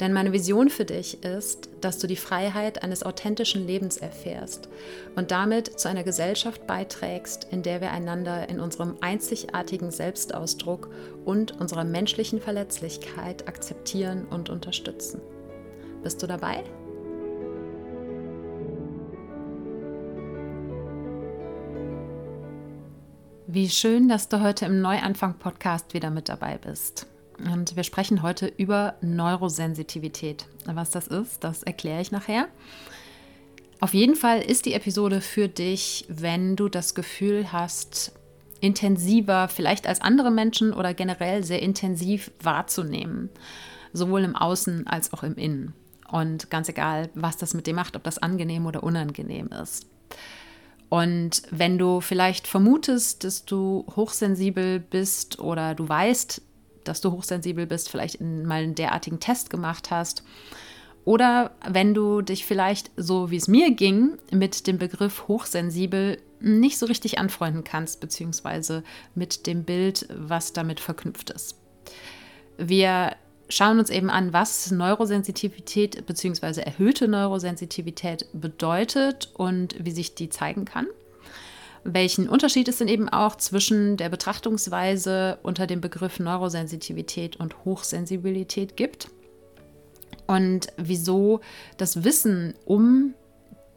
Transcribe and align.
Denn 0.00 0.12
meine 0.12 0.32
Vision 0.32 0.70
für 0.70 0.84
dich 0.84 1.22
ist, 1.22 1.68
dass 1.80 1.98
du 1.98 2.06
die 2.06 2.16
Freiheit 2.16 2.82
eines 2.82 3.02
authentischen 3.02 3.66
Lebens 3.66 3.96
erfährst 3.96 4.68
und 5.16 5.30
damit 5.30 5.78
zu 5.78 5.88
einer 5.88 6.02
Gesellschaft 6.02 6.66
beiträgst, 6.66 7.46
in 7.50 7.62
der 7.62 7.80
wir 7.80 7.90
einander 7.90 8.48
in 8.48 8.60
unserem 8.60 8.96
einzigartigen 9.00 9.90
Selbstausdruck 9.90 10.90
und 11.24 11.60
unserer 11.60 11.84
menschlichen 11.84 12.40
Verletzlichkeit 12.40 13.48
akzeptieren 13.48 14.26
und 14.30 14.50
unterstützen. 14.50 15.20
Bist 16.02 16.22
du 16.22 16.26
dabei? 16.26 16.64
Wie 23.46 23.68
schön, 23.68 24.08
dass 24.08 24.30
du 24.30 24.40
heute 24.40 24.64
im 24.64 24.80
Neuanfang-Podcast 24.80 25.92
wieder 25.92 26.08
mit 26.08 26.30
dabei 26.30 26.56
bist. 26.56 27.06
Und 27.44 27.76
wir 27.76 27.82
sprechen 27.82 28.22
heute 28.22 28.46
über 28.46 28.94
Neurosensitivität. 29.00 30.46
Was 30.66 30.90
das 30.90 31.08
ist, 31.08 31.42
das 31.42 31.62
erkläre 31.62 32.00
ich 32.00 32.12
nachher. 32.12 32.48
Auf 33.80 33.94
jeden 33.94 34.14
Fall 34.14 34.40
ist 34.40 34.66
die 34.66 34.74
Episode 34.74 35.20
für 35.20 35.48
dich, 35.48 36.04
wenn 36.08 36.54
du 36.54 36.68
das 36.68 36.94
Gefühl 36.94 37.52
hast, 37.52 38.12
intensiver, 38.60 39.48
vielleicht 39.48 39.88
als 39.88 40.00
andere 40.00 40.30
Menschen 40.30 40.72
oder 40.72 40.94
generell 40.94 41.42
sehr 41.42 41.60
intensiv 41.60 42.30
wahrzunehmen. 42.40 43.28
Sowohl 43.92 44.22
im 44.22 44.36
Außen 44.36 44.86
als 44.86 45.12
auch 45.12 45.24
im 45.24 45.34
Innen. 45.34 45.74
Und 46.08 46.48
ganz 46.48 46.68
egal, 46.68 47.10
was 47.14 47.38
das 47.38 47.54
mit 47.54 47.66
dir 47.66 47.74
macht, 47.74 47.96
ob 47.96 48.04
das 48.04 48.18
angenehm 48.18 48.66
oder 48.66 48.84
unangenehm 48.84 49.48
ist. 49.48 49.86
Und 50.88 51.42
wenn 51.50 51.78
du 51.78 52.00
vielleicht 52.00 52.46
vermutest, 52.46 53.24
dass 53.24 53.46
du 53.46 53.86
hochsensibel 53.96 54.78
bist 54.78 55.38
oder 55.40 55.74
du 55.74 55.88
weißt, 55.88 56.42
dass 56.84 57.00
du 57.00 57.12
hochsensibel 57.12 57.66
bist, 57.66 57.90
vielleicht 57.90 58.16
in, 58.16 58.44
mal 58.44 58.62
einen 58.62 58.74
derartigen 58.74 59.20
Test 59.20 59.50
gemacht 59.50 59.90
hast. 59.90 60.22
Oder 61.04 61.50
wenn 61.68 61.94
du 61.94 62.22
dich 62.22 62.46
vielleicht, 62.46 62.90
so 62.96 63.30
wie 63.30 63.36
es 63.36 63.48
mir 63.48 63.72
ging, 63.72 64.18
mit 64.30 64.66
dem 64.66 64.78
Begriff 64.78 65.26
hochsensibel 65.26 66.18
nicht 66.40 66.78
so 66.78 66.86
richtig 66.86 67.18
anfreunden 67.18 67.64
kannst, 67.64 68.00
beziehungsweise 68.00 68.84
mit 69.14 69.46
dem 69.46 69.64
Bild, 69.64 70.06
was 70.14 70.52
damit 70.52 70.80
verknüpft 70.80 71.30
ist. 71.30 71.56
Wir 72.56 73.16
schauen 73.48 73.78
uns 73.78 73.90
eben 73.90 74.10
an, 74.10 74.32
was 74.32 74.70
Neurosensitivität 74.70 76.06
bzw. 76.06 76.60
erhöhte 76.60 77.08
Neurosensitivität 77.08 78.26
bedeutet 78.32 79.30
und 79.34 79.74
wie 79.84 79.90
sich 79.90 80.14
die 80.14 80.30
zeigen 80.30 80.64
kann 80.64 80.86
welchen 81.84 82.28
Unterschied 82.28 82.68
es 82.68 82.78
denn 82.78 82.88
eben 82.88 83.08
auch 83.08 83.36
zwischen 83.36 83.96
der 83.96 84.08
Betrachtungsweise 84.08 85.38
unter 85.42 85.66
dem 85.66 85.80
Begriff 85.80 86.20
Neurosensitivität 86.20 87.36
und 87.36 87.64
Hochsensibilität 87.64 88.76
gibt 88.76 89.08
und 90.26 90.68
wieso 90.76 91.40
das 91.76 92.04
Wissen 92.04 92.54
um 92.64 93.14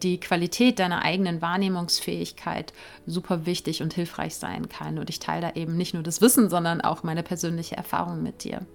die 0.03 0.19
Qualität 0.19 0.79
deiner 0.79 1.03
eigenen 1.03 1.41
Wahrnehmungsfähigkeit 1.41 2.73
super 3.07 3.45
wichtig 3.45 3.81
und 3.81 3.93
hilfreich 3.93 4.35
sein 4.35 4.69
kann. 4.69 4.99
Und 4.99 5.09
ich 5.09 5.19
teile 5.19 5.47
da 5.47 5.59
eben 5.59 5.77
nicht 5.77 5.93
nur 5.93 6.03
das 6.03 6.21
Wissen, 6.21 6.49
sondern 6.49 6.81
auch 6.81 7.03
meine 7.03 7.23
persönliche 7.23 7.75
Erfahrung 7.75 8.21
mit 8.21 8.43
dir. 8.43 8.65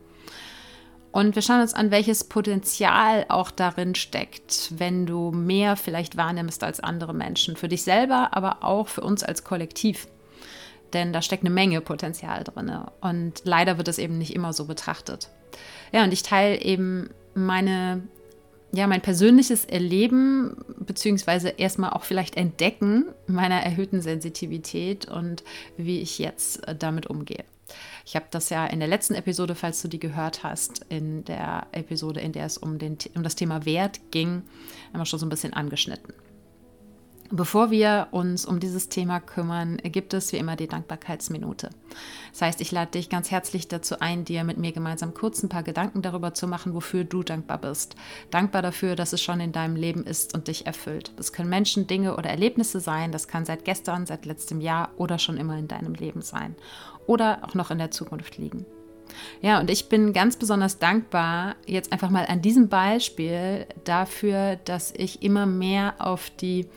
Und 1.13 1.35
wir 1.35 1.43
schauen 1.43 1.61
uns 1.61 1.75
an, 1.75 1.91
welches 1.91 2.25
Potenzial 2.25 3.27
auch 3.29 3.51
darin 3.51 3.95
steckt, 3.95 4.73
wenn 4.77 5.07
du 5.07 5.33
mehr 5.33 5.77
vielleicht 5.77 6.17
wahrnimmst 6.17 6.63
als 6.63 6.81
andere 6.81 7.15
Menschen. 7.15 7.57
Für 7.57 7.69
dich 7.69 7.83
selber, 7.83 8.29
aber 8.33 8.63
auch 8.63 8.89
für 8.89 9.01
uns 9.01 9.25
als 9.25 9.43
Kollektiv. 9.43 10.07
Denn 10.93 11.13
da 11.13 11.21
steckt 11.21 11.43
eine 11.43 11.51
Menge 11.51 11.81
Potenzial 11.81 12.45
drin. 12.45 12.73
Und 13.01 13.43
leider 13.45 13.77
wird 13.77 13.89
es 13.89 13.99
eben 13.99 14.19
nicht 14.19 14.35
immer 14.35 14.53
so 14.53 14.67
betrachtet. 14.67 15.29
Ja, 15.93 16.05
und 16.05 16.13
ich 16.13 16.23
teile 16.23 16.61
eben 16.61 17.11
meine, 17.35 18.03
ja, 18.73 18.87
mein 18.87 19.01
persönliches 19.01 19.65
Erleben, 19.65 20.65
beziehungsweise 20.79 21.49
erstmal 21.49 21.91
auch 21.91 22.05
vielleicht 22.05 22.37
Entdecken 22.37 23.07
meiner 23.27 23.61
erhöhten 23.61 24.01
Sensitivität 24.01 25.07
und 25.07 25.43
wie 25.77 26.01
ich 26.01 26.21
jetzt 26.21 26.63
damit 26.79 27.09
umgehe. 27.09 27.45
Ich 28.05 28.17
habe 28.17 28.27
das 28.31 28.51
ja 28.51 28.67
in 28.67 28.81
der 28.81 28.89
letzten 28.89 29.15
Episode, 29.15 29.55
falls 29.55 29.83
du 29.83 29.89
die 29.89 30.01
gehört 30.01 30.43
hast, 30.43 30.85
in 30.89 31.25
der 31.25 31.67
Episode, 31.73 32.21
in 32.21 32.33
der 32.33 32.47
es 32.47 32.59
um, 32.59 32.79
den, 32.79 32.99
um 33.15 33.23
das 33.23 33.37
Thema 33.37 33.65
Wert 33.65 34.01
ging, 34.11 34.43
einmal 34.93 35.07
schon 35.07 35.19
so 35.19 35.27
ein 35.27 35.31
bisschen 35.31 35.53
angeschnitten. 35.53 36.15
Bevor 37.33 37.71
wir 37.71 38.09
uns 38.11 38.45
um 38.45 38.59
dieses 38.59 38.89
Thema 38.89 39.21
kümmern, 39.21 39.77
gibt 39.85 40.15
es 40.15 40.33
wie 40.33 40.37
immer 40.37 40.57
die 40.57 40.67
Dankbarkeitsminute. 40.67 41.71
Das 42.33 42.43
heißt, 42.43 42.61
ich 42.61 42.73
lade 42.73 42.91
dich 42.91 43.09
ganz 43.09 43.31
herzlich 43.31 43.69
dazu 43.69 44.01
ein, 44.01 44.25
dir 44.25 44.43
mit 44.43 44.59
mir 44.59 44.73
gemeinsam 44.73 45.15
kurz 45.15 45.41
ein 45.45 45.49
paar 45.49 45.63
Gedanken 45.63 46.03
darüber 46.03 46.35
zu 46.35 46.49
machen, 46.49 46.75
wofür 46.75 47.05
du 47.05 47.23
dankbar 47.23 47.59
bist. 47.59 47.95
Dankbar 48.33 48.63
dafür, 48.63 48.97
dass 48.97 49.13
es 49.13 49.23
schon 49.23 49.39
in 49.39 49.53
deinem 49.53 49.77
Leben 49.77 50.05
ist 50.05 50.35
und 50.35 50.49
dich 50.49 50.67
erfüllt. 50.67 51.13
Das 51.19 51.33
können 51.33 51.51
Menschen, 51.51 51.87
Dinge 51.87 52.17
oder 52.17 52.31
Erlebnisse 52.31 52.81
sein. 52.81 53.13
Das 53.13 53.29
kann 53.29 53.45
seit 53.45 53.65
gestern, 53.65 54.07
seit 54.07 54.27
letztem 54.27 54.61
Jahr 54.61 54.91
oder 54.97 55.21
schon 55.21 55.37
immer 55.37 55.57
in 55.57 55.69
deinem 55.69 55.95
Leben 55.95 56.23
sein. 56.23 56.57
Oder 57.11 57.41
auch 57.43 57.55
noch 57.55 57.73
in 57.73 57.79
der 57.79 57.91
Zukunft 57.91 58.39
liegen. 58.39 58.65
Ja, 59.43 59.59
und 59.59 59.69
ich 59.69 59.89
bin 59.89 60.13
ganz 60.13 60.37
besonders 60.37 60.79
dankbar 60.79 61.57
jetzt 61.67 61.91
einfach 61.93 62.09
mal 62.09 62.25
an 62.27 62.41
diesem 62.41 62.69
Beispiel 62.69 63.67
dafür, 63.83 64.61
dass 64.65 64.95
ich 64.97 65.21
immer 65.21 65.45
mehr 65.45 65.95
auf 65.99 66.31
die 66.31 66.69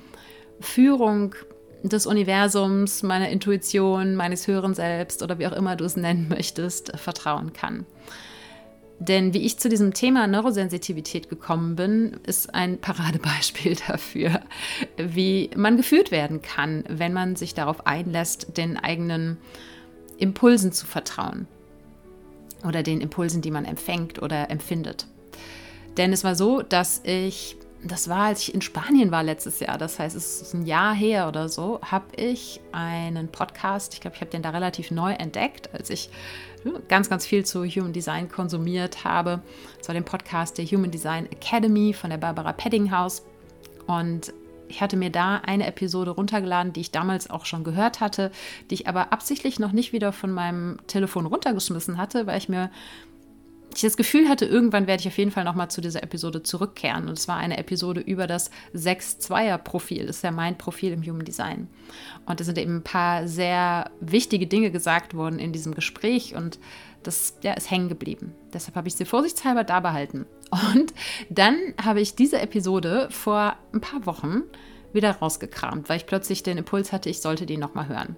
Führung 0.59 1.35
des 1.83 2.07
Universums, 2.07 3.03
meiner 3.03 3.29
Intuition, 3.29 4.15
meines 4.15 4.47
höheren 4.47 4.73
Selbst 4.73 5.21
oder 5.21 5.37
wie 5.37 5.45
auch 5.45 5.51
immer 5.51 5.75
du 5.75 5.85
es 5.85 5.97
nennen 5.97 6.29
möchtest, 6.29 6.97
vertrauen 6.97 7.53
kann. 7.53 7.85
Denn 8.97 9.35
wie 9.35 9.45
ich 9.45 9.59
zu 9.59 9.69
diesem 9.69 9.93
Thema 9.93 10.25
Neurosensitivität 10.25 11.29
gekommen 11.29 11.75
bin, 11.75 12.19
ist 12.25 12.55
ein 12.55 12.79
Paradebeispiel 12.79 13.77
dafür, 13.87 14.39
wie 14.97 15.51
man 15.55 15.77
geführt 15.77 16.09
werden 16.09 16.41
kann, 16.41 16.85
wenn 16.87 17.13
man 17.13 17.35
sich 17.35 17.53
darauf 17.53 17.85
einlässt, 17.85 18.57
den 18.57 18.77
eigenen 18.77 19.37
Impulsen 20.17 20.71
zu 20.71 20.85
vertrauen 20.85 21.47
oder 22.65 22.83
den 22.83 23.01
Impulsen, 23.01 23.41
die 23.41 23.51
man 23.51 23.65
empfängt 23.65 24.21
oder 24.21 24.49
empfindet. 24.49 25.07
Denn 25.97 26.13
es 26.13 26.23
war 26.23 26.35
so, 26.35 26.61
dass 26.61 27.01
ich 27.03 27.57
das 27.85 28.07
war, 28.07 28.27
als 28.27 28.41
ich 28.41 28.53
in 28.53 28.61
Spanien 28.61 29.11
war 29.11 29.23
letztes 29.23 29.59
Jahr, 29.59 29.77
das 29.77 29.99
heißt, 29.99 30.15
es 30.15 30.41
ist 30.41 30.53
ein 30.53 30.65
Jahr 30.65 30.93
her 30.93 31.27
oder 31.27 31.49
so, 31.49 31.81
habe 31.81 32.05
ich 32.15 32.61
einen 32.71 33.27
Podcast, 33.27 33.93
ich 33.93 34.01
glaube, 34.01 34.15
ich 34.15 34.21
habe 34.21 34.31
den 34.31 34.41
da 34.41 34.51
relativ 34.51 34.89
neu 34.89 35.11
entdeckt, 35.11 35.73
als 35.73 35.89
ich 35.89 36.09
ganz, 36.87 37.09
ganz 37.09 37.25
viel 37.25 37.45
zu 37.45 37.65
Human 37.65 37.91
Design 37.91 38.29
konsumiert 38.29 39.03
habe. 39.03 39.41
Das 39.77 39.89
war 39.89 39.93
den 39.93 40.05
Podcast 40.05 40.57
der 40.57 40.65
Human 40.65 40.91
Design 40.91 41.25
Academy 41.29 41.93
von 41.93 42.09
der 42.09 42.17
Barbara 42.17 42.53
Peddinghaus. 42.53 43.23
Und 43.85 44.33
ich 44.73 44.81
hatte 44.81 44.97
mir 44.97 45.11
da 45.11 45.35
eine 45.37 45.67
Episode 45.67 46.11
runtergeladen, 46.11 46.73
die 46.73 46.81
ich 46.81 46.89
damals 46.89 47.29
auch 47.29 47.45
schon 47.45 47.63
gehört 47.63 47.99
hatte, 47.99 48.31
die 48.71 48.73
ich 48.73 48.87
aber 48.87 49.13
absichtlich 49.13 49.59
noch 49.59 49.71
nicht 49.71 49.93
wieder 49.93 50.11
von 50.11 50.31
meinem 50.31 50.77
Telefon 50.87 51.27
runtergeschmissen 51.27 51.99
hatte, 51.99 52.25
weil 52.25 52.39
ich 52.39 52.49
mir 52.49 52.71
ich 53.75 53.81
das 53.81 53.97
Gefühl 53.97 54.29
hatte, 54.29 54.45
irgendwann 54.45 54.85
werde 54.85 55.01
ich 55.01 55.07
auf 55.07 55.17
jeden 55.17 55.31
Fall 55.31 55.43
nochmal 55.43 55.69
zu 55.71 55.81
dieser 55.81 56.03
Episode 56.03 56.43
zurückkehren. 56.43 57.07
Und 57.07 57.17
es 57.17 57.27
war 57.27 57.37
eine 57.37 57.57
Episode 57.57 58.01
über 58.01 58.27
das 58.27 58.51
6-2er-Profil. 58.75 60.05
Das 60.05 60.17
ist 60.17 60.23
ja 60.23 60.29
mein 60.29 60.59
Profil 60.59 60.91
im 60.91 61.01
Human 61.01 61.25
Design. 61.25 61.67
Und 62.27 62.39
da 62.39 62.43
sind 62.43 62.59
eben 62.59 62.77
ein 62.77 62.83
paar 62.83 63.27
sehr 63.27 63.89
wichtige 63.99 64.45
Dinge 64.45 64.69
gesagt 64.69 65.15
worden 65.15 65.39
in 65.39 65.53
diesem 65.53 65.73
Gespräch 65.73 66.35
und 66.35 66.59
das 67.03 67.37
ja, 67.41 67.53
ist 67.53 67.69
hängen 67.69 67.89
geblieben. 67.89 68.33
Deshalb 68.53 68.75
habe 68.75 68.87
ich 68.87 68.95
sie 68.95 69.05
vorsichtshalber 69.05 69.63
da 69.63 69.79
behalten. 69.79 70.25
Und 70.51 70.93
dann 71.29 71.57
habe 71.83 72.01
ich 72.01 72.15
diese 72.15 72.39
Episode 72.39 73.07
vor 73.11 73.55
ein 73.73 73.81
paar 73.81 74.05
Wochen 74.05 74.43
wieder 74.93 75.11
rausgekramt, 75.11 75.89
weil 75.89 75.97
ich 75.97 76.05
plötzlich 76.05 76.43
den 76.43 76.57
Impuls 76.57 76.91
hatte, 76.91 77.09
ich 77.09 77.21
sollte 77.21 77.45
die 77.45 77.57
nochmal 77.57 77.87
hören. 77.87 78.15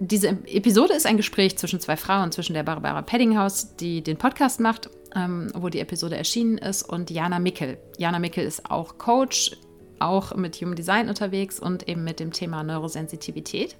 diese 0.00 0.28
Episode 0.46 0.94
ist 0.94 1.06
ein 1.06 1.16
Gespräch 1.16 1.58
zwischen 1.58 1.80
zwei 1.80 1.96
Frauen, 1.96 2.32
zwischen 2.32 2.54
der 2.54 2.62
Barbara 2.62 3.02
Peddinghaus, 3.02 3.76
die 3.76 4.02
den 4.02 4.16
Podcast 4.16 4.60
macht, 4.60 4.88
ähm, 5.14 5.50
wo 5.54 5.68
die 5.68 5.80
Episode 5.80 6.16
erschienen 6.16 6.58
ist, 6.58 6.82
und 6.82 7.10
Jana 7.10 7.38
Mickel. 7.38 7.78
Jana 7.98 8.18
Mickel 8.18 8.44
ist 8.44 8.70
auch 8.70 8.96
Coach, 8.98 9.56
auch 9.98 10.34
mit 10.36 10.56
Human 10.60 10.76
Design 10.76 11.08
unterwegs 11.08 11.58
und 11.58 11.88
eben 11.88 12.04
mit 12.04 12.20
dem 12.20 12.32
Thema 12.32 12.62
Neurosensitivität. 12.62 13.76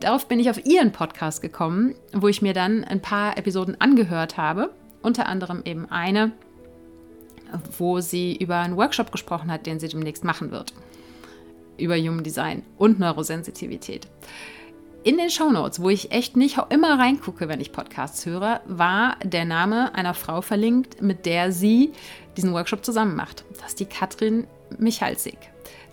Darauf 0.00 0.28
bin 0.28 0.40
ich 0.40 0.50
auf 0.50 0.64
ihren 0.66 0.92
Podcast 0.92 1.40
gekommen, 1.40 1.94
wo 2.12 2.28
ich 2.28 2.42
mir 2.42 2.52
dann 2.52 2.84
ein 2.84 3.00
paar 3.00 3.38
Episoden 3.38 3.80
angehört 3.80 4.36
habe, 4.36 4.70
unter 5.02 5.26
anderem 5.26 5.62
eben 5.64 5.90
eine, 5.90 6.32
wo 7.78 8.00
sie 8.00 8.36
über 8.36 8.58
einen 8.58 8.76
Workshop 8.76 9.10
gesprochen 9.10 9.50
hat, 9.50 9.66
den 9.66 9.80
sie 9.80 9.88
demnächst 9.88 10.24
machen 10.24 10.50
wird. 10.50 10.74
Über 11.78 11.96
Human 11.96 12.24
Design 12.24 12.62
und 12.76 12.98
Neurosensitivität. 12.98 14.06
In 15.02 15.18
den 15.18 15.30
Shownotes, 15.30 15.80
wo 15.80 15.88
ich 15.88 16.10
echt 16.10 16.36
nicht 16.36 16.58
immer 16.68 16.98
reingucke, 16.98 17.48
wenn 17.48 17.60
ich 17.60 17.70
Podcasts 17.70 18.26
höre, 18.26 18.60
war 18.66 19.16
der 19.22 19.44
Name 19.44 19.94
einer 19.94 20.14
Frau 20.14 20.42
verlinkt, 20.42 21.00
mit 21.00 21.26
der 21.26 21.52
sie 21.52 21.92
diesen 22.36 22.52
Workshop 22.52 22.84
zusammen 22.84 23.14
macht. 23.14 23.44
Das 23.60 23.68
ist 23.68 23.80
die 23.80 23.86
Katrin 23.86 24.46
Michalsig. 24.78 25.38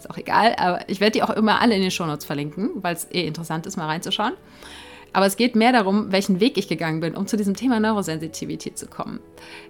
Ist 0.04 0.10
auch 0.10 0.18
egal, 0.18 0.54
aber 0.58 0.90
ich 0.90 1.00
werde 1.00 1.14
die 1.14 1.24
auch 1.24 1.30
immer 1.30 1.62
alle 1.62 1.76
in 1.76 1.82
den 1.82 1.92
Shownotes 1.92 2.26
verlinken, 2.26 2.72
weil 2.76 2.94
es 2.94 3.08
eh 3.10 3.26
interessant 3.26 3.66
ist, 3.66 3.78
mal 3.78 3.86
reinzuschauen. 3.86 4.34
Aber 5.14 5.26
es 5.28 5.38
geht 5.38 5.56
mehr 5.56 5.72
darum, 5.72 6.12
welchen 6.12 6.42
Weg 6.42 6.58
ich 6.58 6.68
gegangen 6.68 7.00
bin, 7.00 7.16
um 7.16 7.26
zu 7.26 7.38
diesem 7.38 7.56
Thema 7.56 7.80
Neurosensitivität 7.80 8.78
zu 8.78 8.88
kommen. 8.88 9.22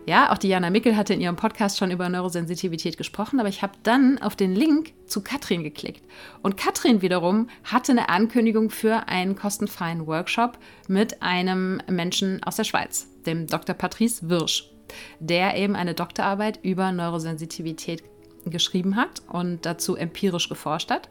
Ja, 0.07 0.31
auch 0.31 0.39
Diana 0.39 0.71
Mickel 0.71 0.97
hatte 0.97 1.13
in 1.13 1.21
ihrem 1.21 1.35
Podcast 1.35 1.77
schon 1.77 1.91
über 1.91 2.09
Neurosensitivität 2.09 2.97
gesprochen, 2.97 3.39
aber 3.39 3.49
ich 3.49 3.61
habe 3.61 3.73
dann 3.83 4.19
auf 4.23 4.35
den 4.35 4.55
Link 4.55 4.93
zu 5.05 5.21
Katrin 5.21 5.63
geklickt. 5.63 6.03
Und 6.41 6.57
Katrin 6.57 7.03
wiederum 7.03 7.47
hatte 7.63 7.91
eine 7.91 8.09
Ankündigung 8.09 8.71
für 8.71 9.07
einen 9.07 9.35
kostenfreien 9.35 10.07
Workshop 10.07 10.57
mit 10.87 11.21
einem 11.21 11.79
Menschen 11.87 12.41
aus 12.41 12.55
der 12.55 12.63
Schweiz, 12.63 13.07
dem 13.27 13.45
Dr. 13.45 13.75
Patrice 13.75 14.29
Wirsch, 14.29 14.71
der 15.19 15.57
eben 15.57 15.75
eine 15.75 15.93
Doktorarbeit 15.93 16.57
über 16.63 16.91
Neurosensitivität 16.91 18.01
geschrieben 18.45 18.95
hat 18.95 19.21
und 19.27 19.65
dazu 19.65 19.95
empirisch 19.95 20.49
geforscht 20.49 20.91
hat 20.91 21.09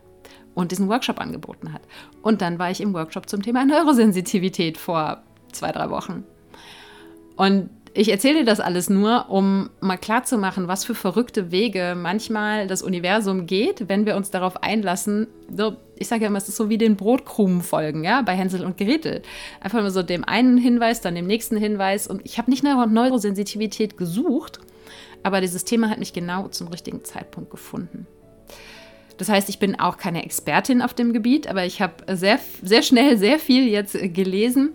und 0.55 0.71
diesen 0.71 0.89
Workshop 0.89 1.21
angeboten 1.21 1.73
hat. 1.73 1.83
Und 2.23 2.43
dann 2.43 2.59
war 2.59 2.71
ich 2.71 2.81
im 2.81 2.95
Workshop 2.95 3.29
zum 3.29 3.43
Thema 3.43 3.65
Neurosensitivität 3.65 4.79
vor 4.79 5.23
zwei, 5.53 5.73
drei 5.73 5.91
Wochen. 5.91 6.25
Und 7.37 7.71
ich 7.95 8.11
erzähle 8.11 8.39
dir 8.39 8.45
das 8.45 8.61
alles 8.61 8.89
nur, 8.89 9.29
um 9.29 9.69
mal 9.81 9.99
klarzumachen, 9.99 10.67
was 10.67 10.85
für 10.85 10.95
verrückte 10.95 11.51
Wege 11.51 11.95
manchmal 11.97 12.67
das 12.67 12.83
Universum 12.83 13.47
geht, 13.47 13.89
wenn 13.89 14.07
wir 14.07 14.17
uns 14.17 14.31
darauf 14.31 14.63
einlassen. 14.63 15.27
So, 15.55 15.77
ich 15.97 16.09
sage 16.09 16.23
ja 16.23 16.29
immer, 16.29 16.39
es 16.39 16.49
ist 16.49 16.57
so 16.57 16.71
wie 16.71 16.79
den 16.79 16.97
Brotkrumen 16.97 17.61
folgen, 17.61 18.03
ja, 18.03 18.23
bei 18.23 18.33
Hänsel 18.33 18.65
und 18.65 18.79
Gretel. 18.79 19.23
Einfach 19.61 19.81
nur 19.81 19.91
so 19.91 20.03
dem 20.03 20.25
einen 20.25 20.57
Hinweis, 20.57 21.03
dann 21.03 21.15
dem 21.15 21.27
nächsten 21.27 21.57
Hinweis. 21.57 22.07
Und 22.07 22.23
ich 22.25 22.39
habe 22.39 22.51
nicht 22.51 22.65
nach 22.65 22.87
Neurosensitivität 22.87 23.99
gesucht, 23.99 24.61
aber 25.23 25.41
dieses 25.41 25.65
Thema 25.65 25.91
hat 25.91 25.99
mich 25.99 26.13
genau 26.13 26.49
zum 26.49 26.69
richtigen 26.69 27.05
Zeitpunkt 27.05 27.51
gefunden. 27.51 28.07
Das 29.19 29.29
heißt, 29.29 29.49
ich 29.49 29.59
bin 29.59 29.79
auch 29.79 29.99
keine 29.99 30.25
Expertin 30.25 30.83
auf 30.83 30.95
dem 30.95 31.13
Gebiet, 31.13 31.47
aber 31.47 31.65
ich 31.65 31.81
habe 31.81 31.95
sehr, 32.17 32.41
sehr 32.63 32.83
schnell 32.83 33.19
sehr 33.19 33.39
viel 33.39 33.69
jetzt 33.69 33.97
gelesen 34.15 34.73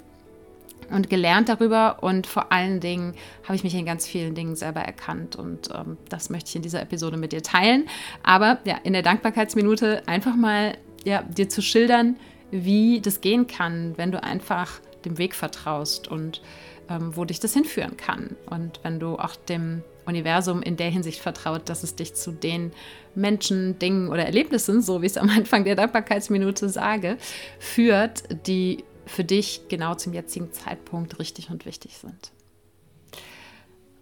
und 0.89 1.09
gelernt 1.09 1.49
darüber 1.49 1.97
und 2.01 2.27
vor 2.27 2.51
allen 2.51 2.79
Dingen 2.79 3.13
habe 3.43 3.55
ich 3.55 3.63
mich 3.63 3.75
in 3.75 3.85
ganz 3.85 4.07
vielen 4.07 4.35
Dingen 4.35 4.55
selber 4.55 4.81
erkannt 4.81 5.35
und 5.35 5.69
ähm, 5.73 5.97
das 6.09 6.29
möchte 6.29 6.49
ich 6.49 6.55
in 6.55 6.61
dieser 6.61 6.81
Episode 6.81 7.17
mit 7.17 7.33
dir 7.33 7.43
teilen. 7.43 7.89
Aber 8.23 8.59
ja, 8.63 8.77
in 8.83 8.93
der 8.93 9.01
Dankbarkeitsminute 9.01 10.07
einfach 10.07 10.35
mal 10.35 10.77
ja, 11.03 11.23
dir 11.23 11.49
zu 11.49 11.61
schildern, 11.61 12.15
wie 12.51 13.01
das 13.01 13.21
gehen 13.21 13.47
kann, 13.47 13.93
wenn 13.97 14.11
du 14.11 14.23
einfach 14.23 14.79
dem 15.03 15.17
Weg 15.17 15.35
vertraust 15.35 16.07
und 16.07 16.41
ähm, 16.89 17.15
wo 17.15 17.25
dich 17.25 17.39
das 17.39 17.53
hinführen 17.53 17.97
kann. 17.97 18.35
Und 18.49 18.79
wenn 18.83 18.99
du 18.99 19.17
auch 19.17 19.35
dem 19.35 19.83
Universum 20.07 20.61
in 20.61 20.77
der 20.77 20.89
Hinsicht 20.89 21.19
vertraut, 21.19 21.69
dass 21.69 21.83
es 21.83 21.95
dich 21.95 22.15
zu 22.15 22.31
den 22.31 22.71
Menschen, 23.15 23.77
Dingen 23.79 24.09
oder 24.09 24.25
Erlebnissen, 24.25 24.81
so 24.81 25.01
wie 25.01 25.07
ich 25.07 25.13
es 25.13 25.17
am 25.17 25.29
Anfang 25.29 25.63
der 25.63 25.75
Dankbarkeitsminute 25.75 26.69
sage, 26.69 27.17
führt, 27.59 28.23
die 28.47 28.83
für 29.05 29.23
dich 29.23 29.61
genau 29.69 29.95
zum 29.95 30.13
jetzigen 30.13 30.51
Zeitpunkt 30.51 31.19
richtig 31.19 31.49
und 31.49 31.65
wichtig 31.65 31.97
sind. 31.97 32.31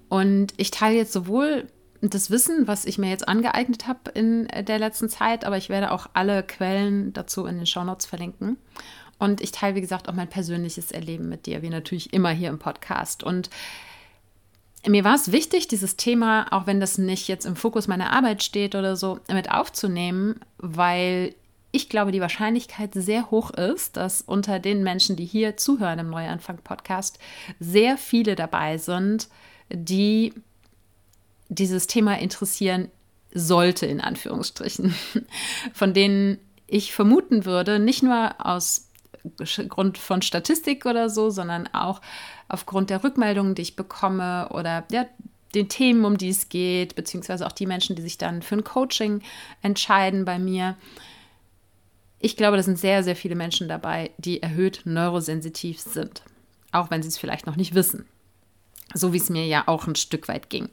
Und 0.10 0.54
ich 0.58 0.72
teile 0.72 0.96
jetzt 0.96 1.14
sowohl 1.14 1.68
das 2.02 2.30
Wissen, 2.30 2.68
was 2.68 2.86
ich 2.86 2.98
mir 2.98 3.10
jetzt 3.10 3.28
angeeignet 3.28 3.88
habe 3.88 4.12
in 4.14 4.48
der 4.48 4.80
letzten 4.80 5.10
Zeit, 5.10 5.46
aber 5.46 5.58
ich 5.58 5.70
werde 5.70 5.92
auch 5.92 6.08
alle 6.14 6.44
Quellen 6.44 7.14
dazu 7.14 7.46
in 7.46 7.58
den 7.58 7.66
Shownotes 7.66 8.06
verlinken. 8.06 8.58
Und 9.18 9.42
ich 9.42 9.52
teile, 9.52 9.76
wie 9.76 9.82
gesagt, 9.82 10.10
auch 10.10 10.14
mein 10.14 10.30
persönliches 10.30 10.92
Erleben 10.92 11.30
mit 11.30 11.46
dir, 11.46 11.62
wie 11.62 11.70
natürlich 11.70 12.14
immer 12.14 12.30
hier 12.30 12.50
im 12.50 12.60
Podcast. 12.60 13.24
Und 13.24 13.50
mir 14.88 15.04
war 15.04 15.16
es 15.16 15.32
wichtig, 15.32 15.68
dieses 15.68 15.96
Thema, 15.96 16.48
auch 16.52 16.68
wenn 16.68 16.80
das 16.80 16.98
nicht 16.98 17.28
jetzt 17.28 17.46
im 17.46 17.56
Fokus 17.56 17.88
meiner 17.88 18.12
Arbeit 18.12 18.44
steht 18.44 18.76
oder 18.76 18.96
so, 18.96 19.20
mit 19.32 19.52
aufzunehmen, 19.52 20.40
weil 20.58 21.36
ich 21.72 21.90
glaube, 21.90 22.12
die 22.12 22.22
Wahrscheinlichkeit 22.22 22.94
sehr 22.94 23.32
hoch 23.32 23.52
ist, 23.52 23.98
dass 23.98 24.22
unter 24.22 24.60
den 24.60 24.82
Menschen, 24.84 25.18
die 25.18 25.26
hier 25.26 25.58
zuhören 25.58 26.00
im 26.00 26.10
Neuanfang-Podcast, 26.10 27.20
sehr 27.60 27.98
viele 27.98 28.36
dabei 28.36 28.78
sind, 28.78 29.28
die 29.70 30.34
dieses 31.50 31.88
Thema 31.88 32.18
interessieren 32.18 32.90
sollte, 33.34 33.86
in 33.86 34.00
Anführungsstrichen, 34.00 34.96
von 35.74 35.94
denen 35.94 36.38
ich 36.68 36.94
vermuten 36.94 37.46
würde, 37.46 37.80
nicht 37.80 38.04
nur 38.04 38.36
aus 38.38 38.90
Grund 39.70 39.98
von 39.98 40.22
Statistik 40.22 40.86
oder 40.86 41.10
so, 41.10 41.30
sondern 41.30 41.68
auch 41.74 42.02
aufgrund 42.48 42.90
der 42.90 43.04
Rückmeldungen, 43.04 43.56
die 43.56 43.64
ich 43.64 43.76
bekomme 43.76 44.50
oder 44.50 44.86
ja, 44.92 45.06
den 45.54 45.70
Themen, 45.70 46.06
um 46.06 46.18
die 46.18 46.30
es 46.30 46.50
geht, 46.50 46.96
beziehungsweise 46.96 47.48
auch 47.48 47.52
die 47.52 47.66
Menschen, 47.66 47.96
die 47.96 48.02
sich 48.02 48.18
dann 48.18 48.42
für 48.42 48.56
ein 48.56 48.64
Coaching 48.64 49.22
entscheiden 49.62 50.26
bei 50.26 50.38
mir. 50.38 50.76
Ich 52.20 52.36
glaube, 52.36 52.58
da 52.58 52.64
sind 52.64 52.78
sehr, 52.78 53.04
sehr 53.04 53.16
viele 53.16 53.36
Menschen 53.36 53.68
dabei, 53.68 54.12
die 54.18 54.42
erhöht 54.42 54.82
neurosensitiv 54.86 55.80
sind, 55.80 56.24
auch 56.72 56.92
wenn 56.92 57.02
sie 57.02 57.10
es 57.10 57.18
vielleicht 57.18 57.46
noch 57.46 57.56
nicht 57.56 57.74
wissen. 57.74 58.06
So 58.94 59.14
wie 59.14 59.18
es 59.18 59.30
mir 59.30 59.46
ja 59.46 59.64
auch 59.68 59.88
ein 59.88 59.96
Stück 59.96 60.28
weit 60.28 60.50
ging. 60.50 60.70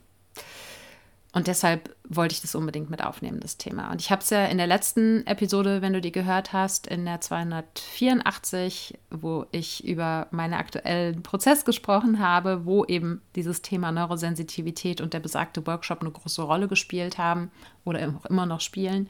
Und 1.34 1.46
deshalb 1.46 1.96
wollte 2.06 2.34
ich 2.34 2.42
das 2.42 2.54
unbedingt 2.54 2.90
mit 2.90 3.02
aufnehmen, 3.02 3.40
das 3.40 3.56
Thema. 3.56 3.90
Und 3.90 4.02
ich 4.02 4.10
habe 4.10 4.20
es 4.20 4.28
ja 4.28 4.44
in 4.44 4.58
der 4.58 4.66
letzten 4.66 5.26
Episode, 5.26 5.80
wenn 5.80 5.94
du 5.94 6.02
die 6.02 6.12
gehört 6.12 6.52
hast, 6.52 6.86
in 6.86 7.06
der 7.06 7.22
284, 7.22 8.98
wo 9.10 9.46
ich 9.50 9.82
über 9.82 10.26
meinen 10.30 10.52
aktuellen 10.52 11.22
Prozess 11.22 11.64
gesprochen 11.64 12.18
habe, 12.18 12.66
wo 12.66 12.84
eben 12.84 13.22
dieses 13.34 13.62
Thema 13.62 13.92
Neurosensitivität 13.92 15.00
und 15.00 15.14
der 15.14 15.20
besagte 15.20 15.66
Workshop 15.66 16.02
eine 16.02 16.10
große 16.10 16.42
Rolle 16.42 16.68
gespielt 16.68 17.16
haben 17.16 17.50
oder 17.86 18.14
auch 18.14 18.26
immer 18.26 18.44
noch 18.44 18.60
spielen, 18.60 19.08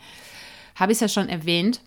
habe 0.76 0.92
ich 0.92 0.96
es 0.96 1.00
ja 1.00 1.08
schon 1.08 1.28
erwähnt, 1.28 1.80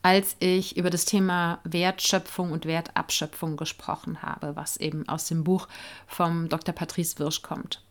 als 0.00 0.36
ich 0.38 0.78
über 0.78 0.88
das 0.88 1.04
Thema 1.04 1.58
Wertschöpfung 1.64 2.52
und 2.52 2.64
Wertabschöpfung 2.64 3.58
gesprochen 3.58 4.22
habe, 4.22 4.56
was 4.56 4.78
eben 4.78 5.06
aus 5.06 5.26
dem 5.26 5.44
Buch 5.44 5.68
vom 6.06 6.48
Dr. 6.48 6.74
Patrice 6.74 7.18
Wirsch 7.18 7.42
kommt. 7.42 7.82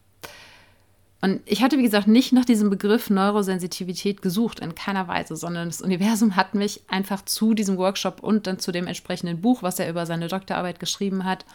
Und 1.22 1.42
ich 1.46 1.62
hatte, 1.62 1.78
wie 1.78 1.84
gesagt, 1.84 2.08
nicht 2.08 2.32
nach 2.32 2.46
diesem 2.46 2.70
Begriff 2.70 3.10
Neurosensitivität 3.10 4.22
gesucht, 4.22 4.62
in 4.62 4.74
keiner 4.74 5.08
Weise, 5.08 5.36
sondern 5.36 5.68
das 5.68 5.82
Universum 5.82 6.38
hat 6.38 6.56
mich 6.56 6.82
einfach 6.88 7.24
zu 7.26 7.54
diesem 7.54 7.78
Workshop 7.78 8.24
und 8.24 8.48
dann 8.48 8.60
zu 8.60 8.72
dem 8.72 8.88
entsprechenden 8.88 9.42
Buch, 9.42 9.62
was 9.62 9.80
er 9.80 9.90
über 9.90 10.06
seine 10.06 10.30
Doktorarbeit 10.30 10.80
geschrieben 10.80 11.26
hat, 11.26 11.46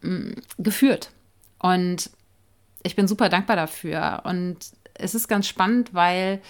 mm, 0.00 0.32
geführt. 0.58 1.10
Und 1.58 2.10
ich 2.82 2.96
bin 2.96 3.06
super 3.06 3.28
dankbar 3.28 3.56
dafür. 3.56 4.22
Und 4.24 4.56
es 4.94 5.14
ist 5.14 5.28
ganz 5.28 5.48
spannend, 5.48 5.92
weil 5.92 6.40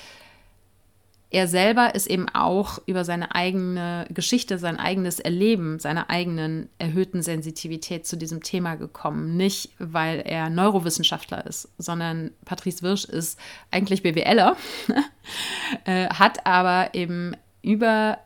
er 1.35 1.49
selber 1.49 1.97
ist 1.97 2.07
eben 2.07 2.29
auch 2.29 2.79
über 2.87 3.05
seine 3.05 3.35
eigene 3.35 4.07
Geschichte, 4.09 4.57
sein 4.57 4.79
eigenes 4.79 5.19
Erleben, 5.19 5.81
seine 5.81 6.09
eigenen 6.09 6.69
erhöhten 6.79 7.23
Sensitivität 7.23 8.07
zu 8.07 8.17
diesem 8.17 8.41
Thema 8.41 8.77
gekommen. 8.77 9.37
Nicht, 9.37 9.71
weil 9.81 10.21
er 10.21 10.49
Neurowissenschaftler 10.49 11.45
ist, 11.45 11.71
sondern 11.77 12.31
Patrice 12.45 12.83
Wirsch 12.83 13.05
ist 13.05 13.37
eigentlich 13.73 14.05
BWLer, 14.05 14.57
äh, 15.87 16.07
hat 16.07 16.47
aber 16.47 16.95
eben 16.95 17.37
über 17.63 18.19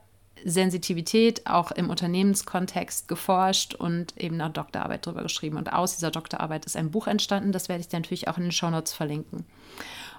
Sensitivität 0.44 1.46
auch 1.46 1.70
im 1.70 1.88
Unternehmenskontext 1.88 3.08
geforscht 3.08 3.72
und 3.72 4.18
eben 4.18 4.38
eine 4.38 4.52
Doktorarbeit 4.52 5.06
darüber 5.06 5.22
geschrieben. 5.22 5.56
Und 5.56 5.72
aus 5.72 5.94
dieser 5.94 6.10
Doktorarbeit 6.10 6.66
ist 6.66 6.76
ein 6.76 6.90
Buch 6.90 7.06
entstanden, 7.06 7.52
das 7.52 7.70
werde 7.70 7.80
ich 7.80 7.88
dir 7.88 8.00
natürlich 8.00 8.28
auch 8.28 8.36
in 8.36 8.42
den 8.42 8.52
Shownotes 8.52 8.92
verlinken. 8.92 9.46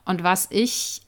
Und 0.06 0.24
was 0.24 0.48
ich 0.50 1.04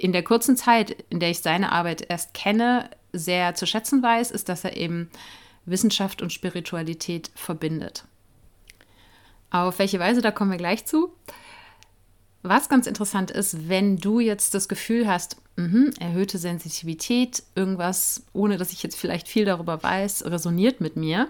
in 0.00 0.12
der 0.12 0.22
kurzen 0.22 0.56
Zeit, 0.56 1.04
in 1.10 1.20
der 1.20 1.30
ich 1.30 1.40
seine 1.40 1.72
Arbeit 1.72 2.06
erst 2.08 2.32
kenne, 2.32 2.88
sehr 3.12 3.54
zu 3.54 3.66
schätzen 3.66 4.02
weiß, 4.02 4.30
ist, 4.30 4.48
dass 4.48 4.64
er 4.64 4.76
eben 4.76 5.10
Wissenschaft 5.66 6.22
und 6.22 6.32
Spiritualität 6.32 7.30
verbindet. 7.34 8.04
Auf 9.50 9.78
welche 9.78 9.98
Weise, 9.98 10.22
da 10.22 10.30
kommen 10.30 10.50
wir 10.50 10.58
gleich 10.58 10.86
zu. 10.86 11.12
Was 12.42 12.70
ganz 12.70 12.86
interessant 12.86 13.30
ist, 13.30 13.68
wenn 13.68 13.98
du 13.98 14.20
jetzt 14.20 14.54
das 14.54 14.68
Gefühl 14.68 15.06
hast, 15.06 15.36
mh, 15.56 15.90
erhöhte 16.00 16.38
Sensitivität, 16.38 17.42
irgendwas, 17.54 18.24
ohne 18.32 18.56
dass 18.56 18.72
ich 18.72 18.82
jetzt 18.82 18.96
vielleicht 18.96 19.28
viel 19.28 19.44
darüber 19.44 19.82
weiß, 19.82 20.24
resoniert 20.24 20.80
mit 20.80 20.96
mir, 20.96 21.28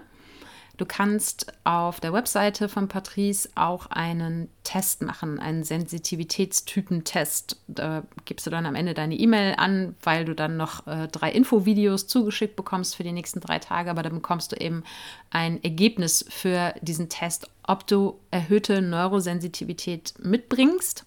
Du 0.77 0.85
kannst 0.85 1.53
auf 1.63 1.99
der 1.99 2.13
Webseite 2.13 2.69
von 2.69 2.87
Patrice 2.87 3.49
auch 3.55 3.87
einen 3.87 4.47
Test 4.63 5.01
machen, 5.01 5.39
einen 5.39 5.63
Sensitivitätstypentest. 5.63 7.57
Da 7.67 8.03
gibst 8.25 8.45
du 8.45 8.49
dann 8.49 8.65
am 8.65 8.75
Ende 8.75 8.93
deine 8.93 9.15
E-Mail 9.15 9.55
an, 9.57 9.95
weil 10.01 10.25
du 10.25 10.33
dann 10.33 10.57
noch 10.57 10.87
äh, 10.87 11.07
drei 11.07 11.31
Infovideos 11.31 12.07
zugeschickt 12.07 12.55
bekommst 12.55 12.95
für 12.95 13.03
die 13.03 13.11
nächsten 13.11 13.41
drei 13.41 13.59
Tage. 13.59 13.91
Aber 13.91 14.01
dann 14.01 14.15
bekommst 14.15 14.51
du 14.51 14.55
eben 14.55 14.83
ein 15.29 15.63
Ergebnis 15.63 16.25
für 16.29 16.73
diesen 16.81 17.09
Test, 17.09 17.49
ob 17.63 17.85
du 17.85 18.19
erhöhte 18.31 18.81
Neurosensitivität 18.81 20.13
mitbringst 20.19 21.05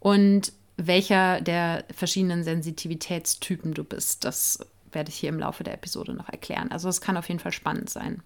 und 0.00 0.52
welcher 0.76 1.40
der 1.40 1.84
verschiedenen 1.94 2.44
Sensitivitätstypen 2.44 3.74
du 3.74 3.82
bist. 3.82 4.24
Das 4.24 4.60
werde 4.92 5.10
ich 5.10 5.16
hier 5.16 5.30
im 5.30 5.38
Laufe 5.38 5.64
der 5.64 5.74
Episode 5.74 6.14
noch 6.14 6.28
erklären. 6.28 6.70
Also 6.70 6.88
es 6.88 7.00
kann 7.00 7.16
auf 7.16 7.28
jeden 7.28 7.40
Fall 7.40 7.52
spannend 7.52 7.90
sein. 7.90 8.22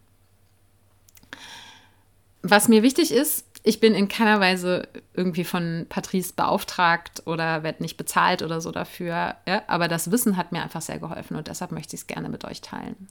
Was 2.43 2.69
mir 2.69 2.83
wichtig 2.83 3.13
ist, 3.13 3.45
ich 3.63 3.81
bin 3.81 3.95
in 3.95 4.09
keiner 4.09 4.41
Weise 4.41 4.89
irgendwie 5.15 5.45
von 5.45 5.87
Patrice 5.89 6.33
beauftragt 6.35 7.23
oder 7.27 7.63
werde 7.63 7.83
nicht 7.83 7.97
bezahlt 7.97 8.43
oder 8.43 8.61
so 8.61 8.71
dafür. 8.71 9.37
Ja? 9.47 9.63
Aber 9.67 9.89
das 9.89 10.11
Wissen 10.11 10.37
hat 10.37 10.53
mir 10.53 10.63
einfach 10.63 10.81
sehr 10.81 10.99
geholfen 10.99 11.37
und 11.37 11.49
deshalb 11.49 11.73
möchte 11.73 11.95
ich 11.95 12.03
es 12.03 12.07
gerne 12.07 12.29
mit 12.29 12.45
euch 12.45 12.63
teilen. 12.63 13.09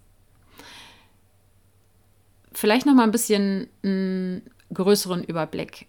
Vielleicht 2.51 2.87
noch 2.87 2.95
mal 2.95 3.03
ein 3.03 3.11
bisschen 3.11 3.67
einen 3.83 4.41
größeren 4.73 5.23
Überblick. 5.23 5.85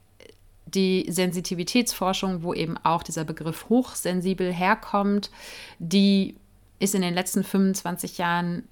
Die 0.67 1.07
Sensitivitätsforschung, 1.11 2.43
wo 2.43 2.53
eben 2.53 2.77
auch 2.77 3.03
dieser 3.03 3.25
Begriff 3.25 3.69
hochsensibel 3.71 4.53
herkommt, 4.53 5.31
die 5.79 6.37
ist 6.79 6.95
in 6.95 7.03
den 7.03 7.15
letzten 7.15 7.45
25 7.45 8.19
Jahren 8.19 8.69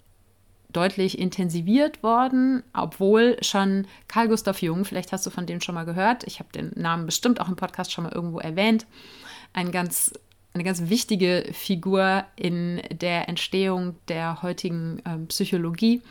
deutlich 0.72 1.18
intensiviert 1.18 2.02
worden, 2.02 2.62
obwohl 2.74 3.36
schon 3.42 3.86
Carl 4.06 4.28
Gustav 4.28 4.60
Jung, 4.60 4.84
vielleicht 4.84 5.12
hast 5.12 5.24
du 5.26 5.30
von 5.30 5.46
dem 5.46 5.60
schon 5.60 5.74
mal 5.74 5.84
gehört, 5.84 6.24
ich 6.24 6.40
habe 6.40 6.52
den 6.52 6.72
Namen 6.74 7.06
bestimmt 7.06 7.40
auch 7.40 7.48
im 7.48 7.56
Podcast 7.56 7.92
schon 7.92 8.04
mal 8.04 8.12
irgendwo 8.12 8.38
erwähnt, 8.38 8.86
ein 9.54 9.72
ganz, 9.72 10.12
eine 10.52 10.64
ganz 10.64 10.90
wichtige 10.90 11.48
Figur 11.52 12.24
in 12.36 12.82
der 12.90 13.28
Entstehung 13.28 13.96
der 14.08 14.42
heutigen 14.42 15.00
äh, 15.04 15.18
Psychologie. 15.28 16.02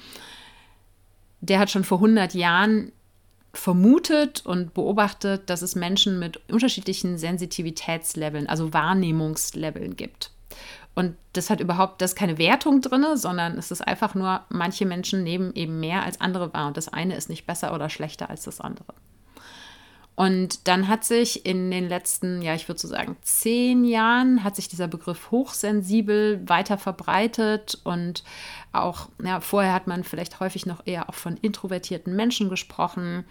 Der 1.39 1.59
hat 1.59 1.69
schon 1.69 1.83
vor 1.83 1.99
100 1.99 2.33
Jahren 2.33 2.91
vermutet 3.53 4.43
und 4.45 4.73
beobachtet, 4.73 5.49
dass 5.49 5.61
es 5.61 5.75
Menschen 5.75 6.19
mit 6.19 6.39
unterschiedlichen 6.49 7.17
Sensitivitätsleveln, 7.17 8.47
also 8.47 8.73
Wahrnehmungsleveln 8.73 9.95
gibt. 9.95 10.31
Und 10.97 11.15
das 11.33 11.51
hat 11.51 11.59
überhaupt, 11.59 12.01
das 12.01 12.15
keine 12.15 12.39
Wertung 12.39 12.81
drin, 12.81 13.05
sondern 13.13 13.59
es 13.59 13.69
ist 13.69 13.87
einfach 13.87 14.15
nur, 14.15 14.41
manche 14.49 14.83
Menschen 14.83 15.21
nehmen 15.21 15.53
eben 15.53 15.79
mehr 15.79 16.01
als 16.01 16.19
andere 16.19 16.51
wahr. 16.55 16.69
Und 16.69 16.77
das 16.77 16.87
eine 16.87 17.15
ist 17.15 17.29
nicht 17.29 17.45
besser 17.45 17.75
oder 17.75 17.87
schlechter 17.87 18.31
als 18.31 18.45
das 18.45 18.59
andere. 18.59 18.95
Und 20.15 20.67
dann 20.67 20.87
hat 20.87 21.03
sich 21.03 21.45
in 21.45 21.69
den 21.69 21.87
letzten, 21.87 22.41
ja, 22.41 22.55
ich 22.55 22.67
würde 22.67 22.81
so 22.81 22.87
sagen, 22.87 23.15
zehn 23.21 23.85
Jahren, 23.85 24.43
hat 24.43 24.55
sich 24.55 24.69
dieser 24.69 24.87
Begriff 24.87 25.29
hochsensibel 25.29 26.41
weiter 26.49 26.79
verbreitet. 26.79 27.79
Und 27.83 28.23
auch, 28.71 29.09
ja, 29.23 29.39
vorher 29.39 29.73
hat 29.73 29.85
man 29.85 30.03
vielleicht 30.03 30.39
häufig 30.39 30.65
noch 30.65 30.81
eher 30.87 31.09
auch 31.09 31.13
von 31.13 31.37
introvertierten 31.37 32.15
Menschen 32.15 32.49
gesprochen. 32.49 33.23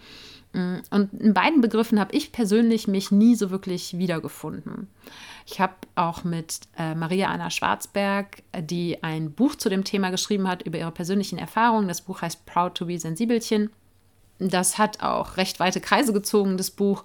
Und 0.53 1.13
in 1.13 1.33
beiden 1.33 1.61
Begriffen 1.61 1.99
habe 1.99 2.15
ich 2.15 2.31
persönlich 2.31 2.87
mich 2.87 3.11
nie 3.11 3.35
so 3.35 3.51
wirklich 3.51 3.97
wiedergefunden. 3.97 4.87
Ich 5.45 5.59
habe 5.59 5.75
auch 5.95 6.23
mit 6.23 6.61
äh, 6.77 6.95
Maria 6.95 7.27
Anna 7.27 7.49
Schwarzberg, 7.49 8.41
die 8.59 9.03
ein 9.03 9.31
Buch 9.31 9.55
zu 9.55 9.69
dem 9.69 9.83
Thema 9.83 10.09
geschrieben 10.09 10.47
hat 10.47 10.63
über 10.63 10.77
ihre 10.77 10.91
persönlichen 10.91 11.37
Erfahrungen. 11.37 11.87
Das 11.87 12.01
Buch 12.01 12.21
heißt 12.21 12.45
Proud 12.45 12.75
to 12.75 12.85
be 12.85 12.97
Sensibelchen. 12.97 13.69
Das 14.39 14.77
hat 14.77 15.01
auch 15.01 15.37
recht 15.37 15.59
weite 15.59 15.81
Kreise 15.81 16.13
gezogen, 16.13 16.57
das 16.57 16.71
Buch. 16.71 17.03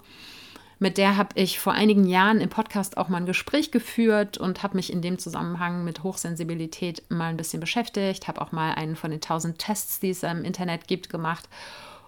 Mit 0.78 0.98
der 0.98 1.16
habe 1.16 1.30
ich 1.36 1.60
vor 1.60 1.74
einigen 1.74 2.04
Jahren 2.08 2.40
im 2.40 2.48
Podcast 2.48 2.96
auch 2.96 3.08
mal 3.08 3.18
ein 3.18 3.26
Gespräch 3.26 3.70
geführt 3.70 4.36
und 4.36 4.64
habe 4.64 4.76
mich 4.76 4.92
in 4.92 5.00
dem 5.00 5.16
Zusammenhang 5.16 5.84
mit 5.84 6.02
Hochsensibilität 6.02 7.04
mal 7.08 7.28
ein 7.28 7.36
bisschen 7.36 7.60
beschäftigt, 7.60 8.26
habe 8.26 8.40
auch 8.40 8.50
mal 8.50 8.74
einen 8.74 8.96
von 8.96 9.12
den 9.12 9.20
tausend 9.20 9.60
Tests, 9.60 10.00
die 10.00 10.10
es 10.10 10.24
im 10.24 10.42
Internet 10.42 10.88
gibt, 10.88 11.08
gemacht. 11.08 11.48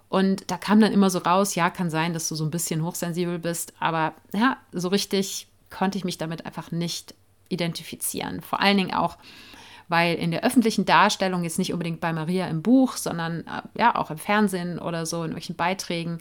Und 0.09 0.49
da 0.51 0.57
kam 0.57 0.79
dann 0.79 0.93
immer 0.93 1.09
so 1.09 1.19
raus, 1.19 1.55
ja, 1.55 1.69
kann 1.69 1.89
sein, 1.89 2.13
dass 2.13 2.29
du 2.29 2.35
so 2.35 2.43
ein 2.43 2.51
bisschen 2.51 2.83
hochsensibel 2.83 3.39
bist, 3.39 3.73
aber 3.79 4.13
ja, 4.33 4.57
so 4.71 4.89
richtig 4.89 5.47
konnte 5.69 5.97
ich 5.97 6.05
mich 6.05 6.17
damit 6.17 6.45
einfach 6.45 6.71
nicht 6.71 7.15
identifizieren. 7.49 8.41
Vor 8.41 8.59
allen 8.59 8.77
Dingen 8.77 8.93
auch, 8.93 9.17
weil 9.87 10.15
in 10.15 10.31
der 10.31 10.43
öffentlichen 10.43 10.85
Darstellung, 10.85 11.43
jetzt 11.43 11.59
nicht 11.59 11.73
unbedingt 11.73 11.99
bei 11.99 12.13
Maria 12.13 12.47
im 12.47 12.61
Buch, 12.61 12.97
sondern 12.97 13.41
äh, 13.41 13.61
ja 13.77 13.95
auch 13.95 14.11
im 14.11 14.17
Fernsehen 14.17 14.79
oder 14.79 15.05
so, 15.05 15.23
in 15.23 15.33
welchen 15.33 15.55
Beiträgen, 15.55 16.19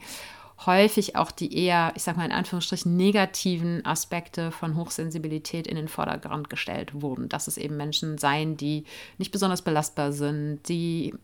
häufig 0.67 1.17
auch 1.17 1.31
die 1.31 1.57
eher, 1.57 1.93
ich 1.97 2.03
sag 2.03 2.17
mal 2.17 2.25
in 2.25 2.33
Anführungsstrichen, 2.33 2.97
negativen 2.97 3.85
Aspekte 3.85 4.51
von 4.51 4.77
Hochsensibilität 4.77 5.67
in 5.67 5.77
den 5.77 5.89
Vordergrund 5.89 6.49
gestellt 6.49 7.01
wurden. 7.01 7.29
Dass 7.29 7.49
es 7.49 7.57
eben 7.57 7.77
Menschen 7.77 8.19
seien, 8.19 8.57
die 8.57 8.85
nicht 9.19 9.33
besonders 9.33 9.63
belastbar 9.63 10.13
sind, 10.13 10.61
die 10.69 11.15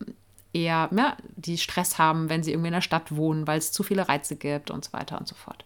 eher, 0.53 0.89
ja, 0.95 1.17
die 1.35 1.57
Stress 1.57 1.97
haben, 1.97 2.29
wenn 2.29 2.43
sie 2.43 2.51
irgendwie 2.51 2.67
in 2.67 2.73
der 2.73 2.81
Stadt 2.81 3.15
wohnen, 3.15 3.47
weil 3.47 3.57
es 3.57 3.71
zu 3.71 3.83
viele 3.83 4.07
Reize 4.07 4.35
gibt 4.35 4.71
und 4.71 4.85
so 4.85 4.93
weiter 4.93 5.17
und 5.19 5.27
so 5.27 5.35
fort. 5.35 5.65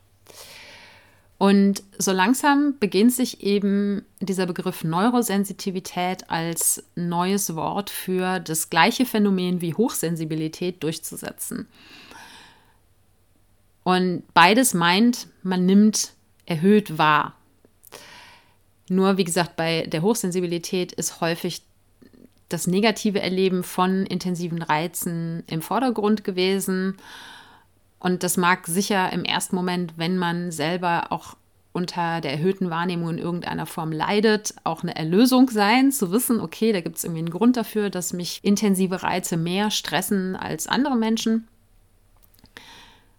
Und 1.38 1.84
so 1.98 2.14
langsam 2.14 2.76
beginnt 2.80 3.12
sich 3.12 3.44
eben 3.44 4.06
dieser 4.22 4.46
Begriff 4.46 4.84
Neurosensitivität 4.84 6.30
als 6.30 6.84
neues 6.96 7.56
Wort 7.56 7.90
für 7.90 8.40
das 8.40 8.70
gleiche 8.70 9.06
Phänomen 9.06 9.60
wie 9.60 9.74
Hochsensibilität 9.74 10.82
durchzusetzen. 10.82 11.68
Und 13.84 14.24
beides 14.34 14.74
meint, 14.74 15.28
man 15.44 15.66
nimmt 15.66 16.14
erhöht 16.46 16.98
wahr. 16.98 17.36
Nur, 18.88 19.18
wie 19.18 19.24
gesagt, 19.24 19.56
bei 19.56 19.86
der 19.88 20.04
Hochsensibilität 20.04 20.92
ist 20.94 21.20
häufig 21.20 21.64
das 22.50 22.68
negative 22.68 23.22
Erleben 23.22 23.64
von 23.64 24.06
intensiven 24.06 24.62
Reizen 24.62 25.44
im 25.48 25.62
Vordergrund 25.62 26.24
gewesen. 26.24 26.98
Und 28.00 28.24
das 28.24 28.38
mag 28.38 28.68
sicher 28.68 29.12
im 29.12 29.24
ersten 29.24 29.56
Moment, 29.56 29.94
wenn 29.98 30.18
man 30.18 30.52
selber 30.52 31.12
auch 31.12 31.36
unter 31.76 32.22
der 32.22 32.32
erhöhten 32.32 32.70
Wahrnehmung 32.70 33.10
in 33.10 33.18
irgendeiner 33.18 33.66
Form 33.66 33.92
leidet, 33.92 34.56
auch 34.64 34.82
eine 34.82 34.96
Erlösung 34.96 35.50
sein, 35.50 35.92
zu 35.92 36.12
wissen, 36.12 36.40
okay, 36.40 36.72
da 36.72 36.80
gibt 36.80 36.96
es 36.96 37.04
irgendwie 37.04 37.20
einen 37.20 37.32
Grund 37.32 37.58
dafür, 37.58 37.90
dass 37.90 38.14
mich 38.14 38.40
intensive 38.44 39.04
Reize 39.04 39.36
mehr 39.36 39.72
stressen 39.72 40.38
als 40.38 40.68
andere 40.68 40.96
Menschen. 40.96 41.48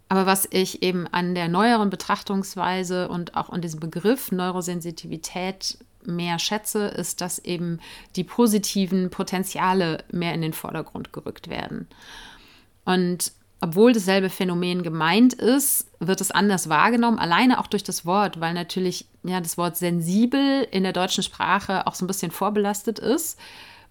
Aber 0.08 0.26
was 0.26 0.46
ich 0.50 0.82
eben 0.82 1.06
an 1.08 1.34
der 1.34 1.48
neueren 1.48 1.90
Betrachtungsweise 1.90 3.08
und 3.08 3.36
auch 3.36 3.50
an 3.50 3.60
diesem 3.60 3.80
Begriff 3.80 4.30
Neurosensitivität 4.30 5.78
mehr 6.04 6.38
schätze, 6.38 6.86
ist, 6.86 7.20
dass 7.20 7.40
eben 7.40 7.80
die 8.14 8.22
positiven 8.22 9.10
Potenziale 9.10 10.04
mehr 10.12 10.32
in 10.34 10.42
den 10.42 10.52
Vordergrund 10.52 11.12
gerückt 11.12 11.48
werden. 11.48 11.88
Und 12.84 13.32
obwohl 13.60 13.92
dasselbe 13.92 14.30
Phänomen 14.30 14.82
gemeint 14.82 15.32
ist, 15.32 15.90
wird 15.98 16.20
es 16.20 16.30
anders 16.30 16.68
wahrgenommen, 16.68 17.18
alleine 17.18 17.58
auch 17.58 17.66
durch 17.66 17.82
das 17.82 18.04
Wort, 18.04 18.38
weil 18.38 18.54
natürlich 18.54 19.06
ja 19.24 19.40
das 19.40 19.58
Wort 19.58 19.76
sensibel 19.76 20.68
in 20.70 20.84
der 20.84 20.92
deutschen 20.92 21.24
Sprache 21.24 21.86
auch 21.86 21.94
so 21.94 22.04
ein 22.04 22.06
bisschen 22.06 22.30
vorbelastet 22.30 23.00
ist, 23.00 23.40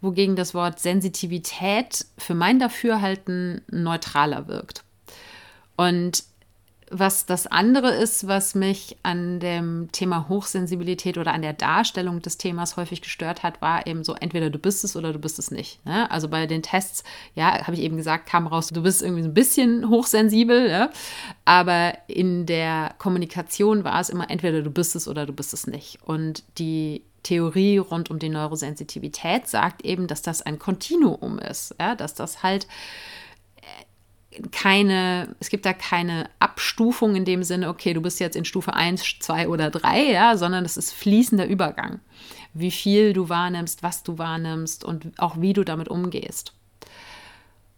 wogegen 0.01 0.37
das 0.37 0.53
Wort 0.53 0.79
Sensitivität 0.79 2.05
für 2.17 2.35
mein 2.35 2.59
Dafürhalten 2.59 3.63
neutraler 3.69 4.47
wirkt. 4.47 4.84
Und 5.75 6.23
was 6.91 7.25
das 7.25 7.47
andere 7.47 7.89
ist, 7.89 8.27
was 8.27 8.53
mich 8.53 8.97
an 9.01 9.39
dem 9.39 9.89
Thema 9.91 10.29
Hochsensibilität 10.29 11.17
oder 11.17 11.33
an 11.33 11.41
der 11.41 11.53
Darstellung 11.53 12.21
des 12.21 12.37
Themas 12.37 12.77
häufig 12.77 13.01
gestört 13.01 13.43
hat, 13.43 13.61
war 13.61 13.87
eben 13.87 14.03
so, 14.03 14.13
entweder 14.13 14.49
du 14.49 14.59
bist 14.59 14.83
es 14.83 14.95
oder 14.95 15.11
du 15.11 15.19
bist 15.19 15.39
es 15.39 15.49
nicht. 15.49 15.83
Ne? 15.85 16.09
Also 16.11 16.27
bei 16.27 16.45
den 16.45 16.61
Tests, 16.61 17.03
ja, 17.33 17.65
habe 17.65 17.73
ich 17.73 17.81
eben 17.81 17.97
gesagt, 17.97 18.27
kam 18.27 18.45
raus, 18.45 18.67
du 18.67 18.83
bist 18.83 19.01
irgendwie 19.01 19.23
so 19.23 19.29
ein 19.29 19.33
bisschen 19.33 19.89
hochsensibel, 19.89 20.69
ja? 20.69 20.89
aber 21.43 21.97
in 22.07 22.45
der 22.45 22.93
Kommunikation 22.99 23.83
war 23.83 23.99
es 23.99 24.09
immer, 24.09 24.29
entweder 24.29 24.61
du 24.61 24.69
bist 24.69 24.95
es 24.95 25.07
oder 25.07 25.25
du 25.25 25.33
bist 25.33 25.53
es 25.53 25.65
nicht. 25.65 25.99
Und 26.03 26.43
die 26.59 27.01
Theorie 27.23 27.79
rund 27.79 28.11
um 28.11 28.19
die 28.19 28.29
Neurosensitivität 28.29 29.47
sagt 29.47 29.83
eben, 29.83 30.05
dass 30.05 30.21
das 30.21 30.43
ein 30.43 30.59
Kontinuum 30.59 31.39
ist, 31.39 31.73
ja? 31.79 31.95
dass 31.95 32.13
das 32.13 32.43
halt 32.43 32.67
keine, 34.51 35.35
es 35.39 35.49
gibt 35.49 35.65
da 35.65 35.73
keine 35.73 36.29
Abstufung 36.39 37.15
in 37.15 37.25
dem 37.25 37.43
Sinne, 37.43 37.69
okay, 37.69 37.93
du 37.93 38.01
bist 38.01 38.19
jetzt 38.19 38.35
in 38.35 38.45
Stufe 38.45 38.73
1, 38.73 39.19
2 39.19 39.47
oder 39.47 39.69
3, 39.69 40.11
ja, 40.11 40.37
sondern 40.37 40.65
es 40.65 40.77
ist 40.77 40.93
fließender 40.93 41.47
Übergang. 41.47 41.99
Wie 42.53 42.71
viel 42.71 43.13
du 43.13 43.29
wahrnimmst, 43.29 43.83
was 43.83 44.03
du 44.03 44.17
wahrnimmst 44.17 44.83
und 44.83 45.11
auch 45.17 45.39
wie 45.39 45.53
du 45.53 45.63
damit 45.63 45.89
umgehst. 45.89 46.53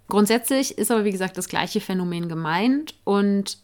Grundsätzlich 0.07 0.77
ist 0.77 0.91
aber, 0.91 1.03
wie 1.03 1.11
gesagt, 1.11 1.37
das 1.37 1.49
gleiche 1.49 1.81
Phänomen 1.81 2.29
gemeint 2.29 2.95
und 3.03 3.57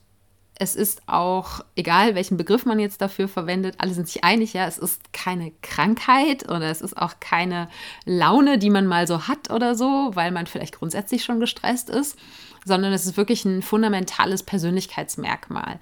es 0.55 0.75
ist 0.75 1.01
auch, 1.07 1.61
egal 1.75 2.15
welchen 2.15 2.37
Begriff 2.37 2.65
man 2.65 2.79
jetzt 2.79 3.01
dafür 3.01 3.27
verwendet, 3.27 3.75
alle 3.79 3.93
sind 3.93 4.07
sich 4.07 4.23
einig, 4.23 4.53
ja, 4.53 4.67
es 4.67 4.77
ist 4.77 5.11
keine 5.11 5.51
Krankheit 5.61 6.49
oder 6.49 6.69
es 6.69 6.81
ist 6.81 6.97
auch 6.97 7.15
keine 7.19 7.69
Laune, 8.05 8.59
die 8.59 8.69
man 8.69 8.85
mal 8.85 9.07
so 9.07 9.27
hat 9.27 9.49
oder 9.49 9.75
so, 9.75 10.11
weil 10.13 10.31
man 10.31 10.45
vielleicht 10.45 10.77
grundsätzlich 10.77 11.23
schon 11.23 11.39
gestresst 11.39 11.89
ist, 11.89 12.17
sondern 12.65 12.93
es 12.93 13.05
ist 13.05 13.17
wirklich 13.17 13.45
ein 13.45 13.61
fundamentales 13.61 14.43
Persönlichkeitsmerkmal, 14.43 15.79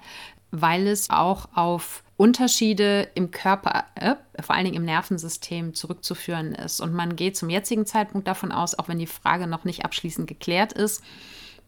weil 0.50 0.86
es 0.86 1.10
auch 1.10 1.48
auf 1.54 2.02
Unterschiede 2.16 3.08
im 3.14 3.30
Körper, 3.30 3.84
äh, 3.94 4.14
vor 4.40 4.54
allen 4.54 4.64
Dingen 4.64 4.76
im 4.76 4.84
Nervensystem 4.84 5.74
zurückzuführen 5.74 6.54
ist. 6.54 6.80
Und 6.80 6.92
man 6.92 7.16
geht 7.16 7.36
zum 7.36 7.50
jetzigen 7.50 7.86
Zeitpunkt 7.86 8.28
davon 8.28 8.52
aus, 8.52 8.78
auch 8.78 8.88
wenn 8.88 8.98
die 8.98 9.06
Frage 9.06 9.46
noch 9.46 9.64
nicht 9.64 9.84
abschließend 9.84 10.28
geklärt 10.28 10.72
ist, 10.72 11.02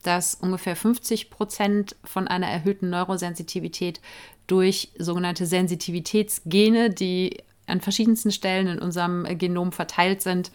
dass 0.02 0.34
ungefähr 0.34 0.76
50 0.76 1.30
Prozent 1.30 1.96
von 2.04 2.28
einer 2.28 2.46
erhöhten 2.46 2.90
Neurosensitivität 2.90 4.00
durch 4.46 4.92
sogenannte 4.98 5.46
Sensitivitätsgene, 5.46 6.90
die 6.90 7.38
an 7.66 7.80
verschiedensten 7.80 8.30
Stellen 8.30 8.66
in 8.66 8.78
unserem 8.78 9.24
Genom 9.38 9.72
verteilt 9.72 10.22
sind, 10.22 10.50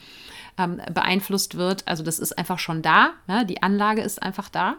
ähm, 0.58 0.82
beeinflusst 0.94 1.56
wird. 1.56 1.88
Also 1.88 2.04
das 2.04 2.20
ist 2.20 2.38
einfach 2.38 2.60
schon 2.60 2.82
da, 2.82 3.14
ja, 3.28 3.44
die 3.44 3.64
Anlage 3.64 4.02
ist 4.02 4.22
einfach 4.22 4.50
da. 4.50 4.76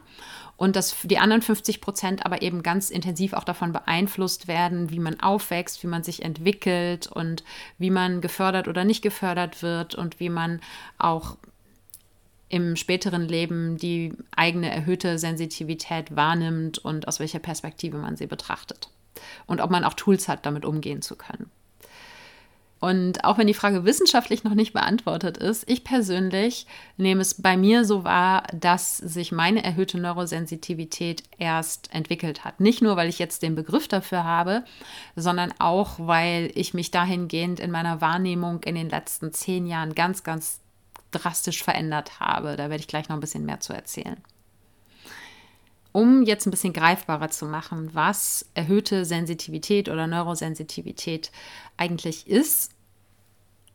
Und 0.56 0.76
dass 0.76 0.94
die 1.04 1.18
anderen 1.18 1.40
50 1.40 1.80
Prozent 1.80 2.26
aber 2.26 2.42
eben 2.42 2.62
ganz 2.62 2.90
intensiv 2.90 3.32
auch 3.32 3.44
davon 3.44 3.72
beeinflusst 3.72 4.46
werden, 4.46 4.90
wie 4.90 4.98
man 4.98 5.18
aufwächst, 5.18 5.82
wie 5.82 5.86
man 5.86 6.02
sich 6.02 6.22
entwickelt 6.22 7.06
und 7.06 7.44
wie 7.78 7.88
man 7.88 8.20
gefördert 8.20 8.68
oder 8.68 8.84
nicht 8.84 9.00
gefördert 9.00 9.62
wird 9.62 9.94
und 9.94 10.20
wie 10.20 10.28
man 10.28 10.60
auch 10.98 11.38
im 12.50 12.76
späteren 12.76 13.26
Leben 13.26 13.78
die 13.78 14.12
eigene 14.36 14.70
erhöhte 14.70 15.18
Sensitivität 15.18 16.14
wahrnimmt 16.14 16.76
und 16.76 17.08
aus 17.08 17.20
welcher 17.20 17.38
Perspektive 17.38 17.96
man 17.96 18.16
sie 18.16 18.26
betrachtet. 18.26 18.90
Und 19.46 19.60
ob 19.60 19.70
man 19.70 19.84
auch 19.84 19.94
Tools 19.94 20.28
hat, 20.28 20.44
damit 20.44 20.66
umgehen 20.66 21.00
zu 21.00 21.16
können. 21.16 21.50
Und 22.80 23.24
auch 23.24 23.36
wenn 23.36 23.46
die 23.46 23.54
Frage 23.54 23.84
wissenschaftlich 23.84 24.42
noch 24.42 24.54
nicht 24.54 24.72
beantwortet 24.72 25.36
ist, 25.36 25.68
ich 25.68 25.84
persönlich 25.84 26.66
nehme 26.96 27.20
es 27.20 27.40
bei 27.40 27.58
mir 27.58 27.84
so 27.84 28.04
wahr, 28.04 28.44
dass 28.54 28.96
sich 28.96 29.32
meine 29.32 29.62
erhöhte 29.62 29.98
Neurosensitivität 29.98 31.22
erst 31.38 31.92
entwickelt 31.94 32.42
hat. 32.42 32.58
Nicht 32.58 32.80
nur, 32.80 32.96
weil 32.96 33.10
ich 33.10 33.18
jetzt 33.18 33.42
den 33.42 33.54
Begriff 33.54 33.86
dafür 33.86 34.24
habe, 34.24 34.64
sondern 35.14 35.52
auch, 35.58 35.98
weil 35.98 36.50
ich 36.54 36.72
mich 36.72 36.90
dahingehend 36.90 37.60
in 37.60 37.70
meiner 37.70 38.00
Wahrnehmung 38.00 38.62
in 38.62 38.74
den 38.74 38.88
letzten 38.88 39.32
zehn 39.32 39.66
Jahren 39.66 39.94
ganz, 39.94 40.24
ganz 40.24 40.60
drastisch 41.10 41.62
verändert 41.62 42.18
habe. 42.18 42.56
Da 42.56 42.70
werde 42.70 42.80
ich 42.80 42.88
gleich 42.88 43.10
noch 43.10 43.16
ein 43.16 43.20
bisschen 43.20 43.44
mehr 43.44 43.60
zu 43.60 43.74
erzählen. 43.74 44.16
Um 45.92 46.22
jetzt 46.22 46.46
ein 46.46 46.50
bisschen 46.50 46.72
greifbarer 46.72 47.30
zu 47.30 47.46
machen, 47.46 47.90
was 47.92 48.46
erhöhte 48.54 49.04
Sensitivität 49.04 49.88
oder 49.88 50.06
Neurosensitivität 50.06 51.32
eigentlich 51.76 52.28
ist, 52.28 52.72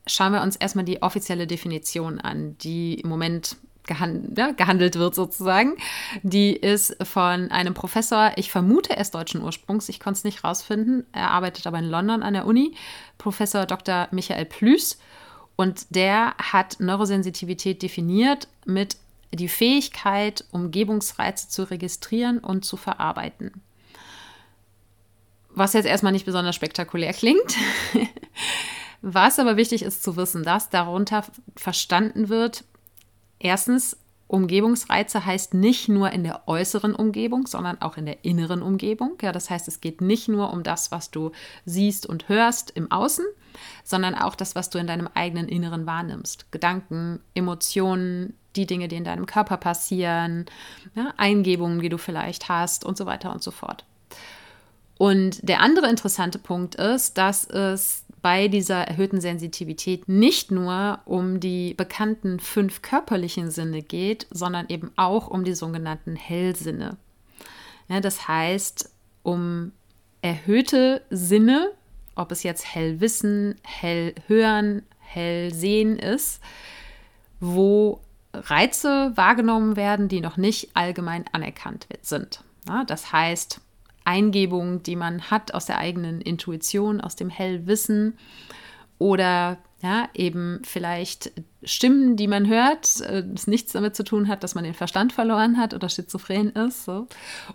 schauen 0.07 0.33
wir 0.33 0.41
uns 0.41 0.55
erstmal 0.55 0.85
die 0.85 1.01
offizielle 1.01 1.47
Definition 1.47 2.19
an, 2.19 2.57
die 2.59 2.95
im 2.95 3.09
Moment 3.09 3.57
gehand 3.85 4.37
ja, 4.37 4.51
gehandelt 4.51 4.95
wird 4.95 5.15
sozusagen. 5.15 5.75
Die 6.23 6.53
ist 6.53 6.95
von 7.05 7.51
einem 7.51 7.73
Professor, 7.73 8.31
ich 8.35 8.51
vermute 8.51 8.95
er 8.95 9.01
ist 9.01 9.13
deutschen 9.13 9.41
Ursprungs, 9.41 9.89
ich 9.89 9.99
konnte 9.99 10.19
es 10.19 10.23
nicht 10.23 10.43
rausfinden. 10.43 11.05
Er 11.11 11.31
arbeitet 11.31 11.67
aber 11.67 11.79
in 11.79 11.85
London 11.85 12.23
an 12.23 12.33
der 12.33 12.45
Uni, 12.45 12.73
Professor 13.17 13.65
Dr. 13.65 14.07
Michael 14.11 14.45
Plüß. 14.45 14.97
Und 15.55 15.95
der 15.95 16.35
hat 16.37 16.79
Neurosensitivität 16.79 17.81
definiert 17.81 18.47
mit 18.65 18.97
die 19.35 19.49
Fähigkeit, 19.49 20.45
Umgebungsreize 20.51 21.49
zu 21.49 21.63
registrieren 21.63 22.39
und 22.39 22.65
zu 22.65 22.77
verarbeiten. 22.77 23.51
Was 25.49 25.73
jetzt 25.73 25.85
erstmal 25.85 26.11
nicht 26.11 26.25
besonders 26.25 26.55
spektakulär 26.55 27.13
klingt. 27.13 27.55
Was 29.01 29.39
aber 29.39 29.55
wichtig 29.55 29.83
ist 29.83 30.03
zu 30.03 30.17
wissen, 30.17 30.43
dass 30.43 30.69
darunter 30.69 31.23
verstanden 31.55 32.27
wird, 32.29 32.63
erstens, 33.39 33.97
Umgebungsreize 34.27 35.25
heißt 35.25 35.53
nicht 35.53 35.87
nur 35.87 36.09
in 36.11 36.23
der 36.23 36.47
äußeren 36.47 36.95
Umgebung, 36.95 37.45
sondern 37.45 37.79
auch 37.81 37.95
in 37.95 38.07
der 38.07 38.25
inneren 38.25 38.63
Umgebung. 38.63 39.17
Ja, 39.21 39.31
das 39.31 39.49
heißt, 39.49 39.67
es 39.67 39.81
geht 39.81 40.01
nicht 40.01 40.27
nur 40.27 40.51
um 40.51 40.63
das, 40.63 40.91
was 40.91 41.11
du 41.11 41.31
siehst 41.65 42.07
und 42.07 42.27
hörst 42.27 42.71
im 42.71 42.91
Außen, 42.91 43.25
sondern 43.83 44.15
auch 44.15 44.35
das, 44.35 44.55
was 44.55 44.71
du 44.71 44.79
in 44.79 44.87
deinem 44.87 45.07
eigenen 45.13 45.47
Inneren 45.47 45.85
wahrnimmst. 45.85 46.51
Gedanken, 46.51 47.19
Emotionen, 47.35 48.33
die 48.55 48.65
Dinge, 48.65 48.87
die 48.87 48.95
in 48.95 49.03
deinem 49.03 49.25
Körper 49.25 49.57
passieren, 49.57 50.45
ja, 50.95 51.13
Eingebungen, 51.17 51.81
die 51.81 51.89
du 51.89 51.97
vielleicht 51.97 52.49
hast 52.49 52.85
und 52.85 52.97
so 52.97 53.05
weiter 53.05 53.31
und 53.31 53.43
so 53.43 53.51
fort. 53.51 53.85
Und 54.97 55.47
der 55.47 55.59
andere 55.61 55.89
interessante 55.89 56.39
Punkt 56.39 56.75
ist, 56.75 57.17
dass 57.17 57.45
es 57.45 58.05
bei 58.21 58.47
dieser 58.47 58.87
erhöhten 58.87 59.21
Sensitivität 59.21 60.07
nicht 60.07 60.51
nur 60.51 60.99
um 61.05 61.39
die 61.39 61.73
bekannten 61.75 62.39
fünf 62.39 62.81
körperlichen 62.81 63.51
Sinne 63.51 63.83
geht, 63.83 64.25
sondern 64.31 64.65
eben 64.69 64.91
auch 64.95 65.27
um 65.27 65.43
die 65.43 65.53
sogenannten 65.53 66.15
Hellsinne. 66.15 66.97
Ja, 67.87 67.99
das 67.99 68.27
heißt, 68.27 68.89
um 69.21 69.73
erhöhte 70.21 71.03
Sinne, 71.11 71.71
ob 72.15 72.31
es 72.31 72.41
jetzt 72.41 72.65
hell 72.73 72.99
wissen, 72.99 73.55
hell 73.63 74.15
hören, 74.27 74.81
hell 74.99 75.53
sehen 75.53 75.99
ist, 75.99 76.41
wo 77.39 77.99
Reize 78.45 79.11
wahrgenommen 79.15 79.75
werden, 79.75 80.07
die 80.07 80.21
noch 80.21 80.37
nicht 80.37 80.69
allgemein 80.75 81.25
anerkannt 81.31 81.87
sind. 82.01 82.41
Ja, 82.67 82.83
das 82.83 83.11
heißt, 83.11 83.61
Eingebungen, 84.05 84.83
die 84.83 84.95
man 84.95 85.29
hat 85.29 85.53
aus 85.53 85.65
der 85.65 85.79
eigenen 85.79 86.21
Intuition, 86.21 87.01
aus 87.01 87.15
dem 87.15 87.29
Hellwissen 87.29 88.17
oder 88.97 89.57
ja, 89.81 90.09
eben 90.13 90.61
vielleicht 90.63 91.31
Stimmen, 91.63 92.15
die 92.15 92.27
man 92.27 92.47
hört, 92.47 93.01
äh, 93.01 93.23
das 93.25 93.45
nichts 93.45 93.73
damit 93.73 93.95
zu 93.95 94.03
tun 94.03 94.27
hat, 94.27 94.43
dass 94.43 94.55
man 94.55 94.63
den 94.63 94.73
Verstand 94.73 95.13
verloren 95.13 95.57
hat 95.57 95.73
oder 95.73 95.89
schizophren 95.89 96.49
ist. 96.51 96.85
So. 96.85 97.07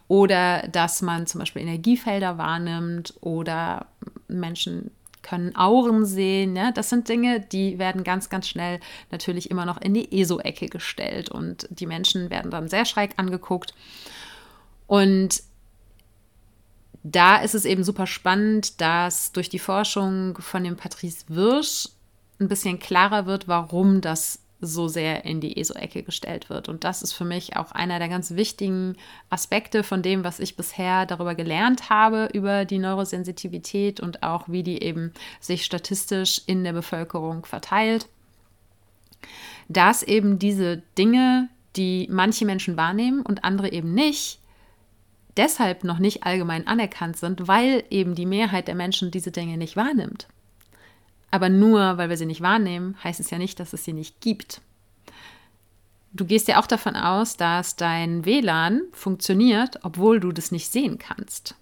Oder 0.06 0.68
dass 0.68 1.02
man 1.02 1.26
zum 1.26 1.40
Beispiel 1.40 1.62
Energiefelder 1.62 2.38
wahrnimmt 2.38 3.14
oder 3.20 3.86
Menschen 4.28 4.90
können 5.30 5.54
Auren 5.54 6.04
sehen. 6.04 6.56
Ja? 6.56 6.72
Das 6.72 6.90
sind 6.90 7.08
Dinge, 7.08 7.40
die 7.40 7.78
werden 7.78 8.02
ganz, 8.02 8.28
ganz 8.28 8.48
schnell 8.48 8.80
natürlich 9.12 9.50
immer 9.50 9.64
noch 9.64 9.80
in 9.80 9.94
die 9.94 10.20
ESO-Ecke 10.20 10.66
gestellt 10.66 11.28
und 11.30 11.68
die 11.70 11.86
Menschen 11.86 12.30
werden 12.30 12.50
dann 12.50 12.68
sehr 12.68 12.84
schräg 12.84 13.12
angeguckt. 13.16 13.72
Und 14.88 15.42
da 17.04 17.36
ist 17.36 17.54
es 17.54 17.64
eben 17.64 17.84
super 17.84 18.08
spannend, 18.08 18.80
dass 18.80 19.30
durch 19.30 19.48
die 19.48 19.60
Forschung 19.60 20.36
von 20.38 20.64
dem 20.64 20.76
Patrice 20.76 21.24
Wirsch 21.28 21.88
ein 22.40 22.48
bisschen 22.48 22.80
klarer 22.80 23.26
wird, 23.26 23.46
warum 23.46 24.00
das 24.00 24.40
so 24.60 24.88
sehr 24.88 25.24
in 25.24 25.40
die 25.40 25.56
ESO-Ecke 25.56 26.02
gestellt 26.02 26.50
wird. 26.50 26.68
Und 26.68 26.84
das 26.84 27.02
ist 27.02 27.12
für 27.12 27.24
mich 27.24 27.56
auch 27.56 27.72
einer 27.72 27.98
der 27.98 28.08
ganz 28.08 28.32
wichtigen 28.32 28.96
Aspekte 29.30 29.82
von 29.82 30.02
dem, 30.02 30.24
was 30.24 30.40
ich 30.40 30.56
bisher 30.56 31.06
darüber 31.06 31.34
gelernt 31.34 31.88
habe, 31.88 32.28
über 32.32 32.64
die 32.64 32.78
Neurosensitivität 32.78 34.00
und 34.00 34.22
auch 34.22 34.48
wie 34.48 34.62
die 34.62 34.82
eben 34.82 35.12
sich 35.40 35.64
statistisch 35.64 36.42
in 36.46 36.64
der 36.64 36.72
Bevölkerung 36.72 37.46
verteilt. 37.46 38.08
Dass 39.68 40.02
eben 40.02 40.38
diese 40.38 40.82
Dinge, 40.98 41.48
die 41.76 42.08
manche 42.10 42.44
Menschen 42.44 42.76
wahrnehmen 42.76 43.22
und 43.22 43.44
andere 43.44 43.72
eben 43.72 43.94
nicht, 43.94 44.40
deshalb 45.36 45.84
noch 45.84 45.98
nicht 45.98 46.24
allgemein 46.24 46.66
anerkannt 46.66 47.16
sind, 47.16 47.48
weil 47.48 47.84
eben 47.90 48.14
die 48.14 48.26
Mehrheit 48.26 48.68
der 48.68 48.74
Menschen 48.74 49.10
diese 49.10 49.30
Dinge 49.30 49.56
nicht 49.56 49.76
wahrnimmt. 49.76 50.26
Aber 51.30 51.48
nur 51.48 51.96
weil 51.96 52.08
wir 52.08 52.16
sie 52.16 52.26
nicht 52.26 52.40
wahrnehmen, 52.40 52.96
heißt 53.02 53.20
es 53.20 53.30
ja 53.30 53.38
nicht, 53.38 53.60
dass 53.60 53.72
es 53.72 53.84
sie 53.84 53.92
nicht 53.92 54.20
gibt. 54.20 54.60
Du 56.12 56.24
gehst 56.24 56.48
ja 56.48 56.60
auch 56.60 56.66
davon 56.66 56.96
aus, 56.96 57.36
dass 57.36 57.76
dein 57.76 58.24
WLAN 58.24 58.82
funktioniert, 58.92 59.78
obwohl 59.84 60.18
du 60.18 60.32
das 60.32 60.50
nicht 60.50 60.68
sehen 60.68 60.98
kannst. 60.98 61.54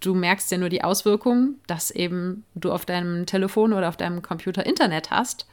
Du 0.00 0.14
merkst 0.14 0.50
ja 0.50 0.56
nur 0.56 0.70
die 0.70 0.82
Auswirkungen, 0.82 1.60
dass 1.66 1.90
eben 1.90 2.44
du 2.54 2.72
auf 2.72 2.86
deinem 2.86 3.26
Telefon 3.26 3.74
oder 3.74 3.90
auf 3.90 3.98
deinem 3.98 4.22
Computer 4.22 4.64
Internet 4.64 5.10
hast. 5.10 5.46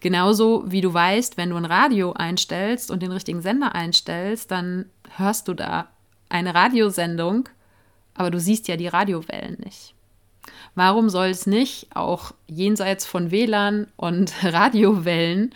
Genauso 0.00 0.64
wie 0.66 0.80
du 0.80 0.92
weißt, 0.92 1.36
wenn 1.36 1.50
du 1.50 1.56
ein 1.56 1.66
Radio 1.66 2.12
einstellst 2.14 2.90
und 2.90 3.00
den 3.00 3.12
richtigen 3.12 3.42
Sender 3.42 3.74
einstellst, 3.76 4.50
dann 4.50 4.86
hörst 5.16 5.46
du 5.46 5.54
da 5.54 5.88
eine 6.28 6.54
Radiosendung, 6.54 7.48
aber 8.14 8.30
du 8.32 8.40
siehst 8.40 8.66
ja 8.66 8.76
die 8.76 8.88
Radiowellen 8.88 9.58
nicht. 9.62 9.94
Warum 10.80 11.10
soll 11.10 11.26
es 11.26 11.46
nicht 11.46 11.94
auch 11.94 12.32
jenseits 12.46 13.04
von 13.04 13.30
WLAN 13.30 13.88
und 13.96 14.32
Radiowellen 14.42 15.54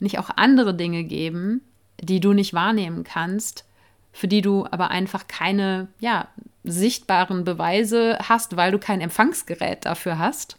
nicht 0.00 0.18
auch 0.18 0.30
andere 0.34 0.74
Dinge 0.74 1.04
geben, 1.04 1.60
die 2.00 2.18
du 2.18 2.32
nicht 2.32 2.54
wahrnehmen 2.54 3.04
kannst, 3.04 3.66
für 4.10 4.26
die 4.26 4.42
du 4.42 4.66
aber 4.68 4.90
einfach 4.90 5.28
keine 5.28 5.86
ja, 6.00 6.26
sichtbaren 6.64 7.44
Beweise 7.44 8.18
hast, 8.20 8.56
weil 8.56 8.72
du 8.72 8.80
kein 8.80 9.00
Empfangsgerät 9.00 9.84
dafür 9.84 10.18
hast 10.18 10.58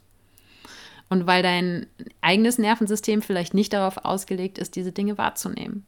und 1.10 1.28
weil 1.28 1.44
dein 1.44 1.86
eigenes 2.22 2.58
Nervensystem 2.58 3.22
vielleicht 3.22 3.54
nicht 3.54 3.74
darauf 3.74 4.06
ausgelegt 4.06 4.58
ist, 4.60 4.78
diese 4.78 4.94
Dinge 4.94 5.18
wahrzunehmen. 5.18 5.86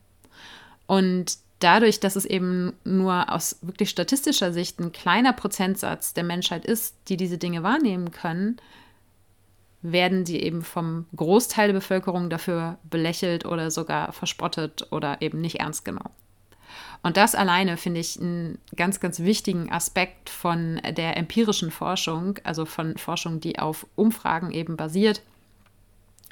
Und 0.85 1.37
dadurch, 1.59 1.99
dass 1.99 2.15
es 2.15 2.25
eben 2.25 2.73
nur 2.83 3.31
aus 3.31 3.57
wirklich 3.61 3.89
statistischer 3.89 4.53
Sicht 4.53 4.79
ein 4.79 4.91
kleiner 4.91 5.33
Prozentsatz 5.33 6.13
der 6.13 6.23
Menschheit 6.23 6.65
ist, 6.65 6.95
die 7.07 7.17
diese 7.17 7.37
Dinge 7.37 7.63
wahrnehmen 7.63 8.11
können, 8.11 8.57
werden 9.81 10.25
sie 10.25 10.41
eben 10.41 10.63
vom 10.63 11.05
Großteil 11.15 11.67
der 11.67 11.73
Bevölkerung 11.75 12.29
dafür 12.29 12.77
belächelt 12.83 13.45
oder 13.45 13.71
sogar 13.71 14.11
verspottet 14.11 14.87
oder 14.91 15.21
eben 15.21 15.39
nicht 15.41 15.59
ernst 15.59 15.85
genommen. 15.85 16.13
Und 17.03 17.15
das 17.15 17.35
alleine 17.35 17.77
finde 17.77 17.99
ich 17.99 18.19
einen 18.19 18.57
ganz, 18.75 18.99
ganz 18.99 19.19
wichtigen 19.19 19.71
Aspekt 19.71 20.29
von 20.29 20.81
der 20.97 21.15
empirischen 21.15 21.71
Forschung, 21.71 22.39
also 22.43 22.65
von 22.65 22.97
Forschung, 22.97 23.39
die 23.39 23.59
auf 23.59 23.85
Umfragen 23.95 24.51
eben 24.51 24.77
basiert 24.77 25.21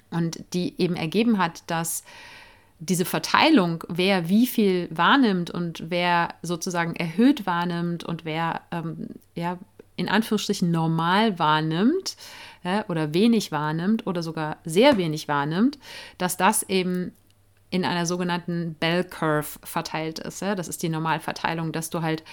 und 0.10 0.44
die 0.54 0.74
eben 0.78 0.96
ergeben 0.96 1.38
hat, 1.38 1.64
dass 1.68 2.04
diese 2.80 3.06
Verteilung, 3.06 3.84
wer 3.88 4.30
wie 4.30 4.48
viel 4.48 4.88
wahrnimmt 4.92 5.50
und 5.50 5.90
wer 5.90 6.36
sozusagen 6.42 6.96
erhöht 6.96 7.46
wahrnimmt 7.46 8.04
und 8.04 8.26
wer 8.26 8.62
ähm, 8.72 9.08
ja, 9.34 9.58
in 9.96 10.10
Anführungsstrichen 10.10 10.72
normal 10.72 11.40
wahrnimmt 11.40 12.18
ja, 12.64 12.86
oder 12.90 13.14
wenig 13.14 13.52
wahrnimmt 13.52 14.06
oder 14.08 14.22
sogar 14.24 14.58
sehr 14.66 14.98
wenig 14.98 15.28
wahrnimmt, 15.28 15.80
dass 16.18 16.36
das 16.38 16.64
eben 16.64 17.14
in 17.72 17.84
einer 17.84 18.06
sogenannten 18.06 18.76
Bell 18.80 19.04
Curve 19.04 19.60
verteilt 19.64 20.20
ist. 20.20 20.42
Ja? 20.42 20.56
Das 20.56 20.68
ist 20.68 20.84
die 20.84 20.90
Normalverteilung, 20.90 21.72
dass 21.72 21.90
du 21.90 22.02
halt, 22.02 22.24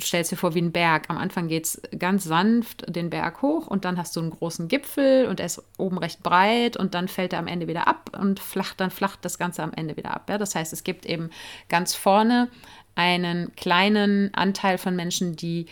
stellst 0.00 0.30
dir 0.30 0.36
vor 0.36 0.54
wie 0.54 0.60
ein 0.60 0.70
Berg. 0.70 1.06
Am 1.08 1.18
Anfang 1.18 1.48
geht 1.48 1.64
es 1.64 1.82
ganz 1.98 2.24
sanft 2.24 2.84
den 2.94 3.10
Berg 3.10 3.42
hoch 3.42 3.66
und 3.66 3.84
dann 3.84 3.98
hast 3.98 4.14
du 4.14 4.20
einen 4.20 4.30
großen 4.30 4.68
Gipfel 4.68 5.26
und 5.26 5.40
er 5.40 5.46
ist 5.46 5.62
oben 5.78 5.98
recht 5.98 6.22
breit 6.22 6.76
und 6.76 6.94
dann 6.94 7.08
fällt 7.08 7.32
er 7.32 7.38
am 7.38 7.46
Ende 7.46 7.66
wieder 7.68 7.88
ab 7.88 8.16
und 8.18 8.38
flacht, 8.38 8.80
dann 8.80 8.90
flacht 8.90 9.24
das 9.24 9.38
Ganze 9.38 9.62
am 9.62 9.72
Ende 9.72 9.96
wieder 9.96 10.14
ab. 10.14 10.28
Ja? 10.28 10.38
Das 10.38 10.54
heißt, 10.54 10.72
es 10.72 10.84
gibt 10.84 11.06
eben 11.06 11.30
ganz 11.68 11.94
vorne 11.94 12.48
einen 12.94 13.56
kleinen 13.56 14.32
Anteil 14.34 14.78
von 14.78 14.94
Menschen, 14.94 15.36
die 15.36 15.66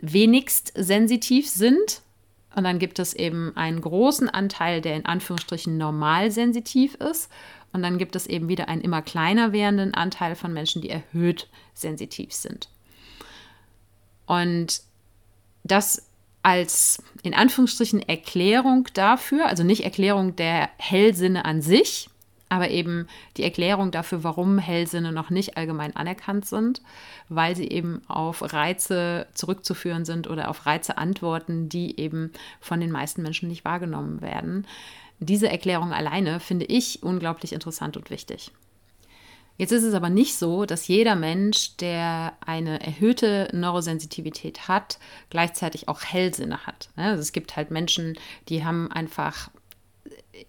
wenigst 0.00 0.72
sensitiv 0.76 1.48
sind. 1.48 2.02
Und 2.54 2.62
dann 2.64 2.78
gibt 2.78 3.00
es 3.00 3.14
eben 3.14 3.52
einen 3.56 3.80
großen 3.80 4.28
Anteil, 4.28 4.80
der 4.80 4.94
in 4.94 5.06
Anführungsstrichen 5.06 5.76
normal 5.76 6.30
sensitiv 6.30 6.94
ist. 6.94 7.28
Und 7.74 7.82
dann 7.82 7.98
gibt 7.98 8.14
es 8.14 8.28
eben 8.28 8.48
wieder 8.48 8.68
einen 8.68 8.82
immer 8.82 9.02
kleiner 9.02 9.52
werdenden 9.52 9.94
Anteil 9.94 10.36
von 10.36 10.52
Menschen, 10.52 10.80
die 10.80 10.90
erhöht 10.90 11.48
sensitiv 11.74 12.32
sind. 12.32 12.68
Und 14.26 14.80
das 15.64 16.08
als 16.44 17.02
in 17.24 17.34
Anführungsstrichen 17.34 18.00
Erklärung 18.00 18.86
dafür, 18.94 19.46
also 19.46 19.64
nicht 19.64 19.82
Erklärung 19.82 20.36
der 20.36 20.70
Hellsinne 20.78 21.44
an 21.44 21.62
sich, 21.62 22.08
aber 22.48 22.70
eben 22.70 23.08
die 23.36 23.42
Erklärung 23.42 23.90
dafür, 23.90 24.22
warum 24.22 24.58
Hellsinne 24.58 25.10
noch 25.10 25.30
nicht 25.30 25.56
allgemein 25.56 25.96
anerkannt 25.96 26.46
sind, 26.46 26.80
weil 27.28 27.56
sie 27.56 27.68
eben 27.68 28.02
auf 28.06 28.52
Reize 28.52 29.26
zurückzuführen 29.34 30.04
sind 30.04 30.30
oder 30.30 30.48
auf 30.48 30.64
Reize 30.64 30.96
antworten, 30.96 31.68
die 31.68 31.98
eben 31.98 32.32
von 32.60 32.78
den 32.78 32.92
meisten 32.92 33.22
Menschen 33.22 33.48
nicht 33.48 33.64
wahrgenommen 33.64 34.20
werden. 34.20 34.64
Diese 35.24 35.48
Erklärung 35.48 35.92
alleine 35.92 36.40
finde 36.40 36.66
ich 36.66 37.02
unglaublich 37.02 37.52
interessant 37.52 37.96
und 37.96 38.10
wichtig. 38.10 38.50
Jetzt 39.56 39.70
ist 39.70 39.84
es 39.84 39.94
aber 39.94 40.10
nicht 40.10 40.34
so, 40.34 40.64
dass 40.64 40.88
jeder 40.88 41.14
Mensch, 41.14 41.76
der 41.76 42.32
eine 42.44 42.84
erhöhte 42.84 43.48
Neurosensitivität 43.52 44.66
hat, 44.66 44.98
gleichzeitig 45.30 45.88
auch 45.88 46.02
Hellsinne 46.02 46.66
hat. 46.66 46.90
Also 46.96 47.20
es 47.20 47.30
gibt 47.30 47.54
halt 47.54 47.70
Menschen, 47.70 48.18
die 48.48 48.64
haben 48.64 48.90
einfach 48.90 49.50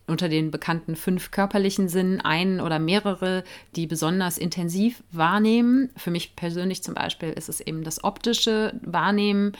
unter 0.07 0.29
den 0.29 0.49
bekannten 0.49 0.95
fünf 0.95 1.29
körperlichen 1.29 1.87
Sinnen 1.87 2.19
einen 2.21 2.59
oder 2.59 2.79
mehrere, 2.79 3.43
die 3.75 3.85
besonders 3.85 4.39
intensiv 4.39 5.03
wahrnehmen. 5.11 5.91
Für 5.95 6.09
mich 6.09 6.35
persönlich 6.35 6.81
zum 6.81 6.95
Beispiel 6.95 7.29
ist 7.29 7.49
es 7.49 7.61
eben 7.61 7.83
das 7.83 8.03
optische 8.03 8.73
Wahrnehmen 8.81 9.53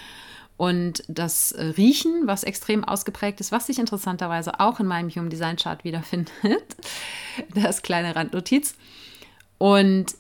und 0.58 1.04
das 1.08 1.52
äh, 1.52 1.66
Riechen, 1.66 2.28
was 2.28 2.44
extrem 2.44 2.84
ausgeprägt 2.84 3.42
ist, 3.42 3.52
was 3.52 3.68
sich 3.68 3.80
interessanterweise 3.80 4.60
auch 4.60 4.80
in 4.80 4.86
meinem 4.86 5.10
Human 5.10 5.30
Design 5.30 5.58
Chart 5.58 5.84
wiederfindet. 5.84 6.32
Das 7.54 7.82
kleine 7.82 8.16
Randnotiz. 8.16 8.76
Und 9.58 10.16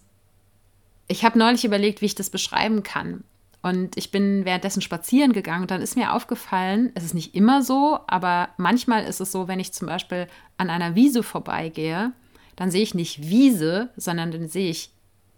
ich 1.07 1.23
habe 1.23 1.39
neulich 1.39 1.63
überlegt, 1.63 2.01
wie 2.01 2.07
ich 2.07 2.15
das 2.15 2.29
beschreiben 2.29 2.83
kann. 2.83 3.23
Und 3.61 3.97
ich 3.97 4.11
bin 4.11 4.43
währenddessen 4.43 4.81
spazieren 4.81 5.31
gegangen 5.31 5.61
und 5.61 5.71
dann 5.71 5.81
ist 5.81 5.95
mir 5.95 6.13
aufgefallen, 6.13 6.91
es 6.93 7.05
ist 7.05 7.13
nicht 7.13 7.33
immer 7.33 7.63
so, 7.63 7.99
aber 8.05 8.49
manchmal 8.57 9.05
ist 9.05 9.21
es 9.21 9.31
so, 9.31 9.47
wenn 9.47 9.61
ich 9.61 9.71
zum 9.71 9.87
Beispiel 9.87 10.27
an 10.57 10.69
einer 10.69 10.93
Wiese 10.93 11.23
vorbeigehe, 11.23 12.11
dann 12.57 12.69
sehe 12.69 12.83
ich 12.83 12.93
nicht 12.93 13.29
Wiese, 13.29 13.89
sondern 13.95 14.31
dann 14.31 14.49
sehe 14.49 14.69
ich 14.69 14.91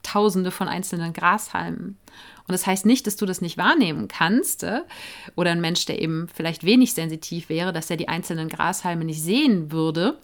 Tausende 0.07 0.51
von 0.51 0.67
einzelnen 0.67 1.13
Grashalmen. 1.13 1.97
Und 2.47 2.53
das 2.53 2.65
heißt 2.65 2.85
nicht, 2.85 3.05
dass 3.07 3.17
du 3.17 3.25
das 3.25 3.41
nicht 3.41 3.57
wahrnehmen 3.57 4.07
kannst 4.07 4.63
äh, 4.63 4.81
oder 5.35 5.51
ein 5.51 5.61
Mensch, 5.61 5.85
der 5.85 6.01
eben 6.01 6.27
vielleicht 6.33 6.63
wenig 6.63 6.93
sensitiv 6.93 7.49
wäre, 7.49 7.73
dass 7.73 7.89
er 7.89 7.97
die 7.97 8.07
einzelnen 8.07 8.47
Grashalme 8.47 9.03
nicht 9.03 9.21
sehen 9.21 9.71
würde. 9.71 10.17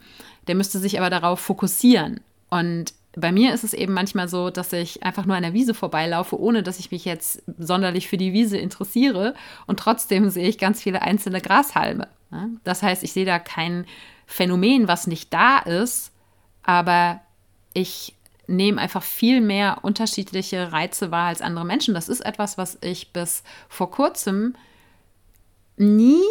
Der 0.48 0.56
müsste 0.56 0.80
sich 0.80 0.98
aber 0.98 1.10
darauf 1.10 1.40
fokussieren. 1.40 2.22
Und 2.50 2.94
bei 3.16 3.32
mir 3.32 3.54
ist 3.54 3.64
es 3.64 3.74
eben 3.74 3.94
manchmal 3.94 4.28
so, 4.28 4.50
dass 4.50 4.72
ich 4.74 5.04
einfach 5.04 5.26
nur 5.26 5.36
an 5.36 5.44
der 5.44 5.54
Wiese 5.54 5.74
vorbeilaufe, 5.74 6.40
ohne 6.40 6.64
dass 6.64 6.80
ich 6.80 6.92
mich 6.92 7.06
jetzt 7.06 7.44
sonderlich 7.60 8.08
für 8.08 8.18
die 8.18 8.34
Wiese 8.34 8.58
interessiere. 8.58 9.36
Und 9.68 9.80
trotzdem 9.80 10.30
sehe 10.30 10.48
ich 10.48 10.58
ganz 10.58 10.82
viele 10.82 11.02
einzelne 11.02 11.42
Grashalme. 11.42 12.08
Das 12.64 12.82
heißt, 12.82 13.04
ich 13.04 13.12
sehe 13.14 13.26
da 13.26 13.38
kein 13.38 13.86
Phänomen, 14.26 14.88
was 14.88 15.08
nicht 15.08 15.32
da 15.34 15.60
ist, 15.60 16.12
aber 16.64 17.22
ich 17.74 18.16
nehmen 18.48 18.80
einfach 18.80 19.04
viel 19.04 19.42
mehr 19.42 19.80
unterschiedliche 19.84 20.72
Reize 20.72 21.12
wahr 21.12 21.28
als 21.28 21.42
andere 21.42 21.66
Menschen. 21.66 21.94
Das 21.94 22.10
ist 22.10 22.22
etwas, 22.22 22.58
was 22.58 22.78
ich 22.82 23.14
bis 23.14 23.44
vor 23.70 23.90
kurzem 23.90 24.56
nie 25.78 26.22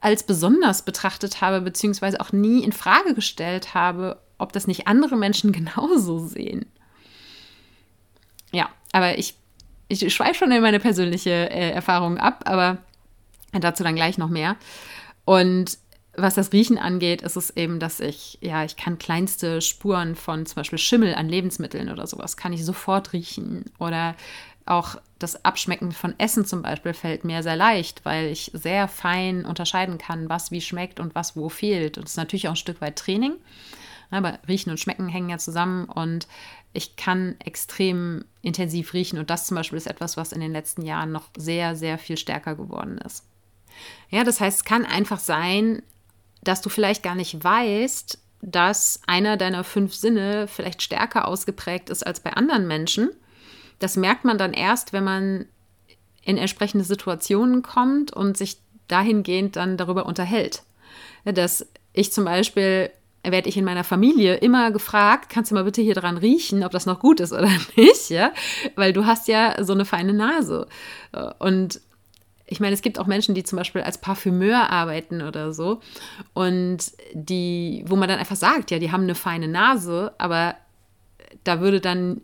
als 0.00 0.22
besonders 0.22 0.84
betrachtet 0.84 1.40
habe, 1.40 1.60
beziehungsweise 1.60 2.20
auch 2.20 2.32
nie 2.32 2.62
in 2.62 2.72
Frage 2.72 3.14
gestellt 3.14 3.74
habe, 3.74 4.20
ob 4.38 4.52
das 4.52 4.66
nicht 4.66 4.86
andere 4.86 5.16
Menschen 5.16 5.52
genauso 5.52 6.18
sehen. 6.18 6.66
Ja, 8.52 8.68
aber 8.92 9.18
ich, 9.18 9.34
ich 9.88 10.14
schweife 10.14 10.34
schon 10.34 10.52
in 10.52 10.62
meine 10.62 10.80
persönliche 10.80 11.50
äh, 11.50 11.70
Erfahrung 11.70 12.18
ab, 12.18 12.44
aber 12.46 12.78
dazu 13.52 13.82
dann 13.82 13.96
gleich 13.96 14.18
noch 14.18 14.28
mehr. 14.28 14.56
Und 15.24 15.78
was 16.16 16.34
das 16.34 16.52
Riechen 16.52 16.78
angeht, 16.78 17.22
ist 17.22 17.36
es 17.36 17.56
eben, 17.56 17.80
dass 17.80 18.00
ich, 18.00 18.38
ja, 18.40 18.64
ich 18.64 18.76
kann 18.76 18.98
kleinste 18.98 19.60
Spuren 19.60 20.14
von 20.14 20.46
zum 20.46 20.56
Beispiel 20.56 20.78
Schimmel 20.78 21.14
an 21.14 21.28
Lebensmitteln 21.28 21.90
oder 21.90 22.06
sowas, 22.06 22.36
kann 22.36 22.52
ich 22.52 22.64
sofort 22.64 23.12
riechen. 23.12 23.64
Oder 23.78 24.14
auch 24.66 24.96
das 25.18 25.44
Abschmecken 25.44 25.92
von 25.92 26.14
Essen 26.18 26.44
zum 26.44 26.62
Beispiel 26.62 26.94
fällt 26.94 27.24
mir 27.24 27.42
sehr 27.42 27.56
leicht, 27.56 28.04
weil 28.04 28.28
ich 28.28 28.50
sehr 28.54 28.88
fein 28.88 29.44
unterscheiden 29.44 29.98
kann, 29.98 30.28
was 30.28 30.50
wie 30.50 30.60
schmeckt 30.60 31.00
und 31.00 31.14
was 31.14 31.36
wo 31.36 31.48
fehlt. 31.48 31.98
Und 31.98 32.04
das 32.04 32.12
ist 32.12 32.18
natürlich 32.18 32.48
auch 32.48 32.52
ein 32.52 32.56
Stück 32.56 32.80
weit 32.80 32.96
Training. 32.96 33.34
Aber 34.10 34.38
Riechen 34.46 34.70
und 34.70 34.78
Schmecken 34.78 35.08
hängen 35.08 35.30
ja 35.30 35.38
zusammen 35.38 35.86
und 35.86 36.28
ich 36.72 36.96
kann 36.96 37.36
extrem 37.38 38.24
intensiv 38.42 38.92
riechen. 38.92 39.18
Und 39.18 39.30
das 39.30 39.46
zum 39.46 39.56
Beispiel 39.56 39.78
ist 39.78 39.86
etwas, 39.86 40.16
was 40.16 40.32
in 40.32 40.40
den 40.40 40.52
letzten 40.52 40.82
Jahren 40.82 41.12
noch 41.12 41.28
sehr, 41.36 41.76
sehr 41.76 41.98
viel 41.98 42.16
stärker 42.16 42.54
geworden 42.54 42.98
ist. 42.98 43.24
Ja, 44.10 44.24
das 44.24 44.40
heißt, 44.40 44.58
es 44.58 44.64
kann 44.64 44.84
einfach 44.84 45.18
sein, 45.18 45.82
dass 46.44 46.60
du 46.60 46.68
vielleicht 46.68 47.02
gar 47.02 47.14
nicht 47.14 47.42
weißt, 47.42 48.18
dass 48.42 49.00
einer 49.06 49.36
deiner 49.36 49.64
fünf 49.64 49.94
Sinne 49.94 50.46
vielleicht 50.48 50.82
stärker 50.82 51.26
ausgeprägt 51.26 51.90
ist 51.90 52.06
als 52.06 52.20
bei 52.20 52.32
anderen 52.34 52.66
Menschen. 52.66 53.10
Das 53.78 53.96
merkt 53.96 54.24
man 54.24 54.38
dann 54.38 54.52
erst, 54.52 54.92
wenn 54.92 55.04
man 55.04 55.46
in 56.22 56.36
entsprechende 56.36 56.84
Situationen 56.84 57.62
kommt 57.62 58.12
und 58.12 58.36
sich 58.36 58.58
dahingehend 58.88 59.56
dann 59.56 59.76
darüber 59.76 60.06
unterhält. 60.06 60.62
Dass 61.24 61.66
ich 61.92 62.12
zum 62.12 62.24
Beispiel 62.24 62.90
werde 63.30 63.48
ich 63.48 63.56
in 63.56 63.64
meiner 63.64 63.84
Familie 63.84 64.34
immer 64.36 64.70
gefragt, 64.70 65.30
kannst 65.30 65.50
du 65.50 65.54
mal 65.54 65.64
bitte 65.64 65.80
hier 65.80 65.94
dran 65.94 66.18
riechen, 66.18 66.62
ob 66.62 66.72
das 66.72 66.84
noch 66.84 67.00
gut 67.00 67.20
ist 67.20 67.32
oder 67.32 67.48
nicht, 67.76 68.10
ja? 68.10 68.32
Weil 68.76 68.92
du 68.92 69.06
hast 69.06 69.28
ja 69.28 69.62
so 69.64 69.72
eine 69.72 69.84
feine 69.84 70.12
Nase. 70.12 70.66
Und 71.38 71.80
ich 72.54 72.60
meine, 72.60 72.72
es 72.72 72.82
gibt 72.82 73.00
auch 73.00 73.08
Menschen, 73.08 73.34
die 73.34 73.42
zum 73.42 73.58
Beispiel 73.58 73.82
als 73.82 73.98
Parfümeur 73.98 74.70
arbeiten 74.70 75.22
oder 75.22 75.52
so 75.52 75.80
und 76.34 76.92
die, 77.12 77.84
wo 77.88 77.96
man 77.96 78.08
dann 78.08 78.20
einfach 78.20 78.36
sagt, 78.36 78.70
ja, 78.70 78.78
die 78.78 78.92
haben 78.92 79.02
eine 79.02 79.16
feine 79.16 79.48
Nase, 79.48 80.14
aber 80.18 80.54
da 81.42 81.60
würde 81.60 81.80
dann 81.80 82.20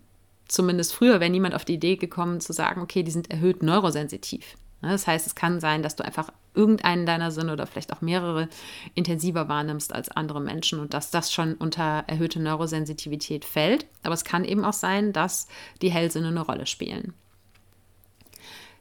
zumindest 0.46 0.94
früher 0.94 1.18
wäre 1.18 1.30
niemand 1.30 1.56
auf 1.56 1.64
die 1.64 1.74
Idee 1.74 1.96
gekommen 1.96 2.40
zu 2.40 2.52
sagen, 2.52 2.80
okay, 2.80 3.02
die 3.02 3.10
sind 3.10 3.28
erhöht 3.28 3.64
neurosensitiv. 3.64 4.56
Ne, 4.82 4.92
das 4.92 5.08
heißt, 5.08 5.26
es 5.26 5.34
kann 5.34 5.58
sein, 5.58 5.82
dass 5.82 5.96
du 5.96 6.04
einfach 6.04 6.32
irgendeinen 6.54 7.06
deiner 7.06 7.32
Sinne 7.32 7.52
oder 7.52 7.66
vielleicht 7.66 7.92
auch 7.92 8.00
mehrere 8.00 8.48
intensiver 8.94 9.48
wahrnimmst 9.48 9.92
als 9.92 10.10
andere 10.10 10.40
Menschen 10.40 10.78
und 10.78 10.94
dass 10.94 11.10
das 11.10 11.32
schon 11.32 11.54
unter 11.54 12.04
erhöhte 12.06 12.38
Neurosensitivität 12.38 13.44
fällt. 13.44 13.86
Aber 14.04 14.14
es 14.14 14.24
kann 14.24 14.44
eben 14.44 14.64
auch 14.64 14.74
sein, 14.74 15.12
dass 15.12 15.48
die 15.82 15.90
Hellsinne 15.90 16.28
eine 16.28 16.42
Rolle 16.42 16.66
spielen. 16.66 17.14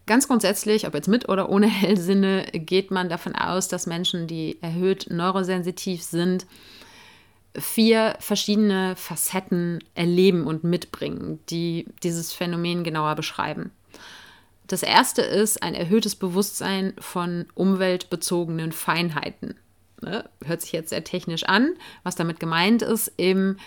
Ganz 0.10 0.28
grundsätzlich, 0.28 0.88
ob 0.88 0.96
jetzt 0.96 1.08
mit 1.08 1.30
oder 1.30 1.50
ohne 1.50 1.68
Hellsinne, 1.68 2.48
geht 2.52 2.90
man 2.90 3.10
davon 3.10 3.36
aus, 3.36 3.68
dass 3.68 3.86
Menschen, 3.86 4.26
die 4.26 4.58
erhöht 4.60 5.06
neurosensitiv 5.12 6.02
sind, 6.02 6.48
vier 7.56 8.16
verschiedene 8.20 8.96
Facetten 8.96 9.84
erleben 9.94 10.48
und 10.48 10.64
mitbringen, 10.64 11.38
die 11.52 11.86
dieses 12.02 12.34
Phänomen 12.34 12.84
genauer 12.84 13.14
beschreiben. 13.14 13.70
Das 14.66 14.82
erste 14.82 15.22
ist 15.22 15.62
ein 15.62 15.76
erhöhtes 15.76 16.16
Bewusstsein 16.16 16.94
von 16.98 17.46
umweltbezogenen 17.54 18.72
Feinheiten. 18.72 19.60
Ne? 20.02 20.28
Hört 20.44 20.62
sich 20.62 20.72
jetzt 20.72 20.90
sehr 20.90 21.04
technisch 21.04 21.44
an. 21.44 21.76
Was 22.02 22.16
damit 22.16 22.40
gemeint 22.40 22.82
ist, 22.82 23.14
eben 23.20 23.58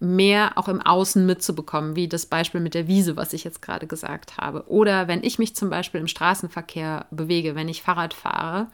mehr 0.00 0.52
auch 0.56 0.68
im 0.68 0.80
Außen 0.80 1.26
mitzubekommen, 1.26 1.96
wie 1.96 2.08
das 2.08 2.26
Beispiel 2.26 2.60
mit 2.60 2.74
der 2.74 2.86
Wiese, 2.86 3.16
was 3.16 3.32
ich 3.32 3.44
jetzt 3.44 3.62
gerade 3.62 3.86
gesagt 3.86 4.36
habe. 4.36 4.64
Oder 4.68 5.08
wenn 5.08 5.24
ich 5.24 5.38
mich 5.38 5.56
zum 5.56 5.70
Beispiel 5.70 6.00
im 6.00 6.06
Straßenverkehr 6.06 7.06
bewege, 7.10 7.54
wenn 7.54 7.68
ich 7.68 7.82
Fahrrad 7.82 8.14
fahre, 8.14 8.68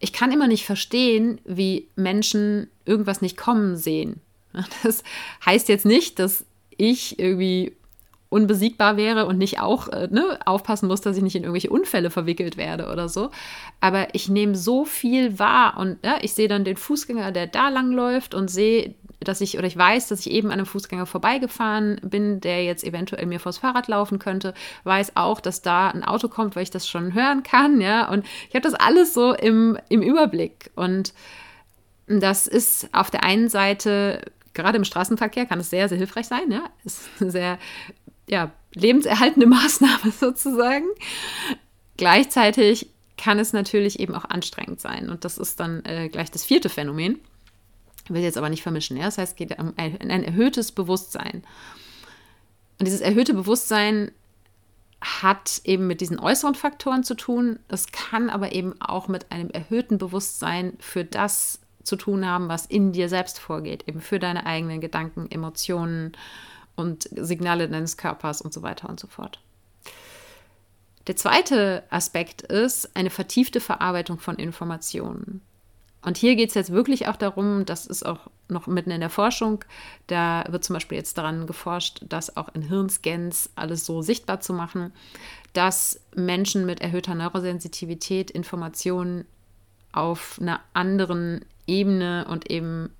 ich 0.00 0.12
kann 0.12 0.32
immer 0.32 0.48
nicht 0.48 0.64
verstehen, 0.64 1.40
wie 1.44 1.88
Menschen 1.94 2.68
irgendwas 2.84 3.20
nicht 3.20 3.36
kommen 3.36 3.76
sehen. 3.76 4.20
Das 4.82 5.04
heißt 5.46 5.68
jetzt 5.68 5.86
nicht, 5.86 6.18
dass 6.18 6.44
ich 6.76 7.20
irgendwie 7.20 7.76
unbesiegbar 8.30 8.96
wäre 8.96 9.26
und 9.26 9.38
nicht 9.38 9.60
auch 9.60 9.88
äh, 9.88 10.08
ne, 10.10 10.38
aufpassen 10.46 10.86
muss, 10.86 11.00
dass 11.00 11.16
ich 11.16 11.22
nicht 11.22 11.34
in 11.34 11.42
irgendwelche 11.42 11.68
Unfälle 11.68 12.10
verwickelt 12.10 12.56
werde 12.56 12.90
oder 12.90 13.08
so. 13.08 13.30
Aber 13.80 14.14
ich 14.14 14.28
nehme 14.28 14.54
so 14.56 14.84
viel 14.84 15.38
wahr 15.38 15.76
und 15.76 15.98
ja, 16.04 16.18
ich 16.22 16.32
sehe 16.32 16.48
dann 16.48 16.64
den 16.64 16.76
Fußgänger, 16.76 17.32
der 17.32 17.48
da 17.48 17.68
lang 17.68 17.90
läuft 17.90 18.34
und 18.34 18.48
sehe, 18.48 18.94
dass 19.20 19.40
ich 19.40 19.58
oder 19.58 19.66
ich 19.66 19.76
weiß, 19.76 20.08
dass 20.08 20.20
ich 20.20 20.30
eben 20.32 20.48
an 20.48 20.54
einem 20.54 20.66
Fußgänger 20.66 21.06
vorbeigefahren 21.06 22.00
bin, 22.02 22.40
der 22.40 22.64
jetzt 22.64 22.84
eventuell 22.84 23.26
mir 23.26 23.40
vors 23.40 23.58
Fahrrad 23.58 23.88
laufen 23.88 24.18
könnte, 24.18 24.54
weiß 24.84 25.16
auch, 25.16 25.40
dass 25.40 25.62
da 25.62 25.88
ein 25.88 26.04
Auto 26.04 26.28
kommt, 26.28 26.56
weil 26.56 26.62
ich 26.62 26.70
das 26.70 26.88
schon 26.88 27.14
hören 27.14 27.42
kann, 27.42 27.80
ja. 27.80 28.08
Und 28.08 28.26
ich 28.48 28.54
habe 28.54 28.62
das 28.62 28.74
alles 28.74 29.14
so 29.14 29.34
im, 29.34 29.78
im 29.88 30.02
Überblick. 30.02 30.70
Und 30.74 31.12
das 32.06 32.46
ist 32.46 32.88
auf 32.92 33.10
der 33.10 33.22
einen 33.22 33.48
Seite 33.48 34.22
gerade 34.54 34.76
im 34.76 34.84
Straßenverkehr 34.84 35.46
kann 35.46 35.60
es 35.60 35.70
sehr, 35.70 35.88
sehr 35.88 35.98
hilfreich 35.98 36.26
sein. 36.26 36.50
Ja? 36.50 36.64
Ist 36.84 37.08
sehr 37.18 37.58
ja, 38.28 38.50
lebenserhaltende 38.74 39.46
Maßnahme 39.48 40.12
sozusagen. 40.12 40.86
Gleichzeitig 41.96 42.90
kann 43.16 43.38
es 43.38 43.52
natürlich 43.52 44.00
eben 44.00 44.14
auch 44.14 44.24
anstrengend 44.24 44.80
sein. 44.80 45.10
Und 45.10 45.24
das 45.24 45.38
ist 45.38 45.60
dann 45.60 45.84
äh, 45.84 46.08
gleich 46.08 46.30
das 46.30 46.44
vierte 46.44 46.68
Phänomen. 46.68 47.20
Ich 48.10 48.14
will 48.14 48.22
jetzt 48.22 48.36
aber 48.36 48.48
nicht 48.48 48.62
vermischen. 48.62 48.96
Ja? 48.96 49.04
Das 49.04 49.18
heißt, 49.18 49.32
es 49.32 49.36
geht 49.36 49.56
um 49.58 49.72
ein, 49.76 49.98
ein 50.00 50.24
erhöhtes 50.24 50.72
Bewusstsein. 50.72 51.44
Und 52.78 52.86
dieses 52.86 53.00
erhöhte 53.00 53.34
Bewusstsein 53.34 54.10
hat 55.00 55.60
eben 55.64 55.86
mit 55.86 56.00
diesen 56.00 56.18
äußeren 56.18 56.54
Faktoren 56.54 57.04
zu 57.04 57.14
tun. 57.14 57.60
Es 57.68 57.92
kann 57.92 58.28
aber 58.28 58.52
eben 58.52 58.74
auch 58.80 59.08
mit 59.08 59.30
einem 59.30 59.48
erhöhten 59.50 59.96
Bewusstsein 59.96 60.74
für 60.80 61.04
das 61.04 61.60
zu 61.84 61.96
tun 61.96 62.26
haben, 62.26 62.48
was 62.48 62.66
in 62.66 62.92
dir 62.92 63.08
selbst 63.08 63.38
vorgeht, 63.38 63.88
eben 63.88 64.00
für 64.00 64.18
deine 64.18 64.44
eigenen 64.44 64.80
Gedanken, 64.80 65.30
Emotionen, 65.30 66.12
und 66.80 67.08
Signale 67.14 67.68
deines 67.68 67.96
Körpers 67.96 68.40
und 68.40 68.52
so 68.52 68.62
weiter 68.62 68.88
und 68.88 68.98
so 68.98 69.06
fort. 69.06 69.40
Der 71.06 71.16
zweite 71.16 71.84
Aspekt 71.90 72.42
ist 72.42 72.96
eine 72.96 73.10
vertiefte 73.10 73.60
Verarbeitung 73.60 74.18
von 74.18 74.36
Informationen. 74.36 75.42
Und 76.02 76.16
hier 76.16 76.34
geht 76.34 76.48
es 76.48 76.54
jetzt 76.54 76.72
wirklich 76.72 77.08
auch 77.08 77.16
darum, 77.16 77.66
das 77.66 77.86
ist 77.86 78.06
auch 78.06 78.30
noch 78.48 78.66
mitten 78.66 78.90
in 78.90 79.00
der 79.00 79.10
Forschung, 79.10 79.64
da 80.06 80.44
wird 80.48 80.64
zum 80.64 80.74
Beispiel 80.74 80.96
jetzt 80.96 81.18
daran 81.18 81.46
geforscht, 81.46 82.00
das 82.08 82.36
auch 82.36 82.48
in 82.54 82.62
Hirnscans 82.62 83.50
alles 83.54 83.84
so 83.84 84.00
sichtbar 84.00 84.40
zu 84.40 84.54
machen, 84.54 84.92
dass 85.52 86.00
Menschen 86.14 86.64
mit 86.64 86.80
erhöhter 86.80 87.14
Neurosensitivität 87.14 88.30
Informationen 88.30 89.26
auf 89.92 90.38
einer 90.40 90.60
anderen 90.72 91.44
Ebene 91.66 92.26
und 92.28 92.50
eben 92.50 92.90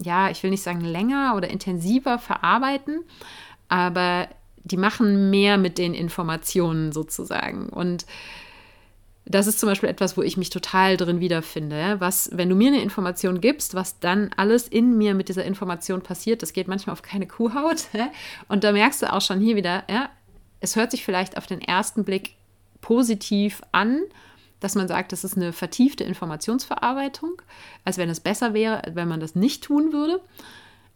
ja, 0.00 0.30
ich 0.30 0.42
will 0.42 0.50
nicht 0.50 0.62
sagen 0.62 0.80
länger 0.80 1.34
oder 1.36 1.48
intensiver 1.48 2.18
verarbeiten, 2.18 3.02
aber 3.68 4.28
die 4.64 4.76
machen 4.76 5.30
mehr 5.30 5.58
mit 5.58 5.78
den 5.78 5.94
Informationen 5.94 6.92
sozusagen. 6.92 7.68
Und 7.68 8.06
das 9.28 9.46
ist 9.46 9.60
zum 9.60 9.68
Beispiel 9.68 9.88
etwas, 9.88 10.16
wo 10.16 10.22
ich 10.22 10.36
mich 10.36 10.50
total 10.50 10.96
drin 10.96 11.20
wiederfinde. 11.20 11.96
Was, 11.98 12.30
wenn 12.32 12.48
du 12.48 12.54
mir 12.54 12.68
eine 12.68 12.82
Information 12.82 13.40
gibst, 13.40 13.74
was 13.74 14.00
dann 14.00 14.30
alles 14.36 14.68
in 14.68 14.96
mir 14.96 15.14
mit 15.14 15.28
dieser 15.28 15.44
Information 15.44 16.02
passiert, 16.02 16.42
das 16.42 16.52
geht 16.52 16.68
manchmal 16.68 16.94
auf 16.94 17.02
keine 17.02 17.26
Kuhhaut. 17.26 17.86
Und 18.48 18.64
da 18.64 18.72
merkst 18.72 19.02
du 19.02 19.12
auch 19.12 19.20
schon 19.20 19.40
hier 19.40 19.56
wieder, 19.56 19.84
ja, 19.90 20.08
es 20.60 20.76
hört 20.76 20.90
sich 20.90 21.04
vielleicht 21.04 21.36
auf 21.36 21.46
den 21.46 21.60
ersten 21.60 22.04
Blick 22.04 22.34
positiv 22.80 23.62
an 23.72 24.00
dass 24.60 24.74
man 24.74 24.88
sagt, 24.88 25.12
das 25.12 25.24
ist 25.24 25.36
eine 25.36 25.52
vertiefte 25.52 26.04
Informationsverarbeitung, 26.04 27.40
als 27.84 27.98
wenn 27.98 28.10
es 28.10 28.20
besser 28.20 28.54
wäre, 28.54 28.82
wenn 28.94 29.08
man 29.08 29.20
das 29.20 29.34
nicht 29.34 29.64
tun 29.64 29.92
würde. 29.92 30.20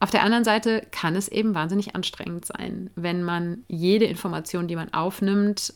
Auf 0.00 0.10
der 0.10 0.24
anderen 0.24 0.44
Seite 0.44 0.84
kann 0.90 1.14
es 1.14 1.28
eben 1.28 1.54
wahnsinnig 1.54 1.94
anstrengend 1.94 2.44
sein, 2.44 2.90
wenn 2.96 3.22
man 3.22 3.64
jede 3.68 4.04
Information, 4.06 4.66
die 4.66 4.74
man 4.74 4.92
aufnimmt, 4.92 5.74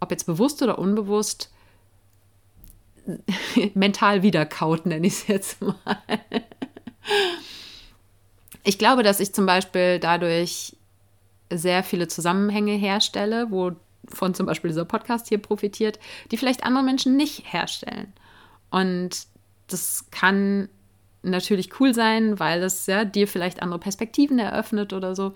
ob 0.00 0.10
jetzt 0.10 0.26
bewusst 0.26 0.60
oder 0.62 0.78
unbewusst, 0.78 1.52
mental 3.74 4.22
wiederkaut, 4.22 4.86
nenne 4.86 5.06
ich 5.06 5.14
es 5.14 5.26
jetzt 5.26 5.62
mal. 5.62 5.76
Ich 8.64 8.78
glaube, 8.78 9.02
dass 9.02 9.20
ich 9.20 9.34
zum 9.34 9.46
Beispiel 9.46 9.98
dadurch 9.98 10.76
sehr 11.50 11.82
viele 11.82 12.08
Zusammenhänge 12.08 12.74
herstelle, 12.74 13.50
wo 13.50 13.72
von 14.08 14.34
zum 14.34 14.46
Beispiel 14.46 14.68
dieser 14.68 14.84
Podcast 14.84 15.28
hier 15.28 15.38
profitiert, 15.38 15.98
die 16.30 16.36
vielleicht 16.36 16.64
andere 16.64 16.84
Menschen 16.84 17.16
nicht 17.16 17.52
herstellen. 17.52 18.12
Und 18.70 19.26
das 19.68 20.06
kann 20.10 20.68
natürlich 21.22 21.80
cool 21.80 21.94
sein, 21.94 22.38
weil 22.38 22.62
es 22.62 22.86
ja 22.86 23.04
dir 23.04 23.28
vielleicht 23.28 23.62
andere 23.62 23.78
Perspektiven 23.78 24.38
eröffnet 24.38 24.92
oder 24.92 25.14
so. 25.14 25.34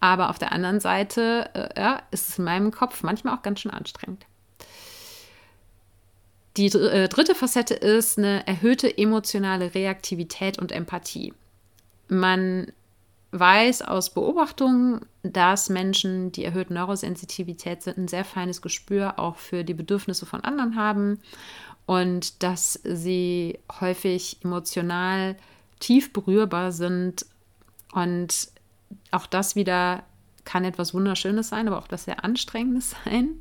Aber 0.00 0.30
auf 0.30 0.38
der 0.38 0.52
anderen 0.52 0.80
Seite 0.80 1.50
äh, 1.54 1.80
ja, 1.80 2.02
ist 2.10 2.30
es 2.30 2.38
in 2.38 2.44
meinem 2.44 2.70
Kopf 2.70 3.02
manchmal 3.02 3.36
auch 3.36 3.42
ganz 3.42 3.60
schön 3.60 3.72
anstrengend. 3.72 4.26
Die 6.56 6.66
äh, 6.66 7.08
dritte 7.08 7.34
Facette 7.34 7.74
ist 7.74 8.18
eine 8.18 8.46
erhöhte 8.46 8.96
emotionale 8.96 9.74
Reaktivität 9.74 10.58
und 10.58 10.72
Empathie. 10.72 11.34
Man 12.08 12.72
weiß 13.32 13.82
aus 13.82 14.10
Beobachtungen, 14.10 15.04
dass 15.22 15.68
Menschen, 15.68 16.32
die 16.32 16.44
erhöht 16.44 16.70
Neurosensitivität 16.70 17.82
sind, 17.82 17.98
ein 17.98 18.08
sehr 18.08 18.24
feines 18.24 18.62
Gespür 18.62 19.18
auch 19.18 19.36
für 19.36 19.64
die 19.64 19.74
Bedürfnisse 19.74 20.24
von 20.24 20.42
anderen 20.42 20.76
haben 20.76 21.20
und 21.84 22.42
dass 22.42 22.80
sie 22.84 23.58
häufig 23.80 24.38
emotional 24.42 25.36
tief 25.80 26.12
berührbar 26.12 26.72
sind. 26.72 27.26
Und 27.92 28.48
auch 29.10 29.26
das 29.26 29.56
wieder 29.56 30.04
kann 30.44 30.64
etwas 30.64 30.94
Wunderschönes 30.94 31.48
sein, 31.48 31.66
aber 31.68 31.78
auch 31.78 31.86
etwas 31.86 32.04
sehr 32.04 32.24
Anstrengendes 32.24 32.94
sein. 33.04 33.40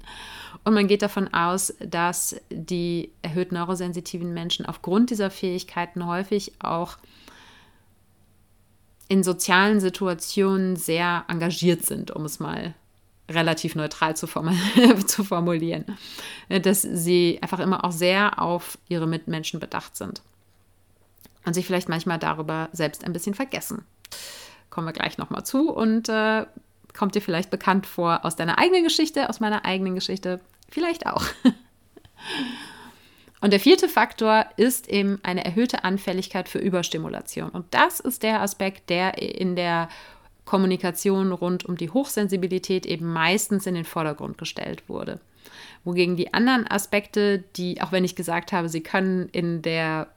Und 0.66 0.74
man 0.74 0.88
geht 0.88 1.04
davon 1.04 1.32
aus, 1.34 1.74
dass 1.80 2.36
die 2.50 3.12
erhöht 3.22 3.52
neurosensitiven 3.52 4.34
Menschen 4.34 4.66
aufgrund 4.66 5.12
dieser 5.12 5.30
Fähigkeiten 5.30 6.08
häufig 6.08 6.54
auch 6.60 6.98
in 9.08 9.24
sozialen 9.24 9.80
Situationen 9.80 10.76
sehr 10.76 11.24
engagiert 11.28 11.86
sind, 11.86 12.10
um 12.10 12.26
es 12.26 12.40
mal 12.40 12.74
relativ 13.30 13.76
neutral 13.76 14.16
zu, 14.16 14.26
formulieren. 15.24 15.86
Dass 16.50 16.82
sie 16.82 17.38
einfach 17.44 17.60
immer 17.60 17.86
auch 17.86 17.92
sehr 17.92 18.42
auf 18.42 18.80
ihre 18.90 19.08
Mitmenschen 19.08 19.60
bedacht 19.60 19.96
sind 19.96 20.24
und 21.46 21.54
sich 21.54 21.68
vielleicht 21.68 21.90
manchmal 21.90 22.18
darüber 22.18 22.70
selbst 22.72 23.04
ein 23.04 23.14
bisschen 23.14 23.36
vergessen. 23.36 23.86
Kommen 24.72 24.88
wir 24.88 24.94
gleich 24.94 25.20
nochmal 25.20 25.46
zu 25.46 25.72
und 25.72 26.10
äh, 26.10 26.48
kommt 26.98 27.14
dir 27.14 27.22
vielleicht 27.22 27.52
bekannt 27.52 27.86
vor 27.86 28.26
aus 28.26 28.36
deiner 28.36 28.58
eigenen 28.58 28.84
Geschichte, 28.84 29.30
aus 29.30 29.40
meiner 29.40 29.64
eigenen 29.64 29.94
Geschichte, 29.94 30.40
vielleicht 30.70 31.08
auch. 31.08 31.24
Und 33.42 33.52
der 33.52 33.60
vierte 33.60 33.88
Faktor 33.88 34.46
ist 34.58 34.90
eben 34.90 35.20
eine 35.22 35.46
erhöhte 35.46 35.84
Anfälligkeit 35.84 36.50
für 36.50 36.58
Überstimulation. 36.58 37.50
Und 37.50 37.66
das 37.72 38.00
ist 38.00 38.24
der 38.24 38.42
Aspekt, 38.42 38.90
der 38.90 39.20
in 39.20 39.56
der 39.56 39.90
Kommunikation 40.46 41.32
rund 41.32 41.66
um 41.66 41.78
die 41.78 41.90
Hochsensibilität 41.90 42.86
eben 42.86 43.12
meistens 43.12 43.68
in 43.68 43.76
den 43.76 43.86
Vordergrund 43.86 44.38
gestellt 44.38 44.88
wurde. 44.88 45.20
Wogegen 45.84 46.16
die 46.16 46.34
anderen 46.34 46.68
Aspekte, 46.68 47.44
die, 47.56 47.82
auch 47.82 47.92
wenn 47.92 48.04
ich 48.04 48.16
gesagt 48.16 48.52
habe, 48.52 48.70
sie 48.70 48.82
können 48.82 49.30
in 49.30 49.62
der 49.62 50.08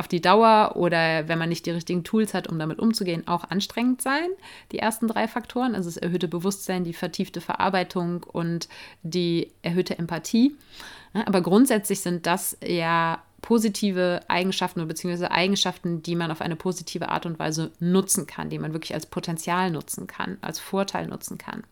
auf 0.00 0.08
die 0.08 0.22
Dauer 0.22 0.72
oder 0.76 1.28
wenn 1.28 1.38
man 1.38 1.50
nicht 1.50 1.66
die 1.66 1.70
richtigen 1.70 2.04
Tools 2.04 2.32
hat, 2.32 2.48
um 2.48 2.58
damit 2.58 2.78
umzugehen, 2.78 3.28
auch 3.28 3.44
anstrengend 3.44 4.00
sein. 4.00 4.28
Die 4.72 4.78
ersten 4.78 5.06
drei 5.06 5.28
Faktoren, 5.28 5.74
also 5.74 5.88
das 5.88 5.98
erhöhte 5.98 6.26
Bewusstsein, 6.26 6.84
die 6.84 6.94
vertiefte 6.94 7.42
Verarbeitung 7.42 8.22
und 8.24 8.68
die 9.02 9.52
erhöhte 9.60 9.98
Empathie. 9.98 10.56
Aber 11.12 11.42
grundsätzlich 11.42 12.00
sind 12.00 12.26
das 12.26 12.56
ja 12.64 13.22
positive 13.42 14.20
Eigenschaften 14.28 14.86
beziehungsweise 14.88 15.30
Eigenschaften, 15.30 16.02
die 16.02 16.16
man 16.16 16.30
auf 16.30 16.40
eine 16.40 16.56
positive 16.56 17.10
Art 17.10 17.26
und 17.26 17.38
Weise 17.38 17.70
nutzen 17.78 18.26
kann, 18.26 18.48
die 18.48 18.58
man 18.58 18.72
wirklich 18.72 18.94
als 18.94 19.04
Potenzial 19.04 19.70
nutzen 19.70 20.06
kann, 20.06 20.38
als 20.40 20.58
Vorteil 20.58 21.08
nutzen 21.08 21.36
kann. 21.36 21.64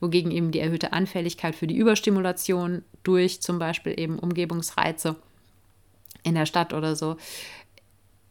Wogegen 0.00 0.30
eben 0.30 0.50
die 0.50 0.60
erhöhte 0.60 0.94
Anfälligkeit 0.94 1.54
für 1.54 1.66
die 1.66 1.76
Überstimulation 1.76 2.84
durch 3.02 3.42
zum 3.42 3.58
Beispiel 3.58 3.98
eben 3.98 4.18
Umgebungsreize 4.18 5.16
in 6.22 6.34
der 6.34 6.46
Stadt 6.46 6.72
oder 6.72 6.96
so 6.96 7.16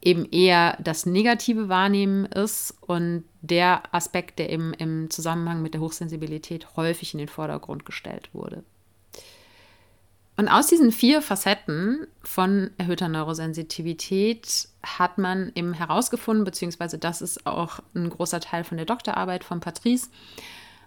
eben 0.05 0.25
eher 0.31 0.77
das 0.79 1.05
negative 1.05 1.67
Wahrnehmen 1.67 2.25
ist 2.25 2.75
und 2.79 3.25
der 3.41 3.93
Aspekt, 3.93 4.39
der 4.39 4.51
eben 4.51 4.73
im 4.75 5.09
Zusammenhang 5.09 5.61
mit 5.61 5.73
der 5.73 5.81
Hochsensibilität 5.81 6.75
häufig 6.77 7.13
in 7.13 7.17
den 7.17 7.27
Vordergrund 7.27 7.85
gestellt 7.85 8.29
wurde. 8.31 8.63
Und 10.37 10.49
aus 10.49 10.67
diesen 10.67 10.91
vier 10.91 11.21
Facetten 11.21 12.07
von 12.21 12.69
erhöhter 12.77 13.07
Neurosensitivität 13.07 14.67
hat 14.83 15.17
man 15.17 15.51
eben 15.55 15.73
herausgefunden, 15.73 16.43
beziehungsweise 16.43 16.99
das 16.99 17.21
ist 17.21 17.47
auch 17.47 17.79
ein 17.95 18.09
großer 18.09 18.41
Teil 18.41 18.63
von 18.63 18.77
der 18.77 18.85
Doktorarbeit 18.85 19.43
von 19.43 19.59
Patrice, 19.61 20.09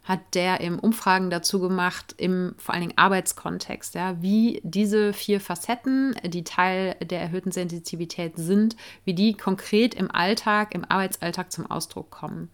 hat 0.08 0.34
der 0.34 0.62
eben 0.62 0.78
Umfragen 0.78 1.28
dazu 1.28 1.60
gemacht, 1.60 2.14
im 2.16 2.54
vor 2.56 2.74
allen 2.74 2.80
Dingen 2.80 2.96
Arbeitskontext, 2.98 3.94
ja, 3.94 4.20
wie 4.22 4.60
diese 4.64 5.12
vier 5.12 5.38
Facetten, 5.38 6.16
die 6.24 6.44
Teil 6.44 6.96
der 7.02 7.20
erhöhten 7.20 7.52
Sensitivität 7.52 8.32
sind, 8.36 8.74
wie 9.04 9.12
die 9.12 9.34
konkret 9.34 9.94
im 9.94 10.10
Alltag, 10.10 10.74
im 10.74 10.86
Arbeitsalltag 10.86 11.52
zum 11.52 11.70
Ausdruck 11.70 12.10
kommen. 12.10 12.50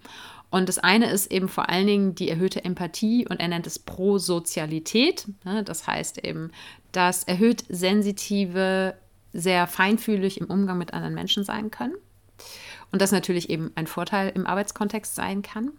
Und 0.50 0.68
das 0.68 0.78
eine 0.78 1.10
ist 1.10 1.30
eben 1.30 1.48
vor 1.48 1.68
allen 1.68 1.86
Dingen 1.86 2.14
die 2.16 2.28
erhöhte 2.28 2.64
Empathie 2.64 3.26
und 3.28 3.38
er 3.38 3.48
nennt 3.48 3.68
es 3.68 3.78
Prosozialität. 3.78 5.26
Ne? 5.44 5.62
Das 5.62 5.86
heißt 5.86 6.24
eben, 6.24 6.50
dass 6.90 7.22
erhöht 7.22 7.64
sensitive 7.68 8.94
sehr 9.32 9.68
feinfühlig 9.68 10.40
im 10.40 10.46
Umgang 10.46 10.78
mit 10.78 10.92
anderen 10.92 11.14
Menschen 11.14 11.44
sein 11.44 11.70
können. 11.70 11.94
Und 12.90 13.00
das 13.00 13.12
natürlich 13.12 13.50
eben 13.50 13.70
ein 13.76 13.86
Vorteil 13.86 14.30
im 14.34 14.46
Arbeitskontext 14.46 15.14
sein 15.14 15.42
kann. 15.42 15.72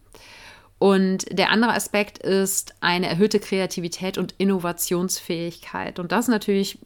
Und 0.78 1.26
der 1.32 1.52
andere 1.52 1.74
Aspekt 1.74 2.18
ist 2.18 2.76
eine 2.82 3.08
erhöhte 3.08 3.40
Kreativität 3.40 4.18
und 4.18 4.34
Innovationsfähigkeit. 4.38 6.00
Und 6.00 6.12
das 6.12 6.28
natürlich, 6.28 6.80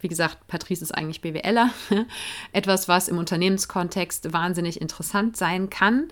wie 0.00 0.08
gesagt, 0.08 0.46
Patrice 0.46 0.82
ist 0.82 0.92
eigentlich 0.92 1.20
BWLer, 1.20 1.70
etwas, 2.52 2.88
was 2.88 3.08
im 3.08 3.18
Unternehmenskontext 3.18 4.32
wahnsinnig 4.32 4.80
interessant 4.80 5.36
sein 5.36 5.68
kann 5.68 6.08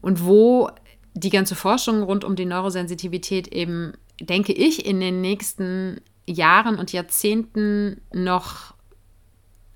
und 0.00 0.24
wo 0.24 0.70
die 1.14 1.30
ganze 1.30 1.54
Forschung 1.54 2.02
rund 2.02 2.24
um 2.24 2.36
die 2.36 2.46
Neurosensitivität 2.46 3.48
eben, 3.48 3.92
denke 4.20 4.52
ich, 4.52 4.86
in 4.86 5.00
den 5.00 5.20
nächsten 5.20 6.00
Jahren 6.26 6.78
und 6.78 6.92
Jahrzehnten 6.92 8.00
noch 8.12 8.74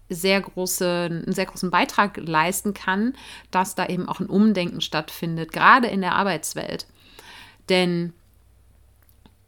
sehr 0.08 0.40
große, 0.40 1.08
einen 1.10 1.32
sehr 1.32 1.46
großen 1.46 1.70
Beitrag 1.70 2.16
leisten 2.16 2.74
kann, 2.74 3.14
dass 3.50 3.74
da 3.74 3.86
eben 3.86 4.08
auch 4.08 4.20
ein 4.20 4.26
Umdenken 4.28 4.80
stattfindet, 4.80 5.52
gerade 5.52 5.88
in 5.88 6.00
der 6.00 6.14
Arbeitswelt. 6.14 6.86
Denn 7.68 8.12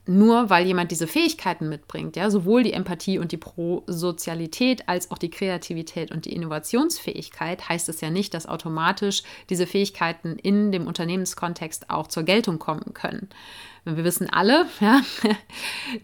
nur 0.08 0.48
weil 0.48 0.66
jemand 0.66 0.90
diese 0.90 1.06
Fähigkeiten 1.06 1.68
mitbringt, 1.68 2.16
ja, 2.16 2.30
sowohl 2.30 2.62
die 2.62 2.72
Empathie 2.72 3.18
und 3.18 3.30
die 3.30 3.36
Prosozialität 3.36 4.88
als 4.88 5.10
auch 5.10 5.18
die 5.18 5.28
Kreativität 5.28 6.10
und 6.10 6.24
die 6.24 6.32
Innovationsfähigkeit, 6.32 7.68
heißt 7.68 7.90
es 7.90 8.00
ja 8.00 8.08
nicht, 8.08 8.32
dass 8.32 8.46
automatisch 8.46 9.22
diese 9.50 9.66
Fähigkeiten 9.66 10.36
in 10.36 10.72
dem 10.72 10.86
Unternehmenskontext 10.86 11.90
auch 11.90 12.06
zur 12.06 12.22
Geltung 12.22 12.58
kommen 12.58 12.94
können. 12.94 13.28
Wir 13.84 14.02
wissen 14.02 14.30
alle, 14.30 14.66
ja, 14.80 15.02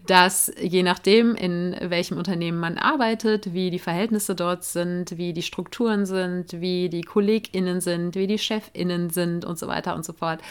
dass 0.05 0.51
je 0.61 0.83
nachdem, 0.83 1.33
in 1.33 1.75
welchem 1.81 2.17
Unternehmen 2.17 2.59
man 2.59 2.77
arbeitet, 2.77 3.53
wie 3.53 3.71
die 3.71 3.79
Verhältnisse 3.79 4.35
dort 4.35 4.63
sind, 4.63 5.17
wie 5.17 5.33
die 5.33 5.41
Strukturen 5.41 6.05
sind, 6.05 6.61
wie 6.61 6.89
die 6.89 7.01
KollegInnen 7.01 7.81
sind, 7.81 8.15
wie 8.15 8.27
die 8.27 8.37
ChefInnen 8.37 9.09
sind 9.09 9.45
und 9.45 9.57
so 9.57 9.67
weiter 9.67 9.95
und 9.95 10.05
so 10.05 10.13
fort, 10.13 10.41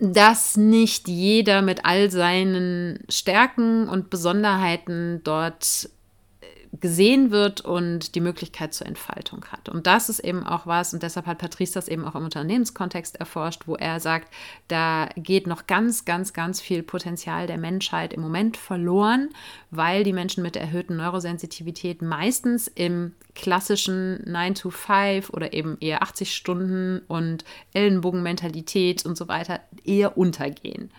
dass 0.00 0.56
nicht 0.56 1.08
jeder 1.08 1.62
mit 1.62 1.84
all 1.84 2.10
seinen 2.10 3.04
Stärken 3.08 3.88
und 3.88 4.10
Besonderheiten 4.10 5.20
dort 5.24 5.88
gesehen 6.80 7.30
wird 7.30 7.60
und 7.60 8.14
die 8.14 8.20
Möglichkeit 8.20 8.74
zur 8.74 8.86
Entfaltung 8.86 9.44
hat. 9.50 9.68
Und 9.68 9.86
das 9.86 10.08
ist 10.08 10.20
eben 10.20 10.44
auch 10.44 10.66
was, 10.66 10.92
und 10.92 11.02
deshalb 11.02 11.26
hat 11.26 11.38
Patrice 11.38 11.74
das 11.74 11.88
eben 11.88 12.04
auch 12.04 12.14
im 12.14 12.24
Unternehmenskontext 12.24 13.16
erforscht, 13.16 13.62
wo 13.66 13.76
er 13.76 14.00
sagt, 14.00 14.32
da 14.68 15.08
geht 15.16 15.46
noch 15.46 15.66
ganz, 15.66 16.04
ganz, 16.04 16.32
ganz 16.32 16.60
viel 16.60 16.82
Potenzial 16.82 17.46
der 17.46 17.58
Menschheit 17.58 18.12
im 18.12 18.20
Moment 18.20 18.56
verloren, 18.56 19.30
weil 19.70 20.04
die 20.04 20.12
Menschen 20.12 20.42
mit 20.42 20.56
erhöhten 20.56 20.96
Neurosensitivität 20.96 22.02
meistens 22.02 22.68
im 22.68 23.12
klassischen 23.34 24.22
9 24.30 24.54
to 24.54 24.70
5 24.70 25.30
oder 25.30 25.52
eben 25.52 25.76
eher 25.80 26.02
80 26.02 26.34
Stunden 26.34 27.02
und 27.08 27.44
Ellenbogenmentalität 27.74 29.04
und 29.04 29.16
so 29.16 29.28
weiter 29.28 29.60
eher 29.84 30.16
untergehen 30.16 30.90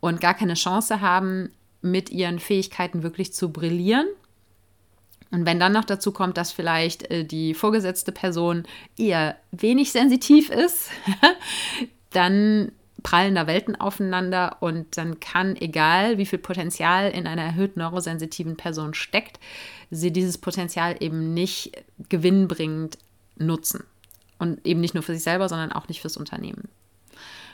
und 0.00 0.20
gar 0.20 0.34
keine 0.34 0.54
Chance 0.54 1.00
haben, 1.00 1.50
mit 1.82 2.10
ihren 2.10 2.38
Fähigkeiten 2.38 3.02
wirklich 3.02 3.32
zu 3.32 3.52
brillieren 3.52 4.06
und 5.30 5.46
wenn 5.46 5.58
dann 5.58 5.72
noch 5.72 5.84
dazu 5.84 6.12
kommt, 6.12 6.36
dass 6.36 6.52
vielleicht 6.52 7.10
äh, 7.10 7.24
die 7.24 7.54
vorgesetzte 7.54 8.12
Person 8.12 8.64
eher 8.96 9.36
wenig 9.50 9.92
sensitiv 9.92 10.50
ist, 10.50 10.90
dann 12.10 12.72
prallen 13.02 13.34
da 13.34 13.46
Welten 13.46 13.76
aufeinander 13.76 14.56
und 14.60 14.96
dann 14.96 15.20
kann, 15.20 15.54
egal 15.56 16.18
wie 16.18 16.26
viel 16.26 16.38
Potenzial 16.38 17.10
in 17.10 17.26
einer 17.26 17.42
erhöht 17.42 17.76
neurosensitiven 17.76 18.56
Person 18.56 18.94
steckt, 18.94 19.38
sie 19.90 20.12
dieses 20.12 20.38
Potenzial 20.38 20.96
eben 21.00 21.32
nicht 21.34 21.72
gewinnbringend 22.08 22.98
nutzen. 23.36 23.84
Und 24.38 24.66
eben 24.66 24.80
nicht 24.80 24.94
nur 24.94 25.02
für 25.02 25.14
sich 25.14 25.22
selber, 25.22 25.48
sondern 25.48 25.72
auch 25.72 25.88
nicht 25.88 26.00
fürs 26.00 26.16
Unternehmen. 26.16 26.68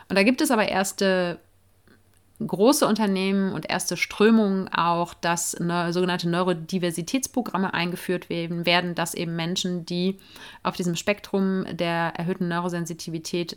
Und 0.09 0.17
da 0.17 0.25
gibt 0.25 0.41
es 0.41 0.51
aber 0.51 0.69
erste 0.69 1.39
große 2.47 2.87
Unternehmen 2.87 3.53
und 3.53 3.69
erste 3.71 3.97
Strömungen 3.97 4.69
auch, 4.69 5.15
dass 5.15 5.59
ne, 5.59 5.93
sogenannte 5.93 6.29
Neurodiversitätsprogramme 6.29 7.75
eingeführt 7.75 8.29
werden, 8.29 8.67
werden, 8.67 8.95
dass 8.95 9.15
eben 9.15 9.37
Menschen, 9.37 9.87
die 9.87 10.19
auf 10.63 10.77
diesem 10.77 10.97
Spektrum 10.97 11.65
der 11.71 12.13
erhöhten 12.17 12.49
Neurosensitivität 12.49 13.57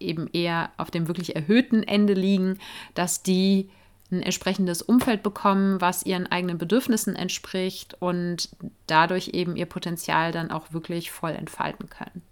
eben 0.00 0.28
eher 0.32 0.70
auf 0.76 0.90
dem 0.90 1.08
wirklich 1.08 1.36
erhöhten 1.36 1.82
Ende 1.82 2.14
liegen, 2.14 2.58
dass 2.94 3.22
die 3.22 3.70
ein 4.10 4.22
entsprechendes 4.22 4.82
Umfeld 4.82 5.22
bekommen, 5.22 5.80
was 5.80 6.04
ihren 6.04 6.26
eigenen 6.26 6.58
Bedürfnissen 6.58 7.16
entspricht 7.16 7.96
und 8.00 8.50
dadurch 8.86 9.28
eben 9.28 9.56
ihr 9.56 9.66
Potenzial 9.66 10.30
dann 10.32 10.50
auch 10.50 10.72
wirklich 10.72 11.10
voll 11.10 11.32
entfalten 11.32 11.88
können. 11.88 12.22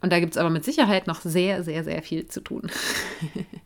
Und 0.00 0.12
da 0.12 0.20
gibt 0.20 0.32
es 0.34 0.38
aber 0.38 0.50
mit 0.50 0.64
Sicherheit 0.64 1.06
noch 1.06 1.20
sehr, 1.20 1.64
sehr, 1.64 1.82
sehr 1.82 2.02
viel 2.02 2.28
zu 2.28 2.40
tun. 2.40 2.70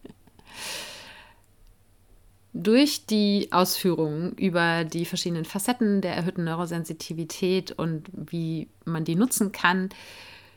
Durch 2.52 3.06
die 3.06 3.48
Ausführungen 3.52 4.32
über 4.32 4.84
die 4.84 5.04
verschiedenen 5.04 5.44
Facetten 5.44 6.00
der 6.00 6.14
erhöhten 6.16 6.44
Neurosensitivität 6.44 7.70
und 7.72 8.08
wie 8.12 8.68
man 8.84 9.04
die 9.04 9.14
nutzen 9.14 9.52
kann, 9.52 9.88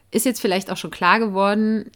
ist 0.10 0.26
jetzt 0.26 0.42
vielleicht 0.42 0.72
auch 0.72 0.78
schon 0.78 0.92
klar 0.92 1.20
geworden, 1.20 1.92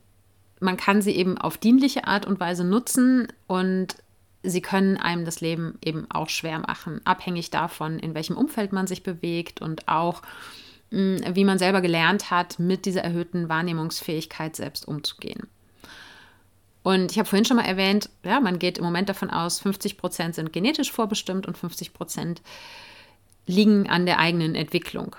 man 0.60 0.78
kann 0.78 1.02
sie 1.02 1.12
eben 1.12 1.38
auf 1.38 1.58
dienliche 1.58 2.08
Art 2.08 2.26
und 2.26 2.40
Weise 2.40 2.64
nutzen 2.64 3.28
und 3.48 3.96
sie 4.44 4.62
können 4.62 4.98
einem 4.98 5.26
das 5.26 5.42
Leben 5.42 5.78
eben 5.84 6.10
auch 6.10 6.30
schwer 6.30 6.60
machen, 6.60 7.02
abhängig 7.04 7.50
davon, 7.50 8.00
in 8.00 8.14
welchem 8.16 8.38
Umfeld 8.38 8.74
man 8.74 8.88
sich 8.88 9.04
bewegt 9.04 9.62
und 9.62 9.88
auch 9.88 10.22
wie 10.90 11.44
man 11.44 11.60
selber 11.60 11.82
gelernt 11.82 12.32
hat, 12.32 12.60
mit 12.60 12.86
dieser 12.86 13.02
erhöhten 13.02 13.50
Wahrnehmungsfähigkeit 13.50 14.56
selbst 14.56 14.88
umzugehen. 14.88 15.48
Und 16.88 17.12
ich 17.12 17.20
habe 17.20 17.28
vorhin 17.28 17.44
schon 17.44 17.58
mal 17.58 17.66
erwähnt, 17.66 18.10
ja, 18.24 18.40
man 18.40 18.60
geht 18.60 18.78
im 18.78 18.86
Moment 18.86 19.10
davon 19.10 19.30
aus, 19.30 19.60
50 19.60 19.98
Prozent 19.98 20.36
sind 20.36 20.54
genetisch 20.54 20.90
vorbestimmt 20.90 21.46
und 21.46 21.58
50 21.58 21.92
Prozent 21.92 22.42
liegen 23.46 23.90
an 23.90 24.06
der 24.06 24.20
eigenen 24.20 24.56
Entwicklung. 24.56 25.14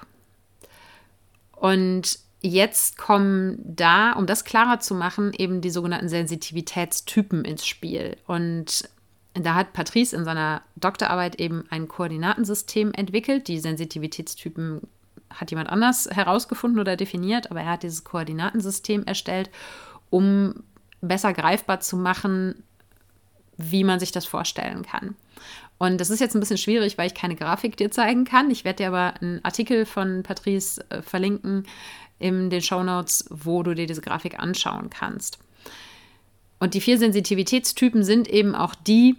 Und 1.52 2.20
jetzt 2.40 2.96
kommen 2.96 3.58
da, 3.66 4.12
um 4.12 4.24
das 4.24 4.46
klarer 4.46 4.80
zu 4.80 4.94
machen, 4.94 5.34
eben 5.36 5.60
die 5.60 5.68
sogenannten 5.68 6.08
Sensitivitätstypen 6.08 7.44
ins 7.44 7.66
Spiel. 7.66 8.16
Und 8.26 8.88
da 9.34 9.54
hat 9.54 9.74
Patrice 9.74 10.16
in 10.16 10.24
seiner 10.24 10.62
Doktorarbeit 10.76 11.38
eben 11.38 11.66
ein 11.68 11.86
Koordinatensystem 11.86 12.92
entwickelt. 12.94 13.46
Die 13.46 13.58
Sensitivitätstypen 13.58 14.80
hat 15.28 15.50
jemand 15.50 15.68
anders 15.68 16.08
herausgefunden 16.10 16.80
oder 16.80 16.96
definiert, 16.96 17.50
aber 17.50 17.60
er 17.60 17.72
hat 17.72 17.82
dieses 17.82 18.04
Koordinatensystem 18.04 19.04
erstellt, 19.04 19.50
um 20.10 20.62
besser 21.00 21.32
greifbar 21.32 21.80
zu 21.80 21.96
machen, 21.96 22.62
wie 23.56 23.84
man 23.84 24.00
sich 24.00 24.12
das 24.12 24.26
vorstellen 24.26 24.82
kann. 24.82 25.16
Und 25.78 26.00
das 26.00 26.10
ist 26.10 26.20
jetzt 26.20 26.34
ein 26.34 26.40
bisschen 26.40 26.58
schwierig, 26.58 26.98
weil 26.98 27.06
ich 27.06 27.14
keine 27.14 27.36
Grafik 27.36 27.76
dir 27.76 27.90
zeigen 27.90 28.24
kann. 28.24 28.50
Ich 28.50 28.64
werde 28.64 28.78
dir 28.78 28.88
aber 28.88 29.14
einen 29.20 29.44
Artikel 29.44 29.86
von 29.86 30.22
Patrice 30.24 30.84
äh, 30.90 31.02
verlinken 31.02 31.66
in 32.18 32.50
den 32.50 32.62
Show 32.62 32.82
Notes, 32.82 33.26
wo 33.30 33.62
du 33.62 33.74
dir 33.74 33.86
diese 33.86 34.00
Grafik 34.00 34.40
anschauen 34.40 34.90
kannst. 34.90 35.38
Und 36.58 36.74
die 36.74 36.80
vier 36.80 36.98
Sensitivitätstypen 36.98 38.02
sind 38.02 38.28
eben 38.28 38.56
auch 38.56 38.74
die, 38.74 39.16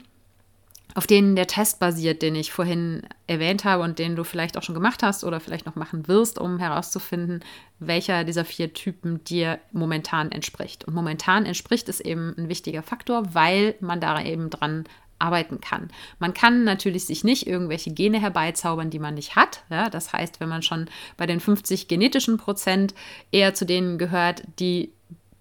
auf 0.96 1.06
denen 1.06 1.36
der 1.36 1.48
Test 1.48 1.80
basiert, 1.80 2.22
den 2.22 2.36
ich 2.36 2.52
vorhin 2.52 3.04
erwähnt 3.28 3.64
habe 3.64 3.84
und 3.84 4.00
den 4.00 4.16
du 4.16 4.24
vielleicht 4.24 4.58
auch 4.58 4.64
schon 4.64 4.76
gemacht 4.76 5.04
hast 5.04 5.24
oder 5.24 5.40
vielleicht 5.40 5.66
noch 5.66 5.76
machen 5.76 6.08
wirst, 6.08 6.40
um 6.40 6.58
herauszufinden, 6.58 7.44
welcher 7.80 8.24
dieser 8.24 8.44
vier 8.44 8.74
Typen 8.74 9.24
dir 9.24 9.60
momentan 9.72 10.32
entspricht. 10.32 10.86
Und 10.86 10.96
momentan 10.96 11.46
entspricht 11.46 11.90
es 11.90 12.00
eben 12.00 12.34
ein 12.38 12.50
wichtiger 12.50 12.82
Faktor, 12.82 13.34
weil 13.34 13.76
man 13.82 14.02
da 14.02 14.22
eben 14.22 14.50
dran 14.50 14.86
arbeiten 15.20 15.62
kann. 15.62 15.90
Man 16.18 16.34
kann 16.34 16.64
natürlich 16.64 17.06
sich 17.06 17.24
nicht 17.24 17.46
irgendwelche 17.46 17.92
Gene 17.92 18.20
herbeizaubern, 18.20 18.90
die 18.90 19.00
man 19.00 19.16
nicht 19.16 19.36
hat. 19.36 19.64
Ja, 19.70 19.90
das 19.90 20.14
heißt, 20.14 20.40
wenn 20.40 20.50
man 20.50 20.64
schon 20.64 20.90
bei 21.18 21.28
den 21.28 21.40
50 21.40 21.88
genetischen 21.88 22.38
Prozent 22.38 22.96
eher 23.32 23.54
zu 23.54 23.66
denen 23.66 23.98
gehört, 23.98 24.44
die 24.60 24.94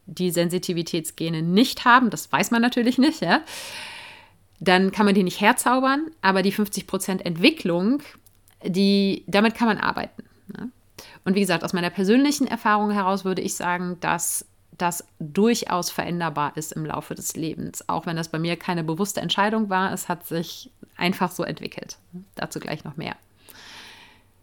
die 0.07 0.31
Sensitivitätsgene 0.31 1.43
nicht 1.43 1.85
haben, 1.85 2.11
das 2.11 2.31
weiß 2.33 2.51
man 2.51 2.63
natürlich 2.63 2.99
nicht, 2.99 3.21
ja, 3.21 3.43
dann 4.61 4.91
kann 4.91 5.07
man 5.07 5.15
die 5.15 5.23
nicht 5.23 5.41
herzaubern, 5.41 6.11
aber 6.21 6.43
die 6.43 6.53
50 6.53 6.87
Prozent 6.87 7.25
Entwicklung, 7.25 8.03
die, 8.65 9.25
damit 9.27 9.55
kann 9.55 9.69
man 9.69 9.79
arbeiten. 9.79 10.25
Ne? 10.49 10.71
Und 11.25 11.35
wie 11.35 11.41
gesagt, 11.41 11.65
aus 11.65 11.73
meiner 11.73 11.91
persönlichen 11.91 12.47
Erfahrung 12.47 12.91
heraus 12.91 13.25
würde 13.25 13.43
ich 13.43 13.55
sagen, 13.55 13.99
dass 14.01 14.47
das 14.79 15.05
durchaus 15.19 15.91
veränderbar 15.91 16.57
ist 16.57 16.73
im 16.73 16.87
Laufe 16.87 17.15
des 17.15 17.37
Lebens. 17.37 17.89
Auch 17.89 18.07
wenn 18.07 18.17
das 18.17 18.29
bei 18.29 18.39
mir 18.39 18.57
keine 18.57 18.85
bewusste 18.85 19.21
Entscheidung 19.21 19.69
war, 19.69 19.93
es 19.93 20.09
hat 20.09 20.27
sich 20.27 20.71
einfach 20.97 21.31
so 21.33 21.43
entwickelt. 21.43 21.99
Dazu 22.37 22.61
gleich 22.61 22.85
noch 22.85 22.97
mehr. 22.97 23.17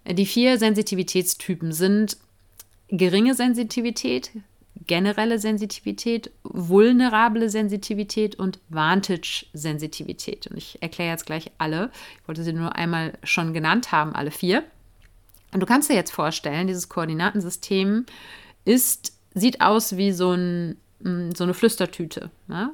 Die 0.06 0.26
vier 0.26 0.60
Sensitivitätstypen 0.60 1.72
sind 1.72 2.18
geringe 2.90 3.34
Sensitivität, 3.34 4.32
generelle 4.88 5.40
Sensitivität, 5.40 6.32
vulnerable 6.44 7.50
Sensitivität 7.50 8.36
und 8.36 8.60
Vantage-Sensitivität. 8.70 10.48
Und 10.48 10.58
ich 10.58 10.82
erkläre 10.82 11.12
jetzt 11.12 11.26
gleich 11.26 11.52
alle. 11.58 11.92
Ich 12.22 12.28
wollte 12.28 12.44
sie 12.44 12.54
nur 12.54 12.76
einmal 12.76 13.18
schon 13.24 13.54
genannt 13.54 13.92
haben, 13.92 14.14
alle 14.14 14.32
vier. 14.32 14.64
Und 15.54 15.62
du 15.62 15.66
kannst 15.66 15.90
dir 15.90 15.96
jetzt 15.96 16.12
vorstellen, 16.12 16.68
dieses 16.68 16.90
Koordinatensystem 16.90 18.06
ist 18.66 19.16
sieht 19.36 19.62
aus 19.62 19.98
wie 19.98 20.12
so, 20.12 20.32
ein, 20.32 20.78
mm, 21.02 21.32
so 21.36 21.44
eine 21.44 21.54
Flüstertüte. 21.54 22.32
Ne? 22.48 22.72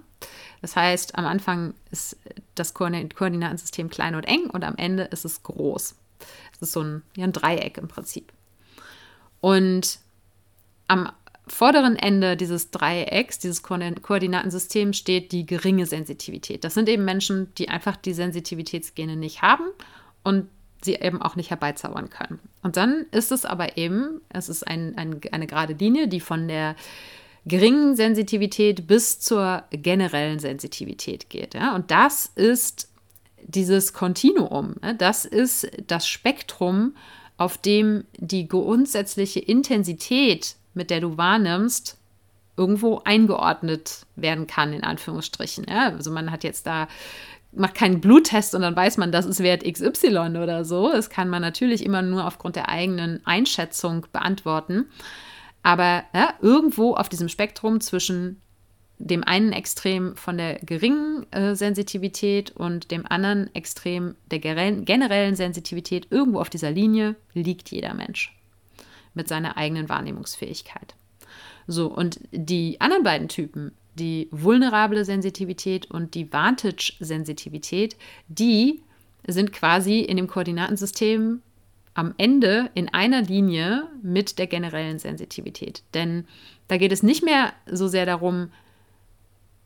Das 0.61 0.75
heißt, 0.75 1.15
am 1.15 1.25
Anfang 1.25 1.73
ist 1.89 2.17
das 2.55 2.73
Koordinatensystem 2.73 3.89
klein 3.89 4.15
und 4.15 4.23
eng 4.23 4.49
und 4.49 4.63
am 4.63 4.75
Ende 4.77 5.03
ist 5.03 5.25
es 5.25 5.43
groß. 5.43 5.95
Es 6.53 6.61
ist 6.61 6.71
so 6.71 6.81
ein, 6.81 7.01
ja, 7.17 7.25
ein 7.25 7.33
Dreieck 7.33 7.77
im 7.79 7.87
Prinzip. 7.87 8.31
Und 9.41 9.99
am 10.87 11.11
vorderen 11.47 11.95
Ende 11.95 12.37
dieses 12.37 12.71
Dreiecks, 12.71 13.39
dieses 13.39 13.63
Koordinatensystems, 13.63 14.97
steht 14.97 15.31
die 15.31 15.45
geringe 15.45 15.85
Sensitivität. 15.85 16.63
Das 16.63 16.73
sind 16.73 16.87
eben 16.87 17.03
Menschen, 17.03 17.53
die 17.57 17.69
einfach 17.69 17.95
die 17.97 18.13
Sensitivitätsgene 18.13 19.15
nicht 19.15 19.41
haben 19.41 19.65
und 20.23 20.47
sie 20.83 20.95
eben 20.95 21.21
auch 21.21 21.35
nicht 21.35 21.49
herbeizaubern 21.49 22.09
können. 22.09 22.39
Und 22.63 22.77
dann 22.77 23.05
ist 23.11 23.31
es 23.31 23.45
aber 23.45 23.77
eben, 23.77 24.21
es 24.29 24.49
ist 24.49 24.67
ein, 24.67 24.97
ein, 24.97 25.19
eine 25.31 25.47
gerade 25.47 25.73
Linie, 25.73 26.07
die 26.07 26.19
von 26.19 26.47
der 26.47 26.75
geringen 27.45 27.95
Sensitivität 27.95 28.87
bis 28.87 29.19
zur 29.19 29.63
generellen 29.71 30.39
Sensitivität 30.39 31.29
geht. 31.29 31.53
Ja? 31.53 31.75
Und 31.75 31.91
das 31.91 32.31
ist 32.35 32.89
dieses 33.43 33.93
Kontinuum. 33.93 34.75
Ne? 34.81 34.95
Das 34.95 35.25
ist 35.25 35.69
das 35.87 36.07
Spektrum, 36.07 36.95
auf 37.37 37.57
dem 37.57 38.05
die 38.17 38.47
grundsätzliche 38.47 39.39
Intensität, 39.39 40.55
mit 40.73 40.89
der 40.89 41.01
du 41.01 41.17
wahrnimmst, 41.17 41.97
irgendwo 42.57 43.01
eingeordnet 43.05 44.05
werden 44.15 44.47
kann, 44.47 44.73
in 44.73 44.83
Anführungsstrichen. 44.83 45.65
Ja? 45.69 45.89
Also 45.89 46.11
man 46.11 46.31
hat 46.31 46.43
jetzt 46.43 46.67
da 46.67 46.87
macht 47.53 47.75
keinen 47.75 47.99
Bluttest 47.99 48.55
und 48.55 48.61
dann 48.61 48.75
weiß 48.75 48.97
man, 48.97 49.11
das 49.11 49.25
ist 49.25 49.41
Wert 49.41 49.63
XY 49.63 50.37
oder 50.41 50.63
so. 50.63 50.89
Das 50.91 51.09
kann 51.09 51.29
man 51.29 51.41
natürlich 51.41 51.85
immer 51.85 52.01
nur 52.01 52.25
aufgrund 52.25 52.55
der 52.55 52.69
eigenen 52.69 53.25
Einschätzung 53.25 54.05
beantworten. 54.13 54.85
Aber 55.63 56.03
ja, 56.13 56.33
irgendwo 56.41 56.95
auf 56.95 57.09
diesem 57.09 57.29
Spektrum 57.29 57.81
zwischen 57.81 58.41
dem 58.99 59.23
einen 59.23 59.51
Extrem 59.51 60.15
von 60.15 60.37
der 60.37 60.59
geringen 60.59 61.25
äh, 61.31 61.55
Sensitivität 61.55 62.51
und 62.51 62.91
dem 62.91 63.05
anderen 63.05 63.53
Extrem 63.55 64.15
der 64.29 64.39
generellen 64.39 65.35
Sensitivität, 65.35 66.07
irgendwo 66.09 66.39
auf 66.39 66.49
dieser 66.49 66.71
Linie 66.71 67.15
liegt 67.33 67.71
jeder 67.71 67.93
Mensch 67.93 68.33
mit 69.13 69.27
seiner 69.27 69.57
eigenen 69.57 69.89
Wahrnehmungsfähigkeit. 69.89 70.95
So, 71.67 71.87
und 71.87 72.19
die 72.31 72.79
anderen 72.81 73.03
beiden 73.03 73.27
Typen, 73.27 73.71
die 73.95 74.29
vulnerable 74.31 75.05
Sensitivität 75.05 75.89
und 75.91 76.15
die 76.15 76.31
Vantage-Sensitivität, 76.31 77.97
die 78.27 78.81
sind 79.27 79.51
quasi 79.53 79.99
in 79.99 80.17
dem 80.17 80.27
Koordinatensystem 80.27 81.41
am 81.93 82.13
Ende 82.17 82.69
in 82.73 82.89
einer 82.93 83.21
Linie 83.21 83.87
mit 84.01 84.39
der 84.39 84.47
generellen 84.47 84.97
Sensitivität. 84.97 85.83
Denn 85.93 86.25
da 86.67 86.77
geht 86.77 86.91
es 86.91 87.03
nicht 87.03 87.23
mehr 87.23 87.53
so 87.69 87.87
sehr 87.87 88.05
darum, 88.05 88.49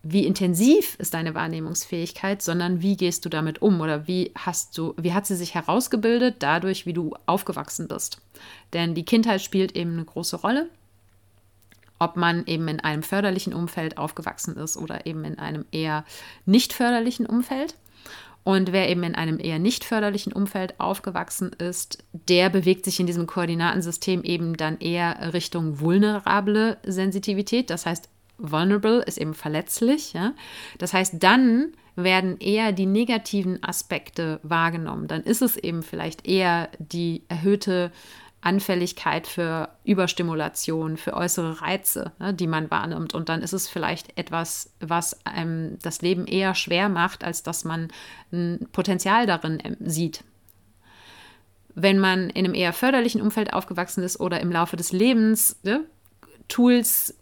wie 0.08 0.26
intensiv 0.26 0.96
ist 1.00 1.16
deine 1.16 1.34
Wahrnehmungsfähigkeit, 1.34 2.42
sondern 2.42 2.82
wie 2.84 2.96
gehst 2.96 3.26
du 3.26 3.30
damit 3.30 3.62
um 3.62 3.82
oder 3.82 4.08
wie 4.08 4.32
hast 4.38 4.78
du, 4.78 4.94
wie 4.98 5.14
hat 5.14 5.26
sie 5.26 5.36
sich 5.36 5.56
herausgebildet 5.56 6.36
dadurch, 6.40 6.86
wie 6.86 6.94
du 6.94 7.16
aufgewachsen 7.26 7.88
bist. 7.88 8.22
Denn 8.74 8.94
die 8.94 9.06
Kindheit 9.06 9.42
spielt 9.42 9.76
eben 9.76 9.94
eine 9.94 10.06
große 10.06 10.38
Rolle 10.38 10.70
ob 11.98 12.18
man 12.18 12.46
eben 12.46 12.68
in 12.68 12.80
einem 12.80 13.04
förderlichen 13.04 13.54
Umfeld 13.54 13.98
aufgewachsen 13.98 14.58
ist 14.58 14.78
oder 14.78 15.06
eben 15.06 15.24
in 15.24 15.40
einem 15.40 15.66
eher 15.72 16.04
nicht 16.46 16.74
förderlichen 16.74 17.26
Umfeld. 17.26 17.76
Und 18.44 18.72
wer 18.72 18.90
eben 18.90 19.02
in 19.02 19.16
einem 19.16 19.40
eher 19.40 19.58
nicht 19.58 19.84
förderlichen 19.84 20.32
Umfeld 20.32 20.80
aufgewachsen 20.80 21.52
ist, 21.54 22.04
der 22.14 22.52
bewegt 22.52 22.86
sich 22.86 23.00
in 23.00 23.08
diesem 23.08 23.26
Koordinatensystem 23.26 24.24
eben 24.24 24.56
dann 24.56 24.78
eher 24.80 25.34
Richtung 25.34 25.80
vulnerable 25.80 26.78
Sensitivität. 26.86 27.72
Das 27.72 27.88
heißt, 27.88 28.08
vulnerable 28.38 29.04
ist 29.04 29.18
eben 29.18 29.34
verletzlich. 29.34 30.14
Ja? 30.14 30.34
Das 30.78 30.94
heißt, 30.94 31.16
dann 31.20 31.74
werden 31.96 32.38
eher 32.40 32.72
die 32.72 32.86
negativen 32.86 33.64
Aspekte 33.64 34.40
wahrgenommen. 34.44 35.08
Dann 35.08 35.24
ist 35.24 35.42
es 35.42 35.56
eben 35.56 35.82
vielleicht 35.82 36.28
eher 36.28 36.70
die 36.80 37.24
erhöhte 37.30 37.92
Anfälligkeit 38.46 39.26
für 39.26 39.70
Überstimulation, 39.86 40.98
für 40.98 41.14
äußere 41.14 41.62
Reize, 41.62 42.12
ne, 42.20 42.32
die 42.32 42.46
man 42.46 42.70
wahrnimmt. 42.70 43.16
Und 43.16 43.28
dann 43.28 43.42
ist 43.42 43.54
es 43.54 43.68
vielleicht 43.68 44.18
etwas, 44.20 44.72
was 44.80 45.26
einem 45.26 45.80
das 45.82 46.04
Leben 46.04 46.28
eher 46.28 46.54
schwer 46.54 46.88
macht, 46.88 47.24
als 47.24 47.42
dass 47.42 47.64
man 47.66 47.88
ein 48.32 48.68
Potenzial 48.72 49.26
darin 49.26 49.58
ähm, 49.64 49.78
sieht. 49.80 50.24
Wenn 51.74 51.98
man 51.98 52.30
in 52.30 52.46
einem 52.46 52.54
eher 52.54 52.72
förderlichen 52.72 53.20
Umfeld 53.20 53.52
aufgewachsen 53.52 54.04
ist 54.04 54.20
oder 54.20 54.40
im 54.42 54.52
Laufe 54.52 54.78
des 54.78 54.92
Lebens 54.92 55.60
ne, 55.64 55.82
Tools 56.48 57.16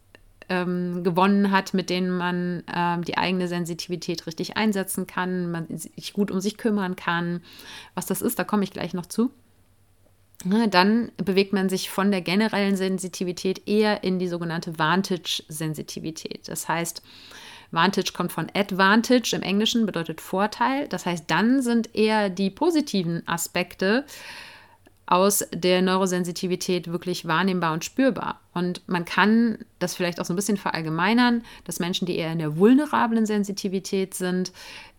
ähm, 0.50 1.04
gewonnen 1.04 1.52
hat, 1.52 1.74
mit 1.74 1.89
denen 1.89 2.16
man 2.16 2.64
ähm, 2.74 3.04
die 3.04 3.18
eigene 3.18 3.48
Sensitivität 3.48 4.28
richtig 4.28 4.58
einsetzen 4.58 5.08
kann, 5.08 5.52
man 5.52 5.68
sich 5.78 6.14
gut 6.14 6.32
um 6.32 6.39
sich 6.39 6.58
kümmern 6.58 6.96
kann. 6.96 7.41
Was 7.96 8.06
das 8.06 8.22
ist, 8.22 8.39
da 8.39 8.44
komme 8.44 8.64
ich 8.64 8.72
gleich 8.72 8.94
noch 8.94 9.06
zu 9.06 9.32
dann 10.44 11.12
bewegt 11.18 11.54
man 11.54 11.70
sich 11.70 11.89
von 11.89 12.12
der 12.12 12.22
generellen 12.22 12.76
Sensitivität 12.76 13.68
eher 13.68 14.04
in 14.04 14.20
die 14.20 14.28
sogenannte 14.28 14.78
Vantage-Sensitivität. 14.78 16.48
Das 16.48 16.68
heißt, 16.68 17.02
Vantage 17.72 18.12
kommt 18.14 18.32
von 18.32 18.48
Advantage 18.54 19.36
im 19.36 19.41
Englischen, 19.41 19.86
bedeutet 19.86 20.22
Vorteil. 20.22 20.88
Das 20.89 21.06
heißt, 21.06 21.26
dann 21.28 21.62
sind 21.62 21.96
eher 21.96 22.30
die 22.30 22.50
positiven 22.50 23.28
Aspekte 23.28 24.06
aus 25.14 25.45
der 25.53 25.84
Neurosensitivität 25.84 26.91
wirklich 26.91 27.28
wahrnehmbar 27.28 27.74
und 27.74 27.86
spürbar. 27.86 28.41
Und 28.55 28.82
man 28.88 29.05
kann 29.05 29.59
das 29.78 29.93
vielleicht 29.93 30.20
auch 30.20 30.26
so 30.26 30.34
ein 30.34 30.36
bisschen 30.36 30.57
verallgemeinern, 30.57 31.43
dass 31.66 31.80
Menschen, 31.80 32.07
die 32.07 32.18
eher 32.18 32.32
in 32.32 32.39
der 32.39 32.57
vulnerablen 32.57 33.28
Sensitivität 33.28 34.16
sind, 34.16 34.51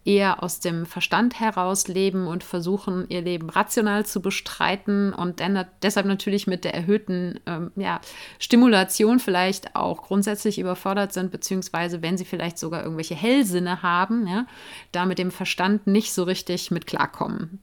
eher 0.05 0.41
aus 0.41 0.61
dem 0.61 0.87
Verstand 0.87 1.41
heraus 1.41 1.89
leben 1.89 2.29
und 2.29 2.45
versuchen, 2.45 3.07
ihr 3.09 3.23
Leben 3.23 3.51
rational 3.51 4.07
zu 4.07 4.23
bestreiten 4.23 5.13
und 5.13 5.41
dann, 5.41 5.67
deshalb 5.83 6.07
natürlich 6.07 6.47
mit 6.47 6.63
der 6.63 6.75
erhöhten 6.75 7.41
ähm, 7.47 7.73
ja, 7.75 8.01
Stimulation 8.39 9.19
vielleicht 9.19 9.75
auch 9.75 10.03
grundsätzlich 10.03 10.61
überfordert 10.61 11.13
sind, 11.13 11.33
beziehungsweise 11.33 12.03
wenn 12.03 12.17
sie 12.17 12.25
vielleicht 12.25 12.59
sogar 12.59 12.85
irgendwelche 12.85 13.17
Hellsinne 13.17 13.83
haben, 13.83 14.29
ja, 14.29 14.47
da 14.93 15.07
mit 15.07 15.19
dem 15.19 15.33
Verstand 15.33 15.89
nicht 15.89 16.13
so 16.13 16.23
richtig 16.23 16.71
mit 16.71 16.87
klarkommen. 16.87 17.59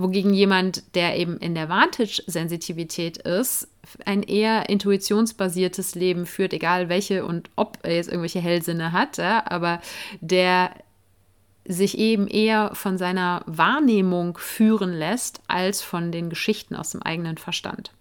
Wogegen 0.00 0.32
jemand, 0.32 0.94
der 0.94 1.18
eben 1.18 1.36
in 1.36 1.54
der 1.54 1.68
Vantage-Sensitivität 1.68 3.18
ist, 3.18 3.68
ein 4.06 4.22
eher 4.22 4.70
intuitionsbasiertes 4.70 5.94
Leben 5.94 6.24
führt, 6.24 6.54
egal 6.54 6.88
welche 6.88 7.26
und 7.26 7.50
ob 7.54 7.76
er 7.82 7.96
jetzt 7.96 8.08
irgendwelche 8.08 8.40
Hellsinne 8.40 8.92
hat, 8.92 9.18
ja, 9.18 9.42
aber 9.44 9.82
der 10.22 10.70
sich 11.66 11.98
eben 11.98 12.28
eher 12.28 12.74
von 12.74 12.96
seiner 12.96 13.42
Wahrnehmung 13.44 14.38
führen 14.38 14.94
lässt, 14.94 15.42
als 15.48 15.82
von 15.82 16.12
den 16.12 16.30
Geschichten 16.30 16.76
aus 16.76 16.92
dem 16.92 17.02
eigenen 17.02 17.36
Verstand. 17.36 17.92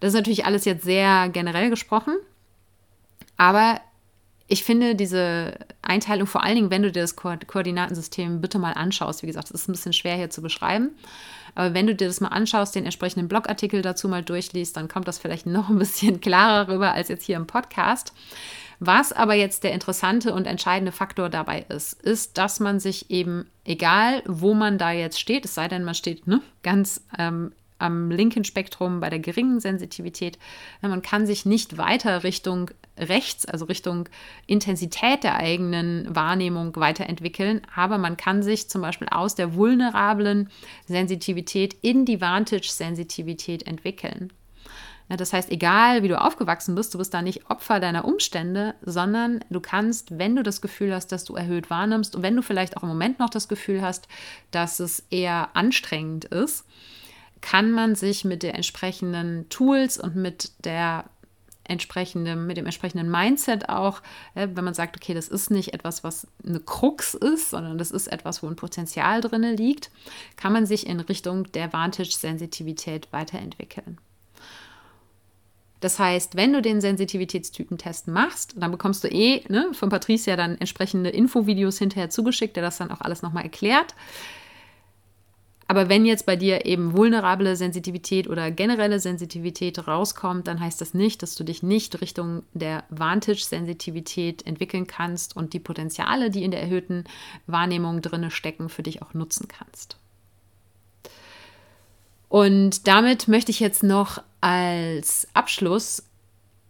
Das 0.00 0.08
ist 0.08 0.16
natürlich 0.16 0.44
alles 0.44 0.64
jetzt 0.64 0.82
sehr 0.82 1.28
generell 1.28 1.70
gesprochen, 1.70 2.16
aber 3.36 3.80
ich 4.46 4.64
finde 4.64 4.94
diese 4.94 5.54
Einteilung, 5.80 6.26
vor 6.26 6.42
allen 6.42 6.56
Dingen, 6.56 6.70
wenn 6.70 6.82
du 6.82 6.92
dir 6.92 7.00
das 7.00 7.16
Ko 7.16 7.34
Koordinatensystem 7.46 8.40
bitte 8.40 8.58
mal 8.58 8.72
anschaust, 8.72 9.22
wie 9.22 9.26
gesagt, 9.26 9.48
es 9.50 9.62
ist 9.62 9.68
ein 9.68 9.72
bisschen 9.72 9.92
schwer 9.92 10.16
hier 10.16 10.30
zu 10.30 10.42
beschreiben, 10.42 10.90
aber 11.54 11.72
wenn 11.72 11.86
du 11.86 11.94
dir 11.94 12.08
das 12.08 12.20
mal 12.20 12.28
anschaust, 12.28 12.74
den 12.74 12.84
entsprechenden 12.84 13.28
Blogartikel 13.28 13.80
dazu 13.80 14.08
mal 14.08 14.22
durchliest, 14.22 14.76
dann 14.76 14.88
kommt 14.88 15.08
das 15.08 15.18
vielleicht 15.18 15.46
noch 15.46 15.68
ein 15.70 15.78
bisschen 15.78 16.20
klarer 16.20 16.68
rüber 16.68 16.92
als 16.92 17.08
jetzt 17.08 17.24
hier 17.24 17.36
im 17.36 17.46
Podcast. 17.46 18.12
Was 18.80 19.12
aber 19.12 19.34
jetzt 19.34 19.64
der 19.64 19.72
interessante 19.72 20.34
und 20.34 20.46
entscheidende 20.46 20.92
Faktor 20.92 21.30
dabei 21.30 21.64
ist, 21.68 21.94
ist, 22.02 22.36
dass 22.36 22.60
man 22.60 22.80
sich 22.80 23.10
eben, 23.10 23.46
egal 23.64 24.22
wo 24.26 24.52
man 24.52 24.78
da 24.78 24.90
jetzt 24.90 25.20
steht, 25.20 25.44
es 25.44 25.54
sei 25.54 25.68
denn, 25.68 25.84
man 25.84 25.94
steht 25.94 26.26
ne, 26.26 26.42
ganz 26.62 27.02
ähm, 27.16 27.52
am 27.78 28.10
linken 28.10 28.44
Spektrum 28.44 29.00
bei 29.00 29.10
der 29.10 29.18
geringen 29.18 29.60
Sensitivität, 29.60 30.38
man 30.80 31.02
kann 31.02 31.26
sich 31.26 31.44
nicht 31.44 31.76
weiter 31.76 32.24
Richtung 32.24 32.70
rechts, 32.98 33.44
also 33.46 33.64
Richtung 33.64 34.08
Intensität 34.46 35.24
der 35.24 35.36
eigenen 35.36 36.14
Wahrnehmung 36.14 36.76
weiterentwickeln, 36.76 37.62
aber 37.74 37.98
man 37.98 38.16
kann 38.16 38.42
sich 38.42 38.68
zum 38.70 38.82
Beispiel 38.82 39.08
aus 39.08 39.34
der 39.34 39.54
vulnerablen 39.54 40.48
Sensitivität 40.86 41.74
in 41.82 42.04
die 42.04 42.20
Vantage-Sensitivität 42.20 43.66
entwickeln. 43.66 44.32
Das 45.08 45.34
heißt, 45.34 45.50
egal 45.50 46.02
wie 46.02 46.08
du 46.08 46.18
aufgewachsen 46.18 46.74
bist, 46.74 46.94
du 46.94 46.98
bist 46.98 47.12
da 47.12 47.20
nicht 47.20 47.50
Opfer 47.50 47.78
deiner 47.78 48.06
Umstände, 48.06 48.74
sondern 48.82 49.44
du 49.50 49.60
kannst, 49.60 50.18
wenn 50.18 50.34
du 50.34 50.42
das 50.42 50.62
Gefühl 50.62 50.94
hast, 50.94 51.08
dass 51.08 51.24
du 51.24 51.34
erhöht 51.34 51.68
wahrnimmst 51.68 52.16
und 52.16 52.22
wenn 52.22 52.36
du 52.36 52.42
vielleicht 52.42 52.76
auch 52.76 52.82
im 52.82 52.88
Moment 52.88 53.18
noch 53.18 53.28
das 53.28 53.48
Gefühl 53.48 53.82
hast, 53.82 54.08
dass 54.50 54.80
es 54.80 55.00
eher 55.10 55.50
anstrengend 55.54 56.24
ist, 56.24 56.64
kann 57.44 57.72
man 57.72 57.94
sich 57.94 58.24
mit 58.24 58.42
den 58.42 58.54
entsprechenden 58.54 59.46
Tools 59.50 59.98
und 59.98 60.16
mit 60.16 60.52
der 60.64 61.04
entsprechenden, 61.64 62.46
mit 62.46 62.56
dem 62.56 62.64
entsprechenden 62.64 63.10
Mindset 63.10 63.68
auch, 63.68 64.00
wenn 64.32 64.64
man 64.64 64.72
sagt, 64.72 64.96
okay, 64.96 65.12
das 65.12 65.28
ist 65.28 65.50
nicht 65.50 65.74
etwas, 65.74 66.02
was 66.02 66.26
eine 66.46 66.58
Krux 66.58 67.12
ist, 67.12 67.50
sondern 67.50 67.76
das 67.76 67.90
ist 67.90 68.06
etwas, 68.06 68.42
wo 68.42 68.46
ein 68.46 68.56
Potenzial 68.56 69.20
drin 69.20 69.42
liegt, 69.42 69.90
kann 70.36 70.54
man 70.54 70.64
sich 70.64 70.86
in 70.86 71.00
Richtung 71.00 71.52
der 71.52 71.70
Vantage-Sensitivität 71.70 73.08
weiterentwickeln. 73.10 73.98
Das 75.80 75.98
heißt, 75.98 76.36
wenn 76.36 76.54
du 76.54 76.62
den 76.62 76.80
Sensitivitätstypentest 76.80 78.08
machst, 78.08 78.54
dann 78.56 78.70
bekommst 78.70 79.04
du 79.04 79.08
eh 79.08 79.44
ne, 79.50 79.68
von 79.74 79.90
Patricia 79.90 80.34
dann 80.34 80.56
entsprechende 80.56 81.10
Infovideos 81.10 81.76
hinterher 81.76 82.08
zugeschickt, 82.08 82.56
der 82.56 82.62
das 82.62 82.78
dann 82.78 82.90
auch 82.90 83.02
alles 83.02 83.20
nochmal 83.20 83.42
erklärt. 83.42 83.94
Aber 85.66 85.88
wenn 85.88 86.04
jetzt 86.04 86.26
bei 86.26 86.36
dir 86.36 86.66
eben 86.66 86.94
vulnerable 86.94 87.56
Sensitivität 87.56 88.28
oder 88.28 88.50
generelle 88.50 89.00
Sensitivität 89.00 89.88
rauskommt, 89.88 90.46
dann 90.46 90.60
heißt 90.60 90.80
das 90.80 90.92
nicht, 90.92 91.22
dass 91.22 91.36
du 91.36 91.44
dich 91.44 91.62
nicht 91.62 92.00
Richtung 92.00 92.42
der 92.52 92.84
Vantage-Sensitivität 92.90 94.46
entwickeln 94.46 94.86
kannst 94.86 95.36
und 95.36 95.54
die 95.54 95.60
Potenziale, 95.60 96.30
die 96.30 96.44
in 96.44 96.50
der 96.50 96.62
erhöhten 96.62 97.04
Wahrnehmung 97.46 98.02
drinne 98.02 98.30
stecken, 98.30 98.68
für 98.68 98.82
dich 98.82 99.00
auch 99.00 99.14
nutzen 99.14 99.48
kannst. 99.48 99.96
Und 102.28 102.86
damit 102.86 103.28
möchte 103.28 103.50
ich 103.50 103.60
jetzt 103.60 103.82
noch 103.82 104.22
als 104.40 105.28
Abschluss 105.34 106.02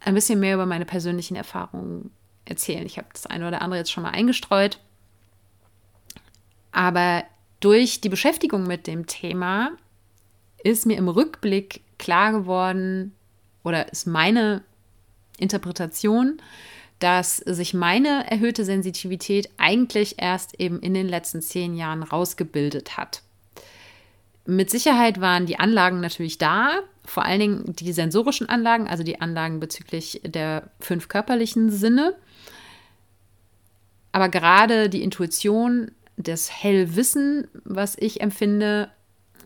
ein 0.00 0.14
bisschen 0.14 0.38
mehr 0.38 0.54
über 0.54 0.66
meine 0.66 0.84
persönlichen 0.84 1.36
Erfahrungen 1.36 2.10
erzählen. 2.44 2.84
Ich 2.86 2.98
habe 2.98 3.08
das 3.12 3.26
eine 3.26 3.48
oder 3.48 3.62
andere 3.62 3.78
jetzt 3.78 3.90
schon 3.90 4.02
mal 4.02 4.10
eingestreut. 4.10 4.78
Aber 6.70 7.24
durch 7.64 8.02
die 8.02 8.10
Beschäftigung 8.10 8.66
mit 8.66 8.86
dem 8.86 9.06
Thema 9.06 9.70
ist 10.62 10.84
mir 10.84 10.98
im 10.98 11.08
Rückblick 11.08 11.80
klar 11.98 12.32
geworden 12.32 13.14
oder 13.62 13.90
ist 13.90 14.06
meine 14.06 14.62
Interpretation, 15.38 16.42
dass 16.98 17.38
sich 17.38 17.72
meine 17.72 18.30
erhöhte 18.30 18.66
Sensitivität 18.66 19.48
eigentlich 19.56 20.16
erst 20.18 20.60
eben 20.60 20.78
in 20.80 20.92
den 20.92 21.08
letzten 21.08 21.40
zehn 21.40 21.74
Jahren 21.74 22.02
rausgebildet 22.02 22.98
hat. 22.98 23.22
Mit 24.44 24.70
Sicherheit 24.70 25.22
waren 25.22 25.46
die 25.46 25.58
Anlagen 25.58 26.00
natürlich 26.00 26.36
da, 26.36 26.80
vor 27.06 27.24
allen 27.24 27.40
Dingen 27.40 27.76
die 27.76 27.94
sensorischen 27.94 28.46
Anlagen, 28.46 28.88
also 28.88 29.02
die 29.02 29.22
Anlagen 29.22 29.58
bezüglich 29.58 30.20
der 30.22 30.70
fünf 30.80 31.08
körperlichen 31.08 31.70
Sinne. 31.70 32.14
Aber 34.12 34.28
gerade 34.28 34.90
die 34.90 35.02
Intuition, 35.02 35.92
das 36.16 36.50
Hellwissen, 36.50 37.48
was 37.64 37.96
ich 37.98 38.20
empfinde, 38.20 38.90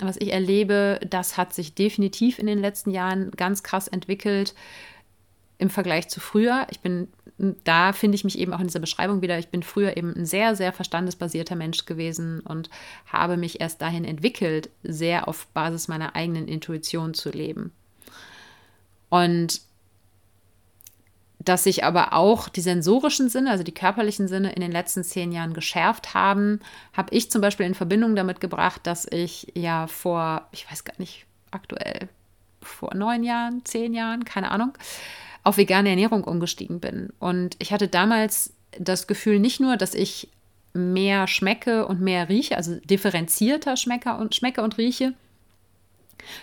was 0.00 0.16
ich 0.16 0.32
erlebe, 0.32 1.00
das 1.08 1.36
hat 1.36 1.52
sich 1.52 1.74
definitiv 1.74 2.38
in 2.38 2.46
den 2.46 2.58
letzten 2.58 2.90
Jahren 2.90 3.30
ganz 3.32 3.62
krass 3.62 3.88
entwickelt 3.88 4.54
im 5.58 5.70
Vergleich 5.70 6.08
zu 6.08 6.20
früher. 6.20 6.66
Ich 6.70 6.80
bin, 6.80 7.08
da 7.64 7.92
finde 7.92 8.14
ich 8.14 8.24
mich 8.24 8.38
eben 8.38 8.52
auch 8.52 8.60
in 8.60 8.68
dieser 8.68 8.78
Beschreibung 8.80 9.22
wieder, 9.22 9.38
ich 9.38 9.48
bin 9.48 9.62
früher 9.62 9.96
eben 9.96 10.14
ein 10.14 10.26
sehr, 10.26 10.54
sehr 10.54 10.72
verstandesbasierter 10.72 11.56
Mensch 11.56 11.84
gewesen 11.84 12.40
und 12.40 12.70
habe 13.06 13.36
mich 13.36 13.60
erst 13.60 13.82
dahin 13.82 14.04
entwickelt, 14.04 14.70
sehr 14.82 15.26
auf 15.26 15.48
Basis 15.48 15.88
meiner 15.88 16.14
eigenen 16.14 16.46
Intuition 16.46 17.14
zu 17.14 17.30
leben. 17.30 17.72
Und 19.08 19.62
dass 21.38 21.64
sich 21.64 21.84
aber 21.84 22.12
auch 22.12 22.48
die 22.48 22.60
sensorischen 22.60 23.28
Sinne, 23.28 23.50
also 23.50 23.62
die 23.62 23.74
körperlichen 23.74 24.28
Sinne 24.28 24.52
in 24.52 24.60
den 24.60 24.72
letzten 24.72 25.04
zehn 25.04 25.32
Jahren 25.32 25.54
geschärft 25.54 26.14
haben, 26.14 26.60
habe 26.92 27.14
ich 27.14 27.30
zum 27.30 27.40
Beispiel 27.40 27.66
in 27.66 27.74
Verbindung 27.74 28.16
damit 28.16 28.40
gebracht, 28.40 28.80
dass 28.84 29.06
ich 29.10 29.52
ja 29.54 29.86
vor, 29.86 30.48
ich 30.52 30.70
weiß 30.70 30.84
gar 30.84 30.98
nicht, 30.98 31.26
aktuell 31.50 32.08
vor 32.60 32.94
neun 32.94 33.22
Jahren, 33.22 33.64
zehn 33.64 33.94
Jahren, 33.94 34.24
keine 34.24 34.50
Ahnung, 34.50 34.72
auf 35.44 35.56
vegane 35.56 35.90
Ernährung 35.90 36.24
umgestiegen 36.24 36.80
bin. 36.80 37.12
Und 37.20 37.56
ich 37.58 37.72
hatte 37.72 37.88
damals 37.88 38.52
das 38.78 39.06
Gefühl 39.06 39.38
nicht 39.38 39.60
nur, 39.60 39.76
dass 39.76 39.94
ich 39.94 40.28
mehr 40.74 41.26
schmecke 41.26 41.86
und 41.86 42.00
mehr 42.00 42.28
rieche, 42.28 42.56
also 42.56 42.76
differenzierter 42.80 43.76
schmecke 43.76 44.14
und, 44.14 44.34
schmecke 44.34 44.62
und 44.62 44.76
rieche, 44.76 45.14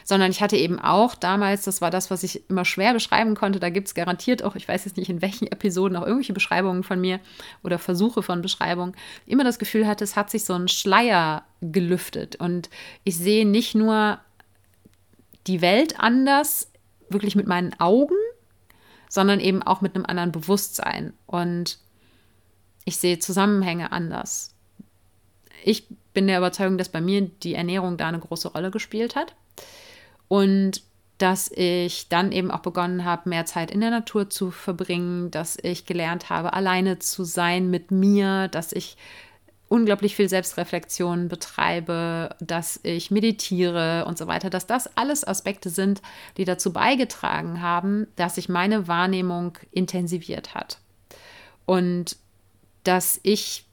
sondern 0.06 0.32
ich 0.32 0.42
hatte 0.42 0.56
eben 0.56 0.80
auch 0.80 1.16
damals, 1.16 1.64
das 1.64 1.82
war 1.82 1.92
das, 1.92 2.10
was 2.10 2.24
ich 2.24 2.50
immer 2.50 2.64
schwer 2.64 2.94
beschreiben 2.94 3.36
konnte, 3.36 3.60
da 3.60 3.70
gibt 3.70 3.88
es 3.88 3.96
garantiert 3.96 4.44
auch, 4.44 4.56
ich 4.56 4.68
weiß 4.68 4.86
jetzt 4.86 4.96
nicht 4.96 5.10
in 5.10 5.22
welchen 5.22 5.48
Episoden, 5.48 5.98
auch 5.98 6.04
irgendwelche 6.06 6.32
Beschreibungen 6.32 6.84
von 6.84 7.02
mir 7.02 7.20
oder 7.64 7.80
Versuche 7.80 8.24
von 8.24 8.42
Beschreibung, 8.42 8.96
immer 9.26 9.44
das 9.44 9.60
Gefühl 9.60 9.86
hatte, 9.86 10.04
es 10.04 10.16
hat 10.16 10.30
sich 10.30 10.46
so 10.46 10.54
ein 10.54 10.70
Schleier 10.70 11.44
gelüftet 11.60 12.38
und 12.38 12.70
ich 13.04 13.18
sehe 13.18 13.46
nicht 13.46 13.76
nur 13.76 14.20
die 15.48 15.62
Welt 15.62 16.00
anders, 16.00 16.72
wirklich 17.10 17.36
mit 17.36 17.48
meinen 17.48 17.74
Augen, 17.80 18.16
sondern 19.10 19.40
eben 19.40 19.64
auch 19.64 19.82
mit 19.82 19.96
einem 19.96 20.06
anderen 20.06 20.32
Bewusstsein. 20.32 21.14
Und 21.26 21.80
ich 22.84 22.98
sehe 22.98 23.20
Zusammenhänge 23.20 23.92
anders. 23.92 24.56
Ich 25.64 25.88
bin 26.14 26.28
der 26.28 26.38
Überzeugung, 26.38 26.78
dass 26.78 26.90
bei 26.90 27.02
mir 27.02 27.22
die 27.22 27.56
Ernährung 27.56 27.98
da 27.98 28.08
eine 28.08 28.20
große 28.20 28.50
Rolle 28.50 28.72
gespielt 28.72 29.16
hat. 29.16 29.36
Und 30.28 30.82
dass 31.18 31.50
ich 31.52 32.10
dann 32.10 32.32
eben 32.32 32.52
auch 32.52 32.60
begonnen 32.60 33.06
habe, 33.06 33.30
mehr 33.30 33.46
Zeit 33.46 33.72
in 33.72 33.80
der 33.80 33.90
Natur 33.90 34.30
zu 34.30 34.52
verbringen, 34.52 35.32
dass 35.32 35.58
ich 35.62 35.86
gelernt 35.86 36.30
habe, 36.30 36.54
alleine 36.54 37.00
zu 37.00 37.24
sein 37.24 37.70
mit 37.70 37.90
mir, 37.92 38.50
dass 38.50 38.74
ich 38.74 38.98
unglaublich 39.68 40.16
viel 40.16 40.30
Selbstreflexion 40.30 41.28
betreibe, 41.28 42.36
dass 42.40 42.80
ich 42.84 43.12
meditiere 43.12 44.06
und 44.06 44.18
so 44.18 44.28
weiter, 44.28 44.50
dass 44.50 44.68
das 44.68 44.96
alles 44.98 45.26
Aspekte 45.26 45.70
sind, 45.70 46.02
die 46.38 46.46
dazu 46.46 46.72
beigetragen 46.72 47.62
haben, 47.62 48.08
dass 48.16 48.36
sich 48.36 48.50
meine 48.50 48.88
Wahrnehmung 48.88 49.58
intensiviert 49.72 50.54
hat. 50.54 50.80
Und 51.66 52.18
dass 52.84 53.20
ich 53.24 53.66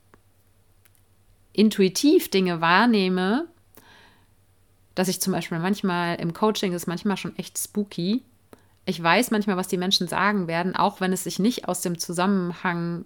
intuitiv 1.53 2.30
Dinge 2.30 2.61
wahrnehme, 2.61 3.46
dass 4.95 5.09
ich 5.09 5.20
zum 5.20 5.32
Beispiel 5.32 5.59
manchmal 5.59 6.16
im 6.16 6.34
Coaching 6.34 6.72
ist 6.72 6.86
manchmal 6.86 7.16
schon 7.16 7.36
echt 7.38 7.59
spooky. 7.59 8.22
Ich 8.84 9.03
weiß 9.03 9.30
manchmal, 9.30 9.57
was 9.57 9.68
die 9.68 9.78
Menschen 9.78 10.09
sagen 10.09 10.49
werden, 10.49 10.74
auch 10.74 11.01
wenn 11.01 11.12
es 11.12 11.24
sich 11.24 11.38
nicht 11.38 11.68
aus 11.68 11.82
dem 11.82 11.99
Zusammenhang 11.99 13.05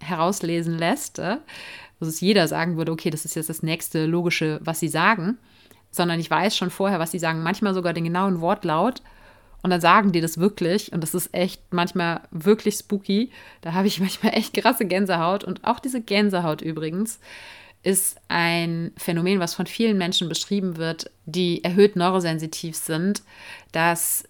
herauslesen 0.00 0.76
lässt 0.76 1.20
wo 1.98 2.06
es 2.06 2.20
jeder 2.20 2.48
sagen 2.48 2.76
würde, 2.76 2.92
okay, 2.92 3.10
das 3.10 3.24
ist 3.24 3.36
jetzt 3.36 3.48
das 3.48 3.62
nächste 3.62 4.06
Logische, 4.06 4.60
was 4.62 4.80
sie 4.80 4.88
sagen, 4.88 5.38
sondern 5.90 6.20
ich 6.20 6.30
weiß 6.30 6.56
schon 6.56 6.70
vorher, 6.70 6.98
was 6.98 7.10
sie 7.10 7.18
sagen, 7.18 7.42
manchmal 7.42 7.74
sogar 7.74 7.92
den 7.92 8.04
genauen 8.04 8.40
Wortlaut 8.40 9.02
und 9.62 9.70
dann 9.70 9.80
sagen 9.80 10.12
die 10.12 10.20
das 10.20 10.38
wirklich 10.38 10.92
und 10.92 11.02
das 11.02 11.14
ist 11.14 11.32
echt 11.32 11.62
manchmal 11.72 12.20
wirklich 12.30 12.76
spooky. 12.76 13.30
Da 13.62 13.72
habe 13.72 13.86
ich 13.86 14.00
manchmal 14.00 14.34
echt 14.34 14.54
krasse 14.54 14.84
Gänsehaut 14.84 15.44
und 15.44 15.64
auch 15.64 15.80
diese 15.80 16.02
Gänsehaut 16.02 16.60
übrigens 16.60 17.18
ist 17.86 18.18
ein 18.26 18.90
Phänomen, 18.96 19.38
was 19.38 19.54
von 19.54 19.66
vielen 19.66 19.96
Menschen 19.96 20.28
beschrieben 20.28 20.76
wird, 20.76 21.08
die 21.24 21.62
erhöht 21.62 21.94
neurosensitiv 21.94 22.74
sind, 22.74 23.22
dass 23.70 24.24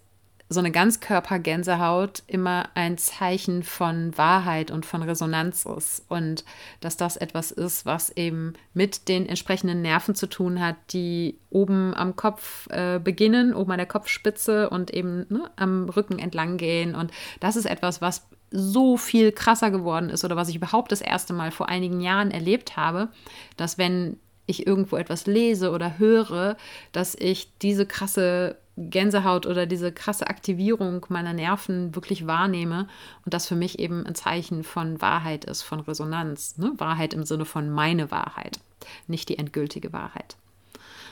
so 0.47 0.59
eine 0.59 0.71
Ganzkörpergänsehaut 0.71 2.21
immer 2.27 2.69
ein 2.75 2.99
Zeichen 2.99 3.63
von 3.63 4.15
Wahrheit 4.15 4.69
und 4.69 4.85
von 4.85 5.01
Resonanz 5.01 5.65
ist 5.65 6.05
und 6.07 6.45
dass 6.81 6.97
das 6.97 7.17
etwas 7.17 7.49
ist, 7.51 7.85
was 7.87 8.11
eben 8.15 8.53
mit 8.75 9.09
den 9.09 9.27
entsprechenden 9.27 9.81
Nerven 9.81 10.13
zu 10.13 10.27
tun 10.27 10.61
hat, 10.61 10.75
die 10.93 11.39
oben 11.49 11.95
am 11.95 12.15
Kopf 12.15 12.67
äh, 12.69 12.99
beginnen, 12.99 13.55
oben 13.55 13.71
an 13.71 13.79
der 13.79 13.87
Kopfspitze 13.87 14.69
und 14.69 14.93
eben 14.93 15.25
ne, 15.29 15.49
am 15.55 15.89
Rücken 15.89 16.19
entlang 16.19 16.57
gehen. 16.57 16.93
Und 16.93 17.11
das 17.39 17.55
ist 17.55 17.65
etwas, 17.65 18.01
was 18.01 18.27
so 18.51 18.97
viel 18.97 19.31
krasser 19.31 19.71
geworden 19.71 20.09
ist 20.09 20.23
oder 20.23 20.35
was 20.35 20.49
ich 20.49 20.55
überhaupt 20.55 20.91
das 20.91 21.01
erste 21.01 21.33
Mal 21.33 21.51
vor 21.51 21.69
einigen 21.69 21.99
Jahren 21.99 22.31
erlebt 22.31 22.77
habe, 22.77 23.09
dass 23.57 23.77
wenn 23.77 24.17
ich 24.45 24.65
irgendwo 24.65 24.95
etwas 24.95 25.27
lese 25.27 25.71
oder 25.71 25.99
höre, 25.99 26.55
dass 26.93 27.15
ich 27.15 27.51
diese 27.59 27.85
krasse 27.85 28.57
Gänsehaut 28.77 29.45
oder 29.45 29.65
diese 29.65 29.91
krasse 29.91 30.27
Aktivierung 30.27 31.05
meiner 31.09 31.33
Nerven 31.33 31.95
wirklich 31.95 32.27
wahrnehme 32.27 32.87
und 33.25 33.33
das 33.33 33.47
für 33.47 33.55
mich 33.55 33.79
eben 33.79 34.05
ein 34.05 34.15
Zeichen 34.15 34.63
von 34.63 35.01
Wahrheit 35.01 35.45
ist, 35.45 35.63
von 35.63 35.79
Resonanz. 35.79 36.57
Ne? 36.57 36.73
Wahrheit 36.77 37.13
im 37.13 37.25
Sinne 37.25 37.45
von 37.45 37.69
meine 37.69 38.11
Wahrheit, 38.11 38.59
nicht 39.07 39.29
die 39.29 39.37
endgültige 39.37 39.91
Wahrheit. 39.91 40.37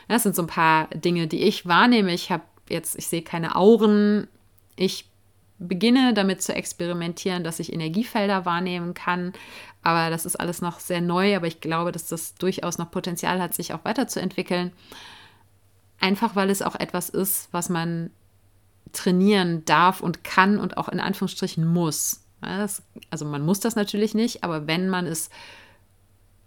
Das 0.07 0.23
sind 0.23 0.35
so 0.35 0.43
ein 0.43 0.47
paar 0.47 0.87
Dinge, 0.89 1.27
die 1.27 1.43
ich 1.43 1.65
wahrnehme. 1.65 2.13
Ich 2.13 2.31
habe 2.31 2.43
jetzt, 2.69 2.97
ich 2.97 3.07
sehe 3.07 3.23
keine 3.23 3.55
Auren. 3.55 4.27
Ich 4.75 5.09
beginne 5.59 6.13
damit 6.13 6.41
zu 6.41 6.53
experimentieren, 6.53 7.43
dass 7.43 7.59
ich 7.59 7.71
Energiefelder 7.71 8.45
wahrnehmen 8.45 8.93
kann. 8.93 9.33
Aber 9.81 10.09
das 10.09 10.25
ist 10.25 10.35
alles 10.35 10.61
noch 10.61 10.79
sehr 10.79 11.01
neu, 11.01 11.35
aber 11.35 11.47
ich 11.47 11.61
glaube, 11.61 11.91
dass 11.91 12.07
das 12.07 12.35
durchaus 12.35 12.77
noch 12.77 12.91
Potenzial 12.91 13.41
hat, 13.41 13.53
sich 13.53 13.73
auch 13.73 13.85
weiterzuentwickeln. 13.85 14.71
Einfach 15.99 16.35
weil 16.35 16.49
es 16.49 16.61
auch 16.61 16.75
etwas 16.75 17.09
ist, 17.09 17.49
was 17.51 17.69
man 17.69 18.11
trainieren 18.91 19.63
darf 19.65 20.01
und 20.01 20.23
kann 20.23 20.59
und 20.59 20.77
auch 20.77 20.89
in 20.89 20.99
Anführungsstrichen 20.99 21.65
muss. 21.65 22.21
also 22.41 23.25
man 23.25 23.43
muss 23.43 23.59
das 23.59 23.75
natürlich 23.75 24.13
nicht, 24.13 24.43
aber 24.43 24.67
wenn 24.67 24.89
man 24.89 25.07
es 25.07 25.29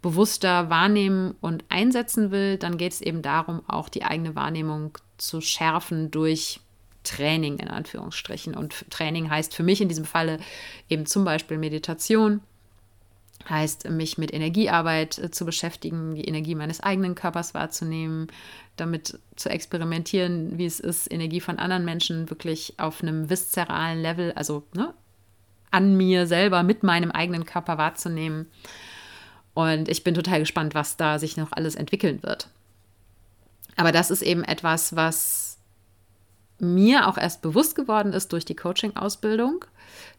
bewusster 0.01 0.69
wahrnehmen 0.69 1.35
und 1.41 1.65
einsetzen 1.69 2.31
will, 2.31 2.57
dann 2.57 2.77
geht 2.77 2.93
es 2.93 3.01
eben 3.01 3.21
darum, 3.21 3.61
auch 3.67 3.89
die 3.89 4.03
eigene 4.03 4.35
Wahrnehmung 4.35 4.97
zu 5.17 5.41
schärfen 5.41 6.09
durch 6.09 6.61
Training 7.03 7.59
in 7.59 7.67
Anführungsstrichen. 7.67 8.55
Und 8.55 8.89
Training 8.89 9.29
heißt 9.29 9.55
für 9.55 9.63
mich 9.63 9.81
in 9.81 9.89
diesem 9.89 10.05
Falle 10.05 10.39
eben 10.89 11.05
zum 11.05 11.23
Beispiel 11.25 11.57
Meditation, 11.57 12.41
heißt 13.47 13.89
mich 13.89 14.17
mit 14.17 14.33
Energiearbeit 14.33 15.17
äh, 15.17 15.31
zu 15.31 15.45
beschäftigen, 15.45 16.15
die 16.15 16.25
Energie 16.25 16.55
meines 16.55 16.81
eigenen 16.81 17.15
Körpers 17.15 17.53
wahrzunehmen, 17.53 18.27
damit 18.75 19.17
zu 19.35 19.49
experimentieren, 19.49 20.57
wie 20.57 20.65
es 20.65 20.79
ist, 20.79 21.11
Energie 21.11 21.41
von 21.41 21.57
anderen 21.57 21.85
Menschen 21.85 22.29
wirklich 22.29 22.73
auf 22.77 23.01
einem 23.01 23.29
viszeralen 23.29 24.01
Level, 24.01 24.33
also 24.33 24.63
ne, 24.73 24.93
an 25.71 25.95
mir 25.95 26.27
selber 26.27 26.63
mit 26.63 26.83
meinem 26.83 27.11
eigenen 27.11 27.45
Körper 27.45 27.77
wahrzunehmen. 27.77 28.47
Und 29.53 29.89
ich 29.89 30.03
bin 30.03 30.15
total 30.15 30.39
gespannt, 30.39 30.75
was 30.75 30.97
da 30.97 31.19
sich 31.19 31.37
noch 31.37 31.51
alles 31.51 31.75
entwickeln 31.75 32.23
wird. 32.23 32.49
Aber 33.75 33.91
das 33.91 34.11
ist 34.11 34.21
eben 34.21 34.43
etwas, 34.43 34.95
was 34.95 35.48
mir 36.61 37.07
auch 37.07 37.17
erst 37.17 37.41
bewusst 37.41 37.75
geworden 37.75 38.13
ist 38.13 38.33
durch 38.33 38.45
die 38.45 38.55
Coaching-Ausbildung, 38.55 39.65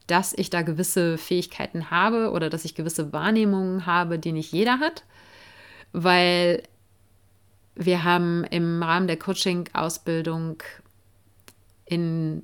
dass 0.06 0.32
ich 0.32 0.50
da 0.50 0.62
gewisse 0.62 1.18
Fähigkeiten 1.18 1.90
habe 1.90 2.30
oder 2.30 2.50
dass 2.50 2.64
ich 2.64 2.74
gewisse 2.74 3.12
Wahrnehmungen 3.12 3.86
habe, 3.86 4.18
die 4.18 4.32
nicht 4.32 4.52
jeder 4.52 4.80
hat, 4.80 5.04
weil 5.92 6.62
wir 7.74 8.04
haben 8.04 8.44
im 8.44 8.82
Rahmen 8.82 9.06
der 9.06 9.18
Coaching-Ausbildung 9.18 10.62
in 11.86 12.42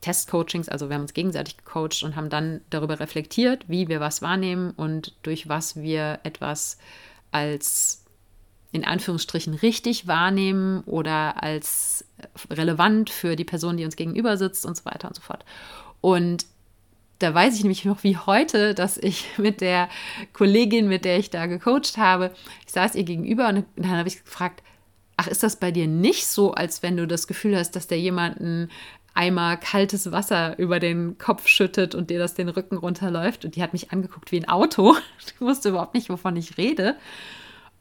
Testcoachings, 0.00 0.68
also 0.68 0.88
wir 0.88 0.94
haben 0.94 1.02
uns 1.02 1.14
gegenseitig 1.14 1.56
gecoacht 1.56 2.02
und 2.02 2.14
haben 2.14 2.30
dann 2.30 2.60
darüber 2.70 3.00
reflektiert, 3.00 3.64
wie 3.68 3.88
wir 3.88 4.00
was 4.00 4.22
wahrnehmen 4.22 4.70
und 4.72 5.14
durch 5.22 5.48
was 5.48 5.76
wir 5.76 6.20
etwas 6.22 6.78
als 7.32 7.97
in 8.72 8.84
Anführungsstrichen 8.84 9.54
richtig 9.54 10.06
wahrnehmen 10.06 10.82
oder 10.84 11.42
als 11.42 12.04
relevant 12.50 13.10
für 13.10 13.34
die 13.34 13.44
Person, 13.44 13.76
die 13.76 13.84
uns 13.84 13.96
gegenüber 13.96 14.36
sitzt 14.36 14.66
und 14.66 14.76
so 14.76 14.84
weiter 14.84 15.08
und 15.08 15.14
so 15.14 15.22
fort. 15.22 15.44
Und 16.00 16.46
da 17.18 17.34
weiß 17.34 17.56
ich 17.56 17.62
nämlich 17.62 17.84
noch 17.84 18.04
wie 18.04 18.16
heute, 18.16 18.74
dass 18.74 18.98
ich 18.98 19.26
mit 19.38 19.60
der 19.60 19.88
Kollegin, 20.32 20.88
mit 20.88 21.04
der 21.04 21.18
ich 21.18 21.30
da 21.30 21.46
gecoacht 21.46 21.96
habe, 21.96 22.32
ich 22.66 22.72
saß 22.72 22.94
ihr 22.94 23.04
gegenüber 23.04 23.48
und 23.48 23.64
dann 23.76 23.90
habe 23.90 24.08
ich 24.08 24.22
gefragt, 24.22 24.62
ach, 25.16 25.26
ist 25.26 25.42
das 25.42 25.56
bei 25.56 25.72
dir 25.72 25.86
nicht 25.86 26.26
so, 26.26 26.52
als 26.52 26.82
wenn 26.82 26.96
du 26.96 27.06
das 27.06 27.26
Gefühl 27.26 27.56
hast, 27.56 27.72
dass 27.72 27.88
der 27.88 27.98
jemanden 27.98 28.70
Eimer 29.14 29.56
kaltes 29.56 30.12
Wasser 30.12 30.56
über 30.60 30.78
den 30.78 31.18
Kopf 31.18 31.48
schüttet 31.48 31.96
und 31.96 32.08
dir 32.08 32.20
das 32.20 32.34
den 32.34 32.48
Rücken 32.48 32.76
runterläuft. 32.76 33.44
Und 33.44 33.56
die 33.56 33.62
hat 33.64 33.72
mich 33.72 33.90
angeguckt 33.90 34.30
wie 34.30 34.38
ein 34.40 34.48
Auto. 34.48 34.94
Ich 35.26 35.40
wusste 35.40 35.70
überhaupt 35.70 35.94
nicht, 35.94 36.08
wovon 36.08 36.36
ich 36.36 36.56
rede. 36.56 36.96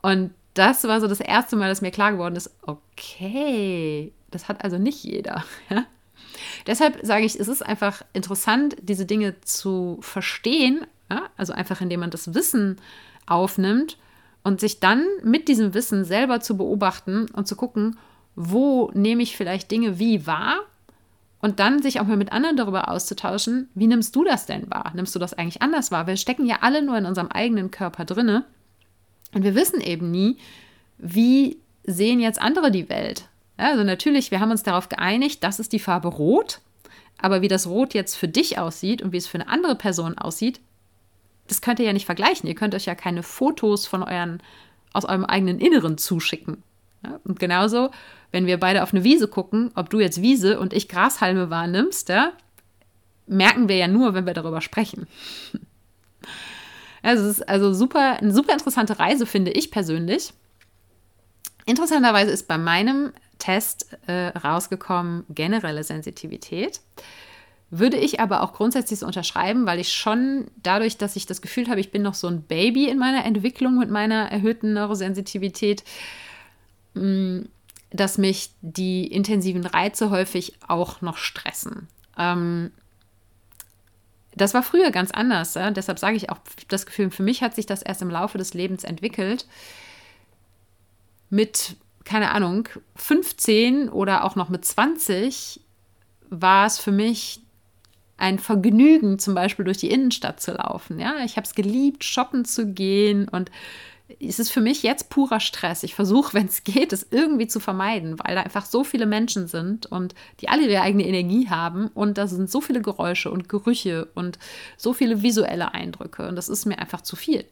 Und 0.01 0.31
das 0.57 0.83
war 0.85 0.99
so 1.01 1.07
das 1.07 1.19
erste 1.19 1.55
Mal, 1.55 1.69
dass 1.69 1.81
mir 1.81 1.91
klar 1.91 2.13
geworden 2.13 2.35
ist, 2.35 2.51
okay, 2.63 4.11
das 4.31 4.47
hat 4.47 4.63
also 4.63 4.77
nicht 4.77 5.03
jeder. 5.03 5.43
Deshalb 6.67 6.99
sage 7.03 7.25
ich, 7.25 7.39
es 7.39 7.47
ist 7.47 7.65
einfach 7.65 8.03
interessant, 8.13 8.75
diese 8.81 9.05
Dinge 9.05 9.39
zu 9.41 9.97
verstehen, 10.01 10.85
ja? 11.11 11.23
also 11.37 11.53
einfach 11.53 11.81
indem 11.81 12.01
man 12.01 12.11
das 12.11 12.33
Wissen 12.33 12.77
aufnimmt 13.25 13.97
und 14.43 14.59
sich 14.59 14.79
dann 14.79 15.05
mit 15.23 15.47
diesem 15.47 15.73
Wissen 15.73 16.05
selber 16.05 16.39
zu 16.39 16.57
beobachten 16.57 17.27
und 17.33 17.47
zu 17.47 17.55
gucken, 17.55 17.97
wo 18.35 18.91
nehme 18.93 19.23
ich 19.23 19.35
vielleicht 19.35 19.71
Dinge 19.71 19.99
wie 19.99 20.27
wahr 20.27 20.59
und 21.41 21.59
dann 21.59 21.81
sich 21.81 21.99
auch 21.99 22.05
mal 22.05 22.17
mit 22.17 22.31
anderen 22.31 22.57
darüber 22.57 22.89
auszutauschen, 22.89 23.69
wie 23.75 23.87
nimmst 23.87 24.15
du 24.15 24.23
das 24.23 24.45
denn 24.45 24.69
wahr? 24.69 24.91
Nimmst 24.95 25.15
du 25.15 25.19
das 25.19 25.33
eigentlich 25.33 25.61
anders 25.61 25.91
wahr? 25.91 26.07
Wir 26.07 26.17
stecken 26.17 26.45
ja 26.45 26.57
alle 26.61 26.81
nur 26.81 26.97
in 26.97 27.05
unserem 27.05 27.27
eigenen 27.27 27.71
Körper 27.71 28.05
drinne 28.05 28.45
und 29.38 29.43
wir 29.43 29.53
wissen 29.53 29.81
eben 29.81 30.09
nie, 30.09 30.38
wie 30.97 31.59
sehen 31.83 32.19
jetzt 32.19 32.41
andere 32.41 32.71
die 32.71 32.89
Welt. 32.89 33.29
Also 33.55 33.83
natürlich, 33.83 34.31
wir 34.31 34.39
haben 34.39 34.49
uns 34.49 34.63
darauf 34.63 34.89
geeinigt, 34.89 35.43
das 35.43 35.59
ist 35.59 35.73
die 35.73 35.79
Farbe 35.79 36.07
Rot. 36.07 36.59
Aber 37.19 37.43
wie 37.43 37.47
das 37.47 37.67
Rot 37.67 37.93
jetzt 37.93 38.15
für 38.15 38.27
dich 38.27 38.57
aussieht 38.57 39.03
und 39.03 39.11
wie 39.11 39.17
es 39.17 39.27
für 39.27 39.39
eine 39.39 39.47
andere 39.47 39.75
Person 39.75 40.17
aussieht, 40.17 40.59
das 41.47 41.61
könnt 41.61 41.79
ihr 41.79 41.85
ja 41.85 41.93
nicht 41.93 42.07
vergleichen. 42.07 42.49
Ihr 42.49 42.55
könnt 42.55 42.73
euch 42.73 42.85
ja 42.85 42.95
keine 42.95 43.21
Fotos 43.21 43.85
von 43.85 44.01
euren, 44.01 44.41
aus 44.91 45.05
eurem 45.05 45.25
eigenen 45.25 45.59
Inneren 45.59 45.99
zuschicken. 45.99 46.63
Ja, 47.05 47.19
und 47.23 47.39
genauso, 47.39 47.91
wenn 48.31 48.47
wir 48.47 48.59
beide 48.59 48.81
auf 48.81 48.91
eine 48.91 49.03
Wiese 49.03 49.27
gucken, 49.27 49.69
ob 49.75 49.91
du 49.91 49.99
jetzt 49.99 50.19
Wiese 50.19 50.59
und 50.59 50.73
ich 50.73 50.89
Grashalme 50.89 51.51
wahrnimmst, 51.51 52.09
ja, 52.09 52.33
merken 53.27 53.69
wir 53.69 53.77
ja 53.77 53.88
nur, 53.88 54.15
wenn 54.15 54.25
wir 54.25 54.33
darüber 54.33 54.61
sprechen. 54.61 55.05
Also 57.07 57.23
es 57.23 57.37
ist 57.37 57.47
also 57.47 57.73
super, 57.73 58.17
eine 58.17 58.33
super 58.33 58.51
interessante 58.51 58.99
Reise, 58.99 59.25
finde 59.25 59.51
ich 59.51 59.71
persönlich. 59.71 60.33
Interessanterweise 61.65 62.31
ist 62.31 62.49
bei 62.49 62.57
meinem 62.57 63.13
Test 63.39 63.97
äh, 64.07 64.37
rausgekommen 64.37 65.23
generelle 65.29 65.85
Sensitivität. 65.85 66.81
Würde 67.69 67.95
ich 67.95 68.19
aber 68.19 68.43
auch 68.43 68.51
grundsätzlich 68.51 68.99
so 68.99 69.05
unterschreiben, 69.05 69.65
weil 69.65 69.79
ich 69.79 69.93
schon 69.93 70.51
dadurch, 70.61 70.97
dass 70.97 71.15
ich 71.15 71.25
das 71.25 71.41
Gefühl 71.41 71.69
habe, 71.69 71.79
ich 71.79 71.91
bin 71.91 72.01
noch 72.01 72.13
so 72.13 72.27
ein 72.27 72.41
Baby 72.41 72.89
in 72.89 72.97
meiner 72.97 73.23
Entwicklung 73.23 73.77
mit 73.77 73.89
meiner 73.89 74.29
erhöhten 74.29 74.73
Neurosensitivität, 74.73 75.85
mm, 76.93 77.43
dass 77.91 78.17
mich 78.17 78.49
die 78.59 79.07
intensiven 79.07 79.65
Reize 79.65 80.09
häufig 80.09 80.57
auch 80.67 80.99
noch 80.99 81.15
stressen. 81.15 81.87
Ähm, 82.17 82.71
das 84.38 84.53
war 84.53 84.63
früher 84.63 84.91
ganz 84.91 85.11
anders. 85.11 85.53
Ja? 85.53 85.71
Deshalb 85.71 85.99
sage 85.99 86.15
ich 86.15 86.29
auch 86.29 86.39
das 86.67 86.85
Gefühl, 86.85 87.11
für 87.11 87.23
mich 87.23 87.41
hat 87.41 87.55
sich 87.55 87.65
das 87.65 87.81
erst 87.81 88.01
im 88.01 88.09
Laufe 88.09 88.38
des 88.38 88.53
Lebens 88.53 88.83
entwickelt. 88.83 89.45
Mit, 91.29 91.75
keine 92.05 92.31
Ahnung, 92.31 92.69
15 92.95 93.89
oder 93.89 94.23
auch 94.23 94.35
noch 94.35 94.49
mit 94.49 94.63
20 94.63 95.59
war 96.29 96.65
es 96.65 96.79
für 96.79 96.91
mich 96.91 97.41
ein 98.17 98.39
Vergnügen, 98.39 99.19
zum 99.19 99.35
Beispiel 99.35 99.65
durch 99.65 99.77
die 99.77 99.91
Innenstadt 99.91 100.41
zu 100.41 100.53
laufen. 100.53 100.99
Ja, 100.99 101.17
ich 101.23 101.38
habe 101.38 101.45
es 101.45 101.53
geliebt, 101.53 102.03
shoppen 102.03 102.45
zu 102.45 102.67
gehen 102.67 103.27
und 103.27 103.51
es 104.19 104.39
ist 104.39 104.51
für 104.51 104.61
mich 104.61 104.83
jetzt 104.83 105.09
purer 105.09 105.39
Stress. 105.39 105.83
Ich 105.83 105.93
versuche, 105.93 106.33
wenn 106.33 106.45
es 106.45 106.63
geht, 106.63 106.93
es 106.93 107.07
irgendwie 107.11 107.47
zu 107.47 107.59
vermeiden, 107.59 108.17
weil 108.19 108.35
da 108.35 108.41
einfach 108.41 108.65
so 108.65 108.83
viele 108.83 109.05
Menschen 109.05 109.47
sind 109.47 109.85
und 109.85 110.15
die 110.39 110.49
alle 110.49 110.67
ihre 110.67 110.81
eigene 110.81 111.05
Energie 111.05 111.49
haben 111.49 111.87
und 111.89 112.17
da 112.17 112.27
sind 112.27 112.49
so 112.49 112.61
viele 112.61 112.81
Geräusche 112.81 113.29
und 113.29 113.49
Gerüche 113.49 114.07
und 114.15 114.39
so 114.77 114.93
viele 114.93 115.23
visuelle 115.23 115.73
Eindrücke 115.73 116.27
und 116.27 116.35
das 116.35 116.47
ist 116.47 116.65
mir 116.65 116.79
einfach 116.79 117.01
zu 117.01 117.15
viel. 117.15 117.45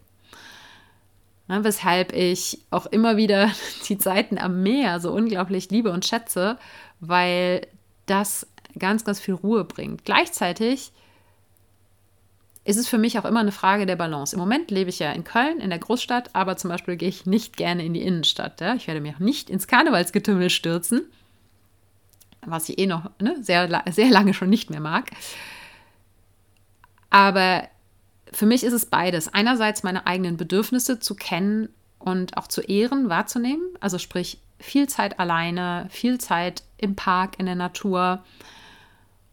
Ja, 1.48 1.64
weshalb 1.64 2.14
ich 2.14 2.60
auch 2.72 2.86
immer 2.86 3.18
wieder 3.18 3.52
die 3.90 3.98
Zeiten 3.98 4.38
am 4.38 4.64
Meer 4.64 5.00
so 5.00 5.12
unglaublich 5.12 5.70
liebe 5.72 5.92
und 5.92 6.06
schätze, 6.06 6.58
weil 7.02 7.68
das 8.06 8.48
ganz, 8.80 9.04
ganz 9.04 9.20
viel 9.20 9.34
Ruhe 9.34 9.66
bringt. 9.66 10.06
Gleichzeitig 10.06 10.92
ist 12.66 12.78
es 12.78 12.88
für 12.88 12.98
mich 12.98 13.18
auch 13.20 13.26
immer 13.26 13.40
eine 13.40 13.52
Frage 13.52 13.86
der 13.86 13.96
Balance. 13.96 14.36
Im 14.36 14.40
Moment 14.40 14.72
lebe 14.72 14.90
ich 14.90 14.98
ja 14.98 15.12
in 15.12 15.24
Köln, 15.24 15.60
in 15.60 15.70
der 15.70 15.78
Großstadt, 15.78 16.32
aber 16.34 16.58
zum 16.58 16.72
Beispiel 16.72 16.98
gehe 16.98 17.08
ich 17.08 17.28
nicht 17.28 17.56
gerne 17.58 17.86
in 17.86 17.94
die 17.94 18.02
Innenstadt. 18.02 18.60
Ja? 18.60 18.74
Ich 18.74 18.88
werde 18.88 19.02
mich 19.02 19.16
auch 19.16 19.20
nicht 19.20 19.52
ins 19.52 19.68
Karnevalsgetümmel 19.68 20.50
stürzen, 20.50 21.04
was 22.42 22.68
ich 22.68 22.80
eh 22.80 22.88
noch 22.88 23.12
ne, 23.22 23.38
sehr, 23.40 23.84
sehr 23.92 24.10
lange 24.10 24.34
schon 24.34 24.50
nicht 24.50 24.72
mehr 24.72 24.80
mag. 24.80 25.12
Aber 27.12 27.68
für 28.34 28.48
mich 28.48 28.64
ist 28.64 28.74
es 28.74 28.88
beides. 28.88 29.32
Einerseits 29.32 29.84
meine 29.84 30.08
eigenen 30.08 30.36
Bedürfnisse 30.36 31.00
zu 31.00 31.14
kennen 31.14 31.70
und 32.00 32.36
auch 32.36 32.48
zu 32.48 32.62
ehren, 32.62 33.10
wahrzunehmen. 33.10 33.64
Also 33.80 34.00
sprich 34.00 34.40
viel 34.60 34.90
Zeit 34.90 35.20
alleine, 35.20 35.88
viel 35.92 36.18
Zeit 36.18 36.64
im 36.78 36.96
Park, 36.96 37.36
in 37.38 37.46
der 37.46 37.56
Natur. 37.56 38.24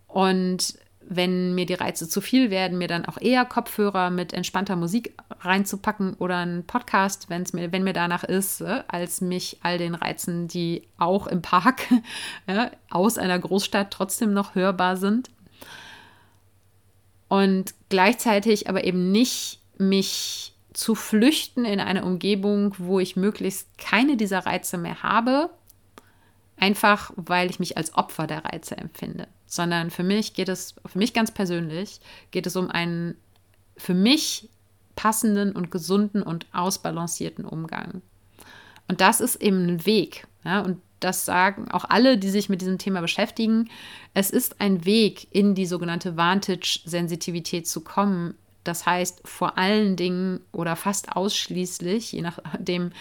Und 0.07 0.74
wenn 1.16 1.54
mir 1.54 1.66
die 1.66 1.74
Reize 1.74 2.08
zu 2.08 2.20
viel 2.20 2.50
werden, 2.50 2.78
mir 2.78 2.88
dann 2.88 3.04
auch 3.04 3.20
eher 3.20 3.44
Kopfhörer 3.44 4.10
mit 4.10 4.32
entspannter 4.32 4.76
Musik 4.76 5.14
reinzupacken 5.40 6.14
oder 6.14 6.38
einen 6.38 6.64
Podcast, 6.64 7.28
wenn's 7.28 7.52
mir, 7.52 7.72
wenn 7.72 7.84
mir 7.84 7.92
danach 7.92 8.24
ist, 8.24 8.60
äh, 8.60 8.82
als 8.88 9.20
mich 9.20 9.58
all 9.62 9.78
den 9.78 9.94
Reizen, 9.94 10.48
die 10.48 10.82
auch 10.98 11.26
im 11.26 11.42
Park 11.42 11.82
äh, 12.46 12.68
aus 12.90 13.18
einer 13.18 13.38
Großstadt 13.38 13.90
trotzdem 13.90 14.32
noch 14.32 14.54
hörbar 14.54 14.96
sind. 14.96 15.30
Und 17.28 17.74
gleichzeitig 17.88 18.68
aber 18.68 18.84
eben 18.84 19.10
nicht 19.10 19.60
mich 19.78 20.52
zu 20.72 20.94
flüchten 20.94 21.64
in 21.64 21.80
eine 21.80 22.04
Umgebung, 22.04 22.74
wo 22.78 23.00
ich 23.00 23.16
möglichst 23.16 23.78
keine 23.78 24.16
dieser 24.16 24.40
Reize 24.40 24.78
mehr 24.78 25.02
habe, 25.02 25.50
einfach 26.62 27.10
weil 27.16 27.50
ich 27.50 27.58
mich 27.58 27.76
als 27.76 27.92
Opfer 27.94 28.28
der 28.28 28.44
Reize 28.44 28.78
empfinde, 28.78 29.26
sondern 29.46 29.90
für 29.90 30.04
mich 30.04 30.32
geht 30.32 30.48
es, 30.48 30.76
für 30.86 30.96
mich 30.96 31.12
ganz 31.12 31.32
persönlich, 31.32 32.00
geht 32.30 32.46
es 32.46 32.54
um 32.54 32.70
einen 32.70 33.16
für 33.76 33.94
mich 33.94 34.48
passenden 34.94 35.56
und 35.56 35.72
gesunden 35.72 36.22
und 36.22 36.46
ausbalancierten 36.52 37.44
Umgang. 37.44 38.00
Und 38.86 39.00
das 39.00 39.20
ist 39.20 39.42
eben 39.42 39.66
ein 39.66 39.86
Weg. 39.86 40.28
Ja, 40.44 40.60
und 40.60 40.80
das 41.00 41.24
sagen 41.24 41.68
auch 41.68 41.84
alle, 41.88 42.16
die 42.16 42.30
sich 42.30 42.48
mit 42.48 42.60
diesem 42.60 42.78
Thema 42.78 43.00
beschäftigen. 43.00 43.68
Es 44.14 44.30
ist 44.30 44.60
ein 44.60 44.84
Weg, 44.84 45.26
in 45.32 45.56
die 45.56 45.66
sogenannte 45.66 46.16
Vantage-Sensitivität 46.16 47.66
zu 47.66 47.80
kommen. 47.80 48.36
Das 48.62 48.86
heißt, 48.86 49.22
vor 49.24 49.58
allen 49.58 49.96
Dingen 49.96 50.38
oder 50.52 50.76
fast 50.76 51.16
ausschließlich, 51.16 52.12
je 52.12 52.22
nachdem, 52.22 52.92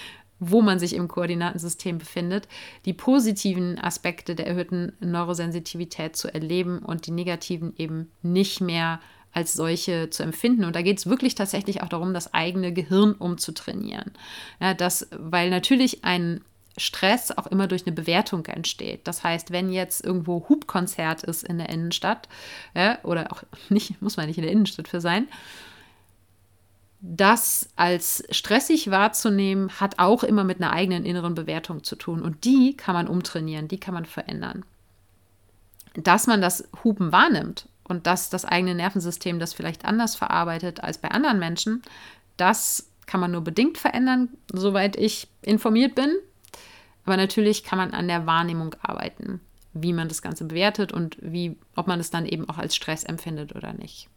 wo 0.41 0.61
man 0.61 0.79
sich 0.79 0.95
im 0.95 1.07
Koordinatensystem 1.07 1.99
befindet, 1.99 2.47
die 2.85 2.93
positiven 2.93 3.77
Aspekte 3.79 4.33
der 4.33 4.47
erhöhten 4.47 4.91
Neurosensitivität 4.99 6.15
zu 6.15 6.33
erleben 6.33 6.79
und 6.79 7.05
die 7.05 7.11
negativen 7.11 7.73
eben 7.77 8.11
nicht 8.23 8.59
mehr 8.59 8.99
als 9.31 9.53
solche 9.53 10.09
zu 10.09 10.23
empfinden. 10.23 10.65
Und 10.65 10.75
da 10.75 10.81
geht 10.81 10.97
es 10.97 11.05
wirklich 11.05 11.35
tatsächlich 11.35 11.83
auch 11.83 11.89
darum, 11.89 12.13
das 12.13 12.33
eigene 12.33 12.73
Gehirn 12.73 13.13
umzutrainieren. 13.13 14.11
Ja, 14.59 14.73
das, 14.73 15.07
weil 15.11 15.51
natürlich 15.51 16.03
ein 16.03 16.41
Stress 16.75 17.31
auch 17.37 17.47
immer 17.47 17.67
durch 17.67 17.85
eine 17.85 17.95
Bewertung 17.95 18.45
entsteht. 18.47 19.01
Das 19.07 19.23
heißt, 19.23 19.51
wenn 19.51 19.71
jetzt 19.71 20.03
irgendwo 20.03 20.49
Hubkonzert 20.49 21.23
ist 21.23 21.43
in 21.43 21.59
der 21.59 21.69
Innenstadt, 21.69 22.27
ja, 22.75 22.97
oder 23.03 23.31
auch 23.31 23.43
nicht, 23.69 24.01
muss 24.01 24.17
man 24.17 24.25
nicht 24.25 24.37
in 24.37 24.43
der 24.43 24.51
Innenstadt 24.51 24.87
für 24.87 25.01
sein, 25.01 25.27
das 27.01 27.69
als 27.75 28.23
stressig 28.29 28.91
wahrzunehmen, 28.91 29.69
hat 29.79 29.97
auch 29.97 30.23
immer 30.23 30.43
mit 30.43 30.61
einer 30.61 30.71
eigenen 30.71 31.03
inneren 31.03 31.33
Bewertung 31.33 31.83
zu 31.83 31.95
tun. 31.95 32.21
Und 32.21 32.45
die 32.45 32.77
kann 32.77 32.93
man 32.93 33.07
umtrainieren, 33.07 33.67
die 33.67 33.79
kann 33.79 33.95
man 33.95 34.05
verändern. 34.05 34.63
Dass 35.95 36.27
man 36.27 36.41
das 36.41 36.69
Hupen 36.83 37.11
wahrnimmt 37.11 37.67
und 37.83 38.05
dass 38.05 38.29
das 38.29 38.45
eigene 38.45 38.75
Nervensystem 38.75 39.39
das 39.39 39.53
vielleicht 39.53 39.83
anders 39.83 40.15
verarbeitet 40.15 40.83
als 40.83 40.99
bei 40.99 41.09
anderen 41.09 41.39
Menschen, 41.39 41.81
das 42.37 42.87
kann 43.07 43.19
man 43.19 43.31
nur 43.31 43.41
bedingt 43.41 43.79
verändern, 43.79 44.29
soweit 44.53 44.95
ich 44.95 45.27
informiert 45.41 45.95
bin. 45.95 46.15
Aber 47.03 47.17
natürlich 47.17 47.63
kann 47.63 47.79
man 47.79 47.93
an 47.95 48.07
der 48.07 48.27
Wahrnehmung 48.27 48.75
arbeiten, 48.79 49.41
wie 49.73 49.91
man 49.91 50.07
das 50.07 50.21
Ganze 50.21 50.45
bewertet 50.45 50.93
und 50.93 51.17
wie, 51.19 51.57
ob 51.75 51.87
man 51.87 51.99
es 51.99 52.11
dann 52.11 52.27
eben 52.27 52.47
auch 52.47 52.59
als 52.59 52.75
Stress 52.75 53.03
empfindet 53.03 53.55
oder 53.55 53.73
nicht. 53.73 54.07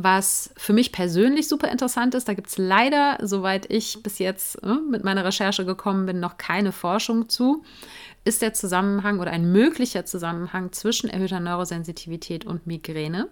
Was 0.00 0.52
für 0.56 0.72
mich 0.72 0.92
persönlich 0.92 1.48
super 1.48 1.72
interessant 1.72 2.14
ist, 2.14 2.28
da 2.28 2.34
gibt 2.34 2.46
es 2.46 2.56
leider, 2.56 3.18
soweit 3.20 3.68
ich 3.68 4.00
bis 4.00 4.20
jetzt 4.20 4.62
äh, 4.62 4.74
mit 4.88 5.02
meiner 5.02 5.24
Recherche 5.24 5.64
gekommen 5.64 6.06
bin, 6.06 6.20
noch 6.20 6.38
keine 6.38 6.70
Forschung 6.70 7.28
zu, 7.28 7.64
ist 8.24 8.40
der 8.40 8.54
Zusammenhang 8.54 9.18
oder 9.18 9.32
ein 9.32 9.50
möglicher 9.50 10.04
Zusammenhang 10.04 10.70
zwischen 10.70 11.10
erhöhter 11.10 11.40
Neurosensitivität 11.40 12.46
und 12.46 12.64
Migräne. 12.64 13.26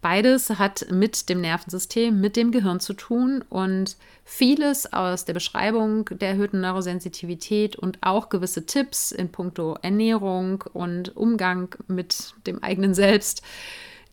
Beides 0.00 0.48
hat 0.48 0.86
mit 0.90 1.28
dem 1.28 1.42
Nervensystem, 1.42 2.18
mit 2.18 2.36
dem 2.36 2.50
Gehirn 2.50 2.80
zu 2.80 2.94
tun 2.94 3.44
und 3.50 3.98
vieles 4.24 4.90
aus 4.90 5.26
der 5.26 5.34
Beschreibung 5.34 6.06
der 6.06 6.30
erhöhten 6.30 6.62
Neurosensitivität 6.62 7.76
und 7.76 7.98
auch 8.00 8.30
gewisse 8.30 8.64
Tipps 8.64 9.12
in 9.12 9.30
puncto 9.30 9.76
Ernährung 9.82 10.64
und 10.72 11.14
Umgang 11.14 11.74
mit 11.88 12.32
dem 12.46 12.62
eigenen 12.62 12.94
Selbst 12.94 13.42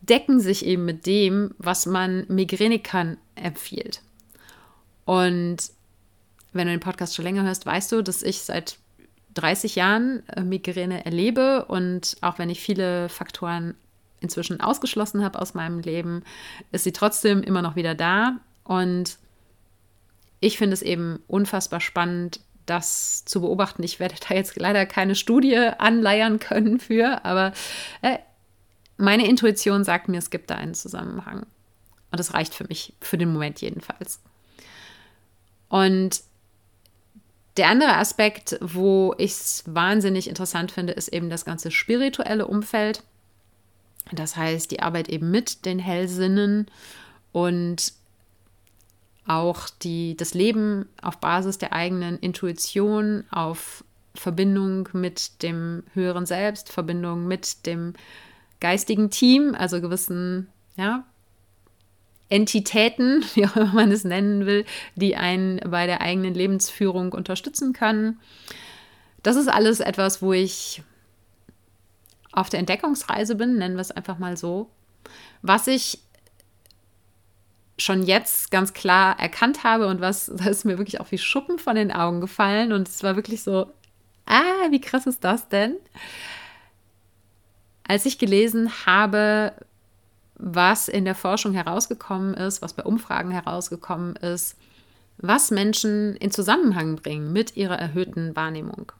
decken 0.02 0.40
sich 0.40 0.66
eben 0.66 0.84
mit 0.84 1.06
dem, 1.06 1.54
was 1.58 1.86
man 1.86 2.26
Migränikern 2.28 3.16
empfiehlt. 3.34 4.02
Und 5.04 5.58
wenn 6.52 6.66
du 6.66 6.72
den 6.72 6.80
Podcast 6.80 7.14
schon 7.14 7.24
länger 7.24 7.44
hörst, 7.44 7.64
weißt 7.64 7.92
du, 7.92 8.02
dass 8.02 8.22
ich 8.22 8.42
seit 8.42 8.78
30 9.34 9.76
Jahren 9.76 10.28
äh, 10.28 10.42
Migräne 10.42 11.04
erlebe 11.04 11.64
und 11.64 12.16
auch 12.20 12.38
wenn 12.38 12.50
ich 12.50 12.60
viele 12.60 13.08
Faktoren 13.08 13.74
inzwischen 14.20 14.60
ausgeschlossen 14.60 15.24
habe 15.24 15.40
aus 15.40 15.54
meinem 15.54 15.80
Leben, 15.80 16.22
ist 16.70 16.84
sie 16.84 16.92
trotzdem 16.92 17.42
immer 17.42 17.62
noch 17.62 17.76
wieder 17.76 17.94
da. 17.94 18.36
Und 18.64 19.18
ich 20.40 20.58
finde 20.58 20.74
es 20.74 20.82
eben 20.82 21.20
unfassbar 21.26 21.80
spannend, 21.80 22.40
das 22.66 23.24
zu 23.24 23.40
beobachten. 23.40 23.82
Ich 23.82 23.98
werde 24.00 24.16
da 24.28 24.34
jetzt 24.34 24.58
leider 24.58 24.84
keine 24.86 25.14
Studie 25.14 25.56
anleiern 25.56 26.38
können 26.38 26.78
für, 26.78 27.24
aber 27.24 27.52
äh, 28.02 28.18
meine 29.02 29.26
Intuition 29.26 29.84
sagt 29.84 30.08
mir, 30.08 30.18
es 30.18 30.30
gibt 30.30 30.50
da 30.50 30.54
einen 30.54 30.74
Zusammenhang. 30.74 31.40
Und 32.10 32.20
das 32.20 32.34
reicht 32.34 32.54
für 32.54 32.64
mich, 32.68 32.94
für 33.00 33.18
den 33.18 33.32
Moment 33.32 33.60
jedenfalls. 33.60 34.20
Und 35.68 36.22
der 37.56 37.68
andere 37.68 37.96
Aspekt, 37.96 38.58
wo 38.60 39.14
ich 39.18 39.32
es 39.32 39.64
wahnsinnig 39.66 40.28
interessant 40.28 40.70
finde, 40.70 40.92
ist 40.92 41.08
eben 41.08 41.30
das 41.30 41.44
ganze 41.44 41.70
spirituelle 41.70 42.46
Umfeld. 42.46 43.02
Das 44.12 44.36
heißt, 44.36 44.70
die 44.70 44.80
Arbeit 44.80 45.08
eben 45.08 45.30
mit 45.30 45.64
den 45.64 45.78
Hellsinnen 45.78 46.66
und 47.32 47.94
auch 49.26 49.68
die, 49.82 50.16
das 50.16 50.34
Leben 50.34 50.88
auf 51.00 51.18
Basis 51.18 51.58
der 51.58 51.72
eigenen 51.72 52.18
Intuition, 52.18 53.24
auf 53.30 53.84
Verbindung 54.14 54.88
mit 54.92 55.42
dem 55.42 55.82
höheren 55.94 56.26
Selbst, 56.26 56.70
Verbindung 56.70 57.26
mit 57.26 57.66
dem 57.66 57.94
geistigen 58.62 59.10
Team, 59.10 59.54
also 59.58 59.80
gewissen, 59.80 60.48
ja, 60.76 61.04
Entitäten, 62.30 63.22
wie 63.34 63.44
auch 63.44 63.56
immer 63.56 63.74
man 63.74 63.92
es 63.92 64.04
nennen 64.04 64.46
will, 64.46 64.64
die 64.94 65.16
einen 65.16 65.60
bei 65.68 65.86
der 65.86 66.00
eigenen 66.00 66.32
Lebensführung 66.32 67.12
unterstützen 67.12 67.74
können. 67.74 68.20
Das 69.22 69.36
ist 69.36 69.48
alles 69.48 69.80
etwas, 69.80 70.22
wo 70.22 70.32
ich 70.32 70.82
auf 72.32 72.48
der 72.48 72.60
Entdeckungsreise 72.60 73.34
bin, 73.34 73.58
nennen 73.58 73.76
wir 73.76 73.82
es 73.82 73.90
einfach 73.90 74.18
mal 74.18 74.36
so. 74.36 74.70
Was 75.42 75.66
ich 75.66 75.98
schon 77.78 78.04
jetzt 78.04 78.50
ganz 78.50 78.72
klar 78.72 79.18
erkannt 79.18 79.64
habe 79.64 79.88
und 79.88 80.00
was, 80.00 80.26
das 80.34 80.46
ist 80.46 80.64
mir 80.64 80.78
wirklich 80.78 81.00
auch 81.00 81.10
wie 81.10 81.18
Schuppen 81.18 81.58
von 81.58 81.74
den 81.74 81.92
Augen 81.92 82.20
gefallen 82.20 82.72
und 82.72 82.88
es 82.88 83.02
war 83.02 83.16
wirklich 83.16 83.42
so, 83.42 83.72
ah, 84.24 84.70
wie 84.70 84.80
krass 84.80 85.06
ist 85.06 85.24
das 85.24 85.48
denn? 85.48 85.76
Als 87.86 88.06
ich 88.06 88.18
gelesen 88.18 88.70
habe, 88.86 89.52
was 90.42 90.88
in 90.88 91.04
der 91.04 91.14
Forschung 91.14 91.52
herausgekommen 91.54 92.34
ist, 92.34 92.62
was 92.62 92.74
bei 92.74 92.82
Umfragen 92.82 93.30
herausgekommen 93.30 94.16
ist, 94.16 94.56
was 95.18 95.50
Menschen 95.50 96.16
in 96.16 96.30
Zusammenhang 96.30 96.96
bringen 96.96 97.32
mit 97.32 97.56
ihrer 97.56 97.78
erhöhten 97.78 98.34
Wahrnehmung. 98.34 98.92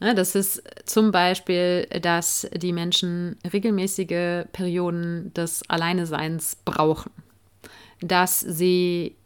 Das 0.00 0.34
ist 0.34 0.62
zum 0.86 1.10
Beispiel, 1.10 1.86
dass 2.02 2.48
die 2.54 2.72
Menschen 2.72 3.36
regelmäßige 3.52 4.46
Perioden 4.52 5.34
des 5.34 5.68
Alleineseins 5.68 6.56
brauchen, 6.64 7.10
dass 8.00 8.40
sie 8.40 9.16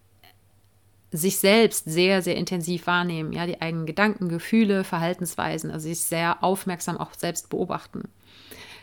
sich 1.13 1.39
selbst 1.39 1.85
sehr, 1.85 2.23
sehr 2.23 2.37
intensiv 2.37 2.87
wahrnehmen, 2.87 3.35
ja, 3.35 3.47
die 3.47 3.61
eigenen 3.61 3.85
Gedanken, 3.85 4.31
Gefühle, 4.31 4.83
Verhaltensweisen, 4.83 5.71
also 5.71 5.87
sich 5.87 6.01
sehr 6.01 6.43
aufmerksam 6.43 6.97
auch 6.97 7.13
selbst 7.13 7.51
beobachten 7.51 8.09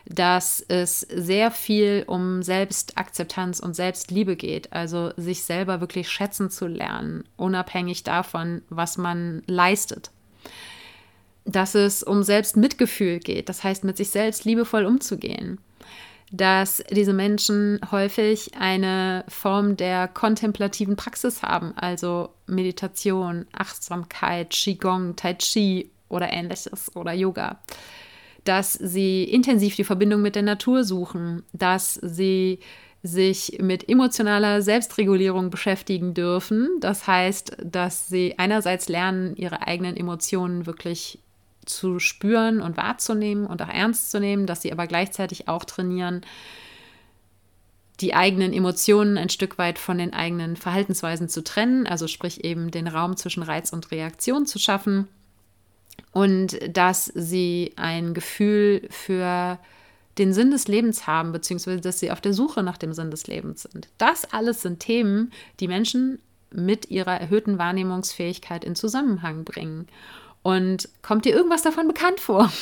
dass 0.05 0.63
es 0.67 1.01
sehr 1.01 1.51
viel 1.51 2.03
um 2.07 2.41
Selbstakzeptanz 2.43 3.59
und 3.59 3.75
Selbstliebe 3.75 4.35
geht, 4.35 4.71
also 4.73 5.11
sich 5.17 5.43
selber 5.43 5.81
wirklich 5.81 6.09
schätzen 6.09 6.49
zu 6.49 6.67
lernen, 6.67 7.23
unabhängig 7.37 8.03
davon, 8.03 8.61
was 8.69 8.97
man 8.97 9.43
leistet. 9.45 10.11
Dass 11.45 11.75
es 11.75 12.03
um 12.03 12.23
Selbstmitgefühl 12.23 13.19
geht, 13.19 13.49
das 13.49 13.63
heißt, 13.63 13.83
mit 13.83 13.97
sich 13.97 14.09
selbst 14.09 14.45
liebevoll 14.45 14.85
umzugehen. 14.85 15.59
Dass 16.31 16.83
diese 16.91 17.13
Menschen 17.13 17.79
häufig 17.89 18.51
eine 18.59 19.25
Form 19.27 19.77
der 19.77 20.07
kontemplativen 20.07 20.95
Praxis 20.95 21.41
haben, 21.41 21.73
also 21.75 22.29
Meditation, 22.45 23.47
Achtsamkeit, 23.51 24.51
Qigong, 24.51 25.15
Tai 25.15 25.33
Chi 25.35 25.89
oder 26.07 26.31
ähnliches 26.31 26.95
oder 26.95 27.13
Yoga 27.13 27.59
dass 28.43 28.73
sie 28.73 29.23
intensiv 29.23 29.75
die 29.75 29.83
Verbindung 29.83 30.21
mit 30.21 30.35
der 30.35 30.43
Natur 30.43 30.83
suchen, 30.83 31.43
dass 31.53 31.95
sie 31.95 32.59
sich 33.01 33.59
mit 33.61 33.87
emotionaler 33.87 34.61
Selbstregulierung 34.61 35.49
beschäftigen 35.49 36.13
dürfen. 36.13 36.69
Das 36.81 37.07
heißt, 37.07 37.57
dass 37.63 38.07
sie 38.07 38.35
einerseits 38.37 38.89
lernen, 38.89 39.35
ihre 39.35 39.65
eigenen 39.65 39.95
Emotionen 39.95 40.65
wirklich 40.65 41.19
zu 41.65 41.99
spüren 41.99 42.61
und 42.61 42.77
wahrzunehmen 42.77 43.45
und 43.45 43.61
auch 43.61 43.69
ernst 43.69 44.11
zu 44.11 44.19
nehmen, 44.19 44.47
dass 44.47 44.61
sie 44.61 44.71
aber 44.71 44.87
gleichzeitig 44.87 45.47
auch 45.47 45.63
trainieren, 45.63 46.21
die 48.01 48.15
eigenen 48.15 48.53
Emotionen 48.53 49.17
ein 49.17 49.29
Stück 49.29 49.57
weit 49.57 49.77
von 49.77 49.97
den 49.97 50.13
eigenen 50.13 50.55
Verhaltensweisen 50.55 51.29
zu 51.29 51.43
trennen, 51.43 51.85
also 51.85 52.07
sprich 52.07 52.43
eben 52.43 52.71
den 52.71 52.87
Raum 52.87 53.17
zwischen 53.17 53.43
Reiz 53.43 53.71
und 53.71 53.91
Reaktion 53.91 54.45
zu 54.45 54.57
schaffen 54.57 55.07
und 56.11 56.59
dass 56.75 57.05
sie 57.05 57.73
ein 57.75 58.13
Gefühl 58.13 58.87
für 58.89 59.59
den 60.17 60.33
Sinn 60.33 60.51
des 60.51 60.67
Lebens 60.67 61.07
haben, 61.07 61.31
beziehungsweise 61.31 61.81
dass 61.81 61.99
sie 61.99 62.11
auf 62.11 62.21
der 62.21 62.33
Suche 62.33 62.61
nach 62.61 62.77
dem 62.77 62.93
Sinn 62.93 63.11
des 63.11 63.27
Lebens 63.27 63.63
sind. 63.63 63.87
Das 63.97 64.25
alles 64.25 64.61
sind 64.61 64.79
Themen, 64.79 65.31
die 65.59 65.67
Menschen 65.67 66.19
mit 66.51 66.89
ihrer 66.89 67.19
erhöhten 67.19 67.57
Wahrnehmungsfähigkeit 67.57 68.63
in 68.63 68.75
Zusammenhang 68.75 69.43
bringen. 69.43 69.87
Und 70.41 70.89
kommt 71.01 71.25
dir 71.25 71.35
irgendwas 71.35 71.61
davon 71.61 71.87
bekannt 71.87 72.19
vor? 72.19 72.51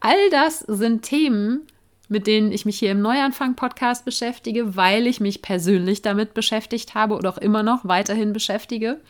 All 0.00 0.30
das 0.30 0.60
sind 0.60 1.02
Themen, 1.02 1.66
mit 2.08 2.26
denen 2.26 2.52
ich 2.52 2.64
mich 2.64 2.78
hier 2.78 2.90
im 2.90 3.00
Neuanfang-Podcast 3.00 4.04
beschäftige, 4.04 4.76
weil 4.76 5.06
ich 5.06 5.20
mich 5.20 5.42
persönlich 5.42 6.02
damit 6.02 6.34
beschäftigt 6.34 6.94
habe 6.94 7.16
oder 7.16 7.30
auch 7.30 7.38
immer 7.38 7.62
noch 7.62 7.84
weiterhin 7.84 8.32
beschäftige. 8.32 9.00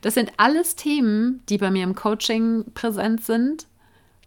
Das 0.00 0.14
sind 0.14 0.32
alles 0.36 0.76
Themen, 0.76 1.42
die 1.48 1.58
bei 1.58 1.70
mir 1.70 1.84
im 1.84 1.94
Coaching 1.94 2.64
präsent 2.74 3.24
sind, 3.24 3.66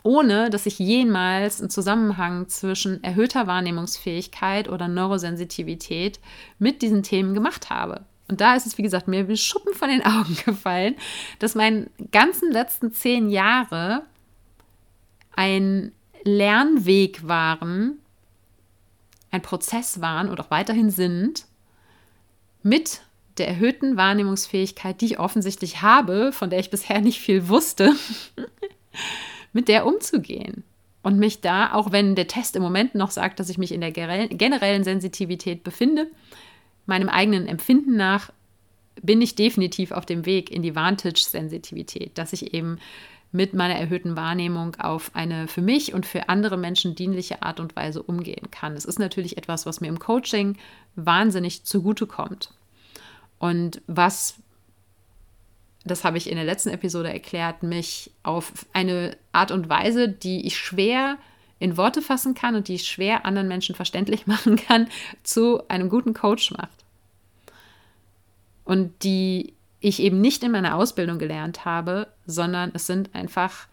ohne 0.04 0.50
dass 0.50 0.66
ich 0.66 0.80
jemals 0.80 1.60
einen 1.60 1.70
Zusammenhang 1.70 2.48
zwischen 2.50 3.04
erhöhter 3.04 3.48
Wahrnehmungsfähigkeit 3.48 4.68
oder 4.68 4.88
Neurosensitivität 4.88 6.20
mit 6.60 6.82
diesen 6.82 7.04
Themen 7.04 7.34
gemacht 7.34 7.70
habe. 7.70 8.02
Und 8.28 8.42
da 8.42 8.56
ist 8.56 8.66
es, 8.66 8.78
wie 8.78 8.82
gesagt, 8.82 9.08
mir 9.08 9.28
wie 9.28 9.38
Schuppen 9.38 9.74
von 9.74 9.90
den 9.90 10.02
Augen 10.06 10.36
gefallen, 10.46 10.96
dass 11.40 11.56
meine 11.56 11.88
ganzen 12.12 12.52
letzten 12.52 12.94
zehn 12.94 13.30
Jahre 13.30 14.04
ein 15.36 15.92
Lernweg 16.24 17.28
waren, 17.28 18.00
ein 19.32 19.42
Prozess 19.42 20.02
waren 20.02 20.30
und 20.30 20.40
auch 20.40 20.52
weiterhin 20.52 20.90
sind, 20.92 21.46
mit 22.64 23.02
der 23.42 23.48
erhöhten 23.48 23.98
Wahrnehmungsfähigkeit, 23.98 25.02
die 25.02 25.06
ich 25.08 25.20
offensichtlich 25.20 25.82
habe, 25.82 26.32
von 26.32 26.52
der 26.52 26.60
ich 26.60 26.70
bisher 26.70 27.02
nicht 27.02 27.20
viel 27.20 27.48
wusste, 27.48 27.96
mit 29.54 29.68
der 29.68 29.88
umzugehen. 29.88 30.64
Und 31.02 31.18
mich 31.18 31.42
da, 31.42 31.74
auch 31.74 31.92
wenn 31.92 32.14
der 32.14 32.28
Test 32.28 32.56
im 32.56 32.62
Moment 32.62 32.94
noch 32.94 33.10
sagt, 33.10 33.40
dass 33.40 33.50
ich 33.50 33.58
mich 33.58 33.72
in 33.72 33.82
der 33.82 33.92
generellen 33.92 34.84
Sensitivität 34.84 35.64
befinde, 35.64 36.06
meinem 36.86 37.10
eigenen 37.10 37.48
Empfinden 37.48 37.98
nach 37.98 38.32
bin 39.02 39.20
ich 39.24 39.34
definitiv 39.34 39.92
auf 39.92 40.06
dem 40.06 40.28
Weg 40.28 40.52
in 40.52 40.62
die 40.62 40.76
Vantage-Sensitivität, 40.76 42.16
dass 42.20 42.34
ich 42.34 42.54
eben 42.54 42.78
mit 43.32 43.56
meiner 43.56 43.74
erhöhten 43.76 44.16
Wahrnehmung 44.16 44.76
auf 44.76 45.10
eine 45.16 45.48
für 45.48 45.62
mich 45.64 45.96
und 45.96 46.06
für 46.06 46.30
andere 46.30 46.58
Menschen 46.58 46.94
dienliche 46.94 47.42
Art 47.42 47.60
und 47.60 47.76
Weise 47.76 48.04
umgehen 48.04 48.52
kann. 48.52 48.74
Es 48.74 48.86
ist 48.86 49.00
natürlich 49.00 49.38
etwas, 49.38 49.66
was 49.66 49.82
mir 49.82 49.88
im 49.88 49.98
Coaching 49.98 50.58
wahnsinnig 50.96 51.64
zugutekommt. 51.64 52.52
Und 53.42 53.82
was, 53.88 54.36
das 55.84 56.04
habe 56.04 56.20
ich 56.20 56.30
in 56.30 56.36
der 56.36 56.46
letzten 56.46 56.70
Episode 56.70 57.12
erklärt, 57.12 57.64
mich 57.64 58.12
auf 58.22 58.68
eine 58.72 59.18
Art 59.32 59.50
und 59.50 59.68
Weise, 59.68 60.08
die 60.08 60.46
ich 60.46 60.60
schwer 60.60 61.18
in 61.58 61.76
Worte 61.76 62.04
fassen 62.04 62.36
kann 62.36 62.54
und 62.54 62.68
die 62.68 62.76
ich 62.76 62.86
schwer 62.86 63.26
anderen 63.26 63.48
Menschen 63.48 63.74
verständlich 63.74 64.28
machen 64.28 64.58
kann, 64.58 64.90
zu 65.24 65.68
einem 65.70 65.90
guten 65.90 66.14
Coach 66.14 66.52
macht. 66.52 66.86
Und 68.64 69.04
die 69.04 69.56
ich 69.80 70.02
eben 70.02 70.22
nicht 70.22 70.44
in 70.44 70.52
meiner 70.52 70.76
Ausbildung 70.76 71.18
gelernt 71.18 71.66
habe, 71.66 72.14
sondern 72.28 72.70
es 72.76 72.86
sind 72.86 73.16
einfach 73.16 73.68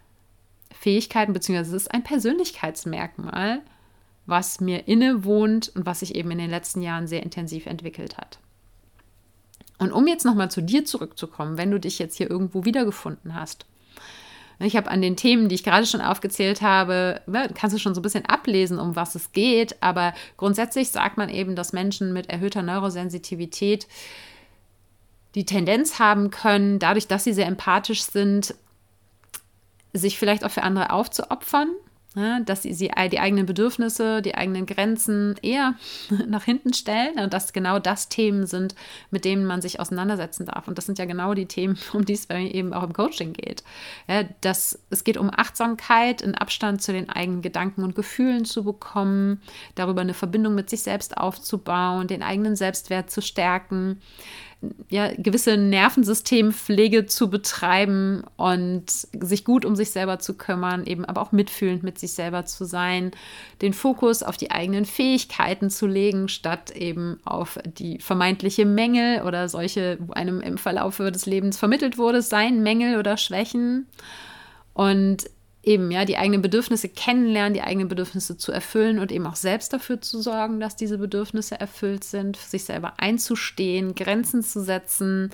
Fähigkeiten, 0.81 1.35
beziehungsweise 1.35 1.77
es 1.77 1.83
ist 1.83 1.93
ein 1.93 2.05
Persönlichkeitsmerkmal, 2.05 3.61
was 4.25 4.63
mir 4.63 4.89
innewohnt 4.89 5.71
und 5.75 5.85
was 5.85 6.01
sich 6.01 6.15
eben 6.15 6.31
in 6.31 6.39
den 6.39 6.49
letzten 6.49 6.81
Jahren 6.81 7.07
sehr 7.07 7.23
intensiv 7.23 7.67
entwickelt 7.67 8.17
hat. 8.17 8.39
Und 9.79 9.93
um 9.93 10.07
jetzt 10.07 10.25
nochmal 10.25 10.51
zu 10.51 10.63
dir 10.63 10.85
zurückzukommen, 10.85 11.57
wenn 11.57 11.71
du 11.71 11.79
dich 11.79 11.99
jetzt 11.99 12.17
hier 12.17 12.31
irgendwo 12.31 12.65
wiedergefunden 12.65 13.35
hast. 13.35 13.67
Ich 14.61 14.77
habe 14.77 14.91
an 14.91 15.01
den 15.01 15.17
Themen, 15.17 15.49
die 15.49 15.55
ich 15.55 15.63
gerade 15.63 15.87
schon 15.87 16.01
aufgezählt 16.01 16.63
habe, 16.63 17.21
ne, 17.27 17.49
kannst 17.55 17.77
du 17.77 17.81
schon 17.81 17.95
so 17.95 18.01
ein 18.01 18.03
bisschen 18.03 18.27
ablesen, 18.27 18.81
um 18.81 18.97
was 18.97 19.15
es 19.15 19.31
geht. 19.31 19.81
Aber 19.81 20.15
grundsätzlich 20.37 20.89
sagt 20.89 21.17
man 21.17 21.29
eben, 21.29 21.55
dass 21.55 21.73
Menschen 21.73 22.13
mit 22.13 22.29
erhöhter 22.29 22.63
Neurosensitivität 22.63 23.87
die 25.37 25.45
Tendenz 25.45 26.01
haben 26.01 26.31
können, 26.31 26.81
dadurch, 26.81 27.07
dass 27.07 27.23
sie 27.23 27.33
sehr 27.33 27.47
empathisch 27.47 28.03
sind, 28.03 28.55
sich 29.93 30.19
vielleicht 30.19 30.45
auch 30.45 30.51
für 30.51 30.65
andere 30.65 30.91
aufzuopfern, 30.91 31.69
dass 32.15 32.63
sie, 32.63 32.73
sie 32.73 32.91
die 33.13 33.21
eigenen 33.21 33.47
Bedürfnisse, 33.47 34.23
die 34.23 34.35
eigenen 34.35 34.67
Grenzen 34.67 35.37
eher 35.43 35.75
nach 36.27 36.45
hinten 36.45 36.73
stellen 36.73 37.19
und 37.19 37.33
dass 37.33 37.53
genau 37.53 37.79
das 37.79 38.09
Themen 38.09 38.47
sind, 38.47 38.75
mit 39.11 39.25
denen 39.25 39.45
man 39.45 39.61
sich 39.61 39.79
auseinandersetzen 39.79 40.47
darf. 40.47 40.69
Und 40.69 40.79
das 40.79 40.87
sind 40.87 40.99
ja 40.99 41.05
genau 41.05 41.35
die 41.35 41.47
Themen, 41.47 41.79
um 41.93 42.05
die 42.05 42.15
es 42.15 42.27
bei 42.27 42.39
mir 42.39 42.55
eben 42.55 42.73
auch 42.73 42.83
im 42.83 42.93
Coaching 42.93 43.35
geht. 43.35 43.63
Ja, 44.09 44.25
dass, 44.41 44.79
es 44.91 45.05
geht 45.05 45.17
um 45.19 45.31
Achtsamkeit, 45.31 46.23
einen 46.23 46.35
Abstand 46.35 46.83
zu 46.83 46.93
den 46.93 47.11
eigenen 47.11 47.43
Gedanken 47.43 47.83
und 47.83 47.95
Gefühlen 47.95 48.45
zu 48.45 48.65
bekommen, 48.65 49.43
darüber 49.75 50.01
eine 50.01 50.15
Verbindung 50.15 50.55
mit 50.55 50.71
sich 50.71 50.83
selbst 50.83 51.17
aufzubauen, 51.19 52.09
den 52.09 52.23
eigenen 52.23 52.57
Selbstwert 52.57 53.11
zu 53.11 53.21
stärken 53.21 54.01
ja, 54.89 55.13
gewisse 55.17 55.57
Nervensystempflege 55.57 57.07
zu 57.07 57.31
betreiben 57.31 58.25
und 58.37 58.91
sich 58.91 59.45
gut 59.45 59.65
um 59.65 59.77
sich 59.77 59.91
selber 59.91 60.19
zu 60.19 60.35
kümmern, 60.35 60.85
eben 60.85 61.05
aber 61.05 61.21
auch 61.23 61.31
mitfühlend 61.31 61.85
mit 61.85 61.99
sich 61.99 62.13
selber 62.13 62.45
zu 62.45 62.65
sein, 62.65 63.13
den 63.63 63.73
Fokus 63.73 64.25
auf 64.25 64.37
die 64.37 64.51
eigenen 64.51 64.85
Fähigkeiten 64.85 65.71
zu 65.71 65.87
legen, 65.87 66.29
statt 66.29 66.73
eben 66.73 67.21
auf 67.25 67.59
die 67.65 68.01
vermeintliche 68.01 68.65
Mängel 68.65 69.23
oder 69.23 69.49
solche, 69.49 69.99
wo 70.01 70.13
einem 70.15 70.41
im 70.41 70.59
Verlaufe 70.59 71.13
des 71.13 71.27
Lebens 71.27 71.57
vermittelt 71.57 71.97
wurde, 71.97 72.21
seien 72.21 72.63
Mängel 72.63 72.99
oder 72.99 73.17
Schwächen. 73.17 73.87
Und 74.75 75.31
eben 75.69 75.91
ja 75.91 76.07
die 76.07 76.17
eigenen 76.17 76.41
Bedürfnisse 76.41 76.89
kennenlernen, 76.89 77.53
die 77.53 77.61
eigenen 77.61 77.89
Bedürfnisse 77.89 78.39
zu 78.39 78.51
erfüllen 78.51 78.99
und 78.99 79.13
eben 79.13 79.27
auch 79.27 79.37
selbst 79.37 79.73
dafür 79.73 80.01
zu 80.01 80.23
sorgen, 80.23 80.61
dass 80.61 80.77
diese 80.77 80.97
Bedürfnisse 80.97 81.61
erfüllt 81.61 82.05
sind, 82.05 82.37
sich 82.37 82.65
selber 82.65 82.95
einzustehen, 82.97 83.95
Grenzen 83.95 84.43
zu 84.43 84.63
setzen. 84.65 85.31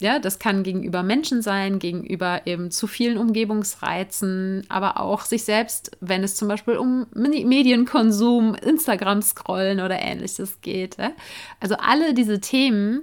Ja, 0.00 0.18
das 0.18 0.38
kann 0.38 0.62
gegenüber 0.62 1.02
Menschen 1.02 1.42
sein, 1.42 1.78
gegenüber 1.78 2.46
eben 2.46 2.70
zu 2.70 2.86
vielen 2.86 3.18
Umgebungsreizen, 3.18 4.64
aber 4.68 4.98
auch 4.98 5.20
sich 5.20 5.44
selbst, 5.44 5.92
wenn 6.00 6.24
es 6.24 6.34
zum 6.34 6.48
Beispiel 6.48 6.76
um 6.76 7.06
Medienkonsum, 7.14 8.54
Instagram-Scrollen 8.54 9.80
oder 9.80 10.00
ähnliches 10.00 10.60
geht. 10.62 10.96
Ja? 10.96 11.12
Also 11.60 11.76
alle 11.76 12.14
diese 12.14 12.40
Themen, 12.40 13.02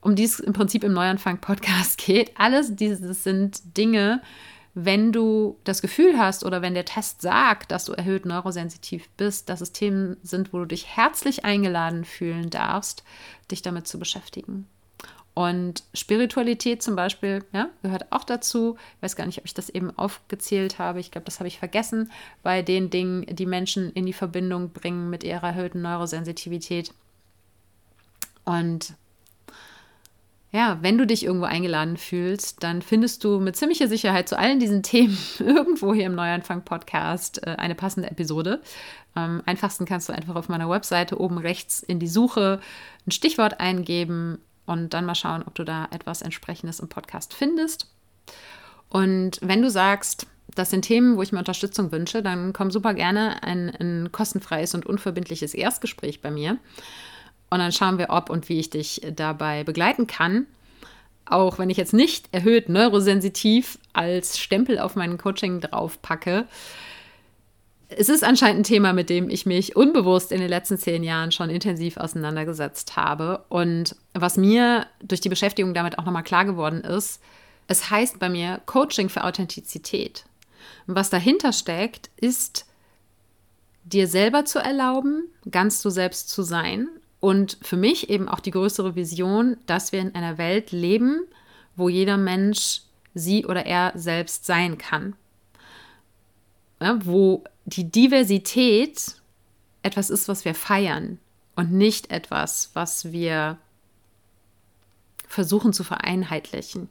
um 0.00 0.14
die 0.14 0.24
es 0.24 0.38
im 0.38 0.52
Prinzip 0.52 0.84
im 0.84 0.92
Neuanfang-Podcast 0.92 1.98
geht, 2.06 2.30
alles 2.38 2.74
diese 2.76 3.12
sind 3.12 3.76
Dinge, 3.76 4.22
wenn 4.78 5.10
du 5.10 5.56
das 5.64 5.80
Gefühl 5.80 6.18
hast 6.18 6.44
oder 6.44 6.60
wenn 6.60 6.74
der 6.74 6.84
Test 6.84 7.22
sagt, 7.22 7.70
dass 7.70 7.86
du 7.86 7.94
erhöht 7.94 8.26
neurosensitiv 8.26 9.08
bist, 9.16 9.48
dass 9.48 9.62
es 9.62 9.72
Themen 9.72 10.18
sind, 10.22 10.52
wo 10.52 10.58
du 10.58 10.66
dich 10.66 10.98
herzlich 10.98 11.46
eingeladen 11.46 12.04
fühlen 12.04 12.50
darfst, 12.50 13.02
dich 13.50 13.62
damit 13.62 13.88
zu 13.88 13.98
beschäftigen. 13.98 14.66
Und 15.32 15.82
Spiritualität 15.94 16.82
zum 16.82 16.94
Beispiel 16.94 17.42
ja, 17.54 17.70
gehört 17.82 18.12
auch 18.12 18.24
dazu. 18.24 18.76
Ich 18.96 19.02
weiß 19.02 19.16
gar 19.16 19.24
nicht, 19.24 19.38
ob 19.38 19.46
ich 19.46 19.54
das 19.54 19.70
eben 19.70 19.96
aufgezählt 19.96 20.78
habe. 20.78 21.00
Ich 21.00 21.10
glaube, 21.10 21.24
das 21.24 21.40
habe 21.40 21.48
ich 21.48 21.58
vergessen 21.58 22.12
bei 22.42 22.60
den 22.60 22.90
Dingen, 22.90 23.24
die 23.34 23.46
Menschen 23.46 23.90
in 23.92 24.04
die 24.04 24.12
Verbindung 24.12 24.72
bringen 24.72 25.08
mit 25.08 25.24
ihrer 25.24 25.48
erhöhten 25.48 25.80
Neurosensitivität. 25.80 26.92
Und 28.44 28.92
ja, 30.56 30.78
wenn 30.80 30.96
du 30.96 31.06
dich 31.06 31.22
irgendwo 31.22 31.44
eingeladen 31.44 31.98
fühlst, 31.98 32.62
dann 32.62 32.80
findest 32.80 33.22
du 33.24 33.40
mit 33.40 33.56
ziemlicher 33.56 33.88
Sicherheit 33.88 34.26
zu 34.26 34.38
allen 34.38 34.58
diesen 34.58 34.82
Themen 34.82 35.18
irgendwo 35.38 35.92
hier 35.92 36.06
im 36.06 36.14
Neuanfang-Podcast 36.14 37.46
äh, 37.46 37.56
eine 37.58 37.74
passende 37.74 38.10
Episode. 38.10 38.62
Am 39.12 39.42
einfachsten 39.44 39.84
kannst 39.84 40.08
du 40.08 40.14
einfach 40.14 40.34
auf 40.34 40.48
meiner 40.48 40.70
Webseite 40.70 41.20
oben 41.20 41.36
rechts 41.36 41.82
in 41.82 41.98
die 41.98 42.08
Suche 42.08 42.58
ein 43.06 43.10
Stichwort 43.10 43.60
eingeben 43.60 44.38
und 44.64 44.94
dann 44.94 45.04
mal 45.04 45.14
schauen, 45.14 45.42
ob 45.46 45.54
du 45.54 45.62
da 45.62 45.88
etwas 45.90 46.22
entsprechendes 46.22 46.80
im 46.80 46.88
Podcast 46.88 47.34
findest. 47.34 47.92
Und 48.88 49.38
wenn 49.42 49.60
du 49.60 49.68
sagst, 49.68 50.26
das 50.54 50.70
sind 50.70 50.86
Themen, 50.86 51.18
wo 51.18 51.22
ich 51.22 51.32
mir 51.32 51.38
Unterstützung 51.38 51.92
wünsche, 51.92 52.22
dann 52.22 52.54
komm 52.54 52.70
super 52.70 52.94
gerne 52.94 53.42
ein, 53.42 53.68
ein 53.78 54.10
kostenfreies 54.10 54.74
und 54.74 54.86
unverbindliches 54.86 55.52
Erstgespräch 55.52 56.22
bei 56.22 56.30
mir. 56.30 56.56
Und 57.50 57.58
dann 57.58 57.72
schauen 57.72 57.98
wir, 57.98 58.10
ob 58.10 58.30
und 58.30 58.48
wie 58.48 58.58
ich 58.58 58.70
dich 58.70 59.00
dabei 59.14 59.64
begleiten 59.64 60.06
kann. 60.06 60.46
Auch 61.24 61.58
wenn 61.58 61.70
ich 61.70 61.76
jetzt 61.76 61.94
nicht 61.94 62.28
erhöht 62.32 62.68
neurosensitiv 62.68 63.78
als 63.92 64.38
Stempel 64.38 64.78
auf 64.78 64.96
meinen 64.96 65.18
Coaching 65.18 65.60
draufpacke. 65.60 66.46
Es 67.88 68.08
ist 68.08 68.24
anscheinend 68.24 68.60
ein 68.60 68.64
Thema, 68.64 68.92
mit 68.92 69.10
dem 69.10 69.28
ich 69.30 69.46
mich 69.46 69.76
unbewusst 69.76 70.32
in 70.32 70.40
den 70.40 70.48
letzten 70.48 70.76
zehn 70.76 71.04
Jahren 71.04 71.30
schon 71.30 71.50
intensiv 71.50 71.96
auseinandergesetzt 71.96 72.96
habe. 72.96 73.44
Und 73.48 73.94
was 74.12 74.36
mir 74.36 74.86
durch 75.02 75.20
die 75.20 75.28
Beschäftigung 75.28 75.72
damit 75.72 75.98
auch 75.98 76.04
nochmal 76.04 76.24
klar 76.24 76.44
geworden 76.44 76.80
ist, 76.80 77.20
Es 77.68 77.90
heißt 77.90 78.18
bei 78.18 78.28
mir 78.28 78.60
Coaching 78.66 79.08
für 79.08 79.24
Authentizität. 79.24 80.24
Und 80.86 80.94
was 80.94 81.10
dahinter 81.10 81.52
steckt, 81.52 82.10
ist 82.16 82.66
dir 83.84 84.08
selber 84.08 84.44
zu 84.44 84.58
erlauben, 84.58 85.24
ganz 85.50 85.82
du 85.82 85.90
selbst 85.90 86.28
zu 86.28 86.42
sein. 86.42 86.88
Und 87.20 87.58
für 87.62 87.76
mich 87.76 88.10
eben 88.10 88.28
auch 88.28 88.40
die 88.40 88.50
größere 88.50 88.94
Vision, 88.94 89.56
dass 89.66 89.92
wir 89.92 90.00
in 90.00 90.14
einer 90.14 90.38
Welt 90.38 90.72
leben, 90.72 91.24
wo 91.74 91.88
jeder 91.88 92.16
Mensch 92.16 92.82
sie 93.14 93.46
oder 93.46 93.66
er 93.66 93.92
selbst 93.94 94.44
sein 94.44 94.78
kann. 94.78 95.16
Ja, 96.80 96.98
wo 97.04 97.44
die 97.64 97.90
Diversität 97.90 99.16
etwas 99.82 100.10
ist, 100.10 100.28
was 100.28 100.44
wir 100.44 100.54
feiern 100.54 101.18
und 101.54 101.72
nicht 101.72 102.10
etwas, 102.10 102.70
was 102.74 103.12
wir 103.12 103.58
versuchen 105.26 105.72
zu 105.72 105.84
vereinheitlichen. 105.84 106.88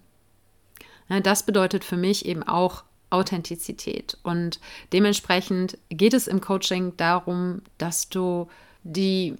Ja, 1.07 1.19
das 1.19 1.45
bedeutet 1.45 1.83
für 1.83 1.97
mich 1.97 2.25
eben 2.25 2.43
auch 2.43 2.83
Authentizität. 3.09 4.17
Und 4.23 4.59
dementsprechend 4.91 5.77
geht 5.89 6.13
es 6.13 6.27
im 6.27 6.41
Coaching 6.41 6.97
darum, 6.97 7.61
dass 7.77 8.09
du 8.09 8.47
die 8.83 9.35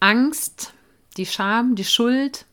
Angst, 0.00 0.72
die 1.16 1.26
Scham, 1.26 1.74
die 1.74 1.84
Schuld 1.84 2.46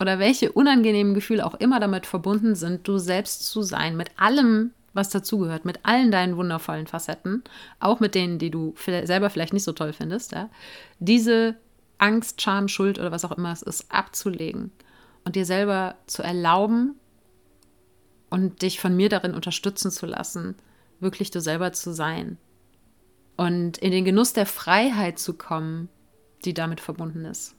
oder 0.00 0.18
welche 0.18 0.52
unangenehmen 0.52 1.14
Gefühle 1.14 1.44
auch 1.44 1.54
immer 1.54 1.80
damit 1.80 2.06
verbunden 2.06 2.54
sind, 2.54 2.86
du 2.88 2.98
selbst 2.98 3.46
zu 3.46 3.62
sein, 3.62 3.96
mit 3.96 4.10
allem, 4.16 4.72
was 4.94 5.10
dazugehört, 5.10 5.64
mit 5.64 5.80
allen 5.84 6.10
deinen 6.10 6.36
wundervollen 6.36 6.86
Facetten, 6.86 7.44
auch 7.78 8.00
mit 8.00 8.14
denen, 8.14 8.38
die 8.38 8.50
du 8.50 8.74
selber 9.04 9.30
vielleicht 9.30 9.52
nicht 9.52 9.64
so 9.64 9.72
toll 9.72 9.92
findest, 9.92 10.32
ja, 10.32 10.48
diese 10.98 11.56
Angst, 11.98 12.40
Scham, 12.40 12.68
Schuld 12.68 12.98
oder 12.98 13.12
was 13.12 13.24
auch 13.24 13.36
immer 13.36 13.52
es 13.52 13.62
ist, 13.62 13.90
abzulegen 13.92 14.70
und 15.24 15.36
dir 15.36 15.44
selber 15.44 15.96
zu 16.06 16.22
erlauben 16.22 16.94
und 18.30 18.62
dich 18.62 18.80
von 18.80 18.96
mir 18.96 19.08
darin 19.08 19.34
unterstützen 19.34 19.90
zu 19.90 20.06
lassen, 20.06 20.54
wirklich 21.00 21.30
du 21.30 21.40
selber 21.40 21.72
zu 21.72 21.92
sein 21.92 22.38
und 23.36 23.78
in 23.78 23.90
den 23.90 24.04
Genuss 24.04 24.32
der 24.32 24.46
Freiheit 24.46 25.18
zu 25.18 25.34
kommen, 25.34 25.88
die 26.44 26.54
damit 26.54 26.80
verbunden 26.80 27.24
ist. 27.24 27.54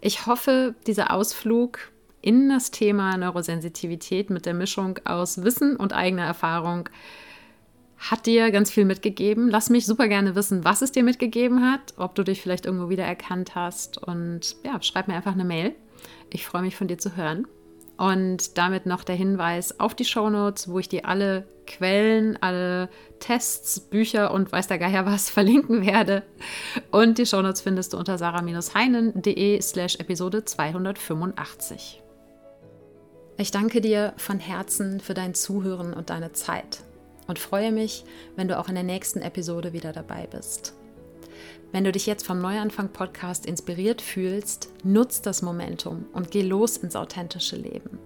Ich 0.00 0.26
hoffe, 0.26 0.74
dieser 0.86 1.12
Ausflug 1.12 1.78
in 2.20 2.48
das 2.48 2.70
Thema 2.70 3.16
Neurosensitivität 3.16 4.30
mit 4.30 4.46
der 4.46 4.54
Mischung 4.54 4.98
aus 5.04 5.42
Wissen 5.42 5.76
und 5.76 5.92
eigener 5.92 6.24
Erfahrung 6.24 6.88
hat 7.98 8.26
dir 8.26 8.50
ganz 8.50 8.70
viel 8.70 8.84
mitgegeben. 8.84 9.48
Lass 9.48 9.70
mich 9.70 9.86
super 9.86 10.08
gerne 10.08 10.34
wissen, 10.34 10.64
was 10.64 10.82
es 10.82 10.92
dir 10.92 11.02
mitgegeben 11.02 11.64
hat, 11.64 11.94
ob 11.96 12.14
du 12.14 12.24
dich 12.24 12.42
vielleicht 12.42 12.66
irgendwo 12.66 12.88
wiedererkannt 12.88 13.54
hast 13.54 13.98
und 13.98 14.56
ja, 14.64 14.80
schreib 14.82 15.08
mir 15.08 15.14
einfach 15.14 15.32
eine 15.32 15.44
Mail. 15.44 15.74
Ich 16.30 16.44
freue 16.44 16.62
mich 16.62 16.76
von 16.76 16.88
dir 16.88 16.98
zu 16.98 17.16
hören. 17.16 17.46
Und 17.96 18.58
damit 18.58 18.84
noch 18.86 19.04
der 19.04 19.14
Hinweis 19.14 19.80
auf 19.80 19.94
die 19.94 20.04
Shownotes, 20.04 20.68
wo 20.68 20.78
ich 20.78 20.88
dir 20.88 21.06
alle 21.06 21.46
Quellen, 21.66 22.36
alle 22.42 22.88
Tests, 23.20 23.80
Bücher 23.80 24.32
und 24.32 24.52
weiß 24.52 24.68
der 24.68 24.78
Geier 24.78 25.06
was 25.06 25.30
verlinken 25.30 25.84
werde. 25.84 26.22
Und 26.90 27.18
die 27.18 27.26
Shownotes 27.26 27.62
findest 27.62 27.92
du 27.92 27.98
unter 27.98 28.18
sarah-heinen.de 28.18 29.60
slash 29.62 29.96
Episode 29.96 30.44
285. 30.44 32.02
Ich 33.38 33.50
danke 33.50 33.80
dir 33.80 34.14
von 34.16 34.38
Herzen 34.38 35.00
für 35.00 35.14
dein 35.14 35.34
Zuhören 35.34 35.92
und 35.92 36.10
deine 36.10 36.32
Zeit 36.32 36.82
und 37.26 37.38
freue 37.38 37.72
mich, 37.72 38.04
wenn 38.36 38.48
du 38.48 38.58
auch 38.58 38.68
in 38.68 38.74
der 38.74 38.84
nächsten 38.84 39.20
Episode 39.20 39.72
wieder 39.72 39.92
dabei 39.92 40.26
bist. 40.26 40.75
Wenn 41.72 41.84
du 41.84 41.92
dich 41.92 42.06
jetzt 42.06 42.26
vom 42.26 42.40
Neuanfang-Podcast 42.40 43.46
inspiriert 43.46 44.00
fühlst, 44.00 44.70
nutz 44.82 45.20
das 45.20 45.42
Momentum 45.42 46.06
und 46.12 46.30
geh 46.30 46.42
los 46.42 46.76
ins 46.76 46.96
authentische 46.96 47.56
Leben. 47.56 47.98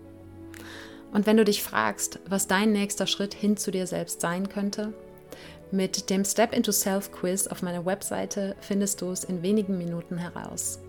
Und 1.13 1.27
wenn 1.27 1.37
du 1.37 1.45
dich 1.45 1.63
fragst, 1.63 2.21
was 2.29 2.47
dein 2.47 2.73
nächster 2.73 3.07
Schritt 3.07 3.35
hin 3.35 3.57
zu 3.57 3.71
dir 3.71 3.87
selbst 3.87 4.21
sein 4.21 4.49
könnte, 4.49 4.93
mit 5.73 6.11
dem 6.11 6.25
Step 6.25 6.53
into 6.53 6.73
Self 6.73 7.13
Quiz 7.13 7.47
auf 7.47 7.63
meiner 7.63 7.87
Webseite 7.87 8.57
findest 8.61 9.01
du 9.01 9.11
es 9.11 9.23
in 9.23 9.43
wenigen 9.43 9.79
Minuten 9.79 10.19
heraus. 10.19 10.81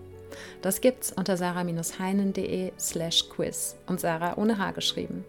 Das 0.60 0.80
gibt's 0.80 1.12
unter 1.12 1.36
sarah-heinen.de 1.36 2.72
slash 2.78 3.28
quiz 3.28 3.76
und 3.86 4.00
Sarah 4.00 4.38
ohne 4.38 4.58
H 4.58 4.72
geschrieben. 4.72 5.24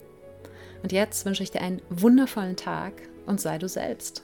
Und 0.82 0.92
jetzt 0.92 1.26
wünsche 1.26 1.44
ich 1.44 1.52
dir 1.52 1.62
einen 1.62 1.82
wundervollen 1.90 2.56
Tag 2.56 2.94
und 3.26 3.40
sei 3.40 3.58
du 3.58 3.68
selbst. 3.68 4.24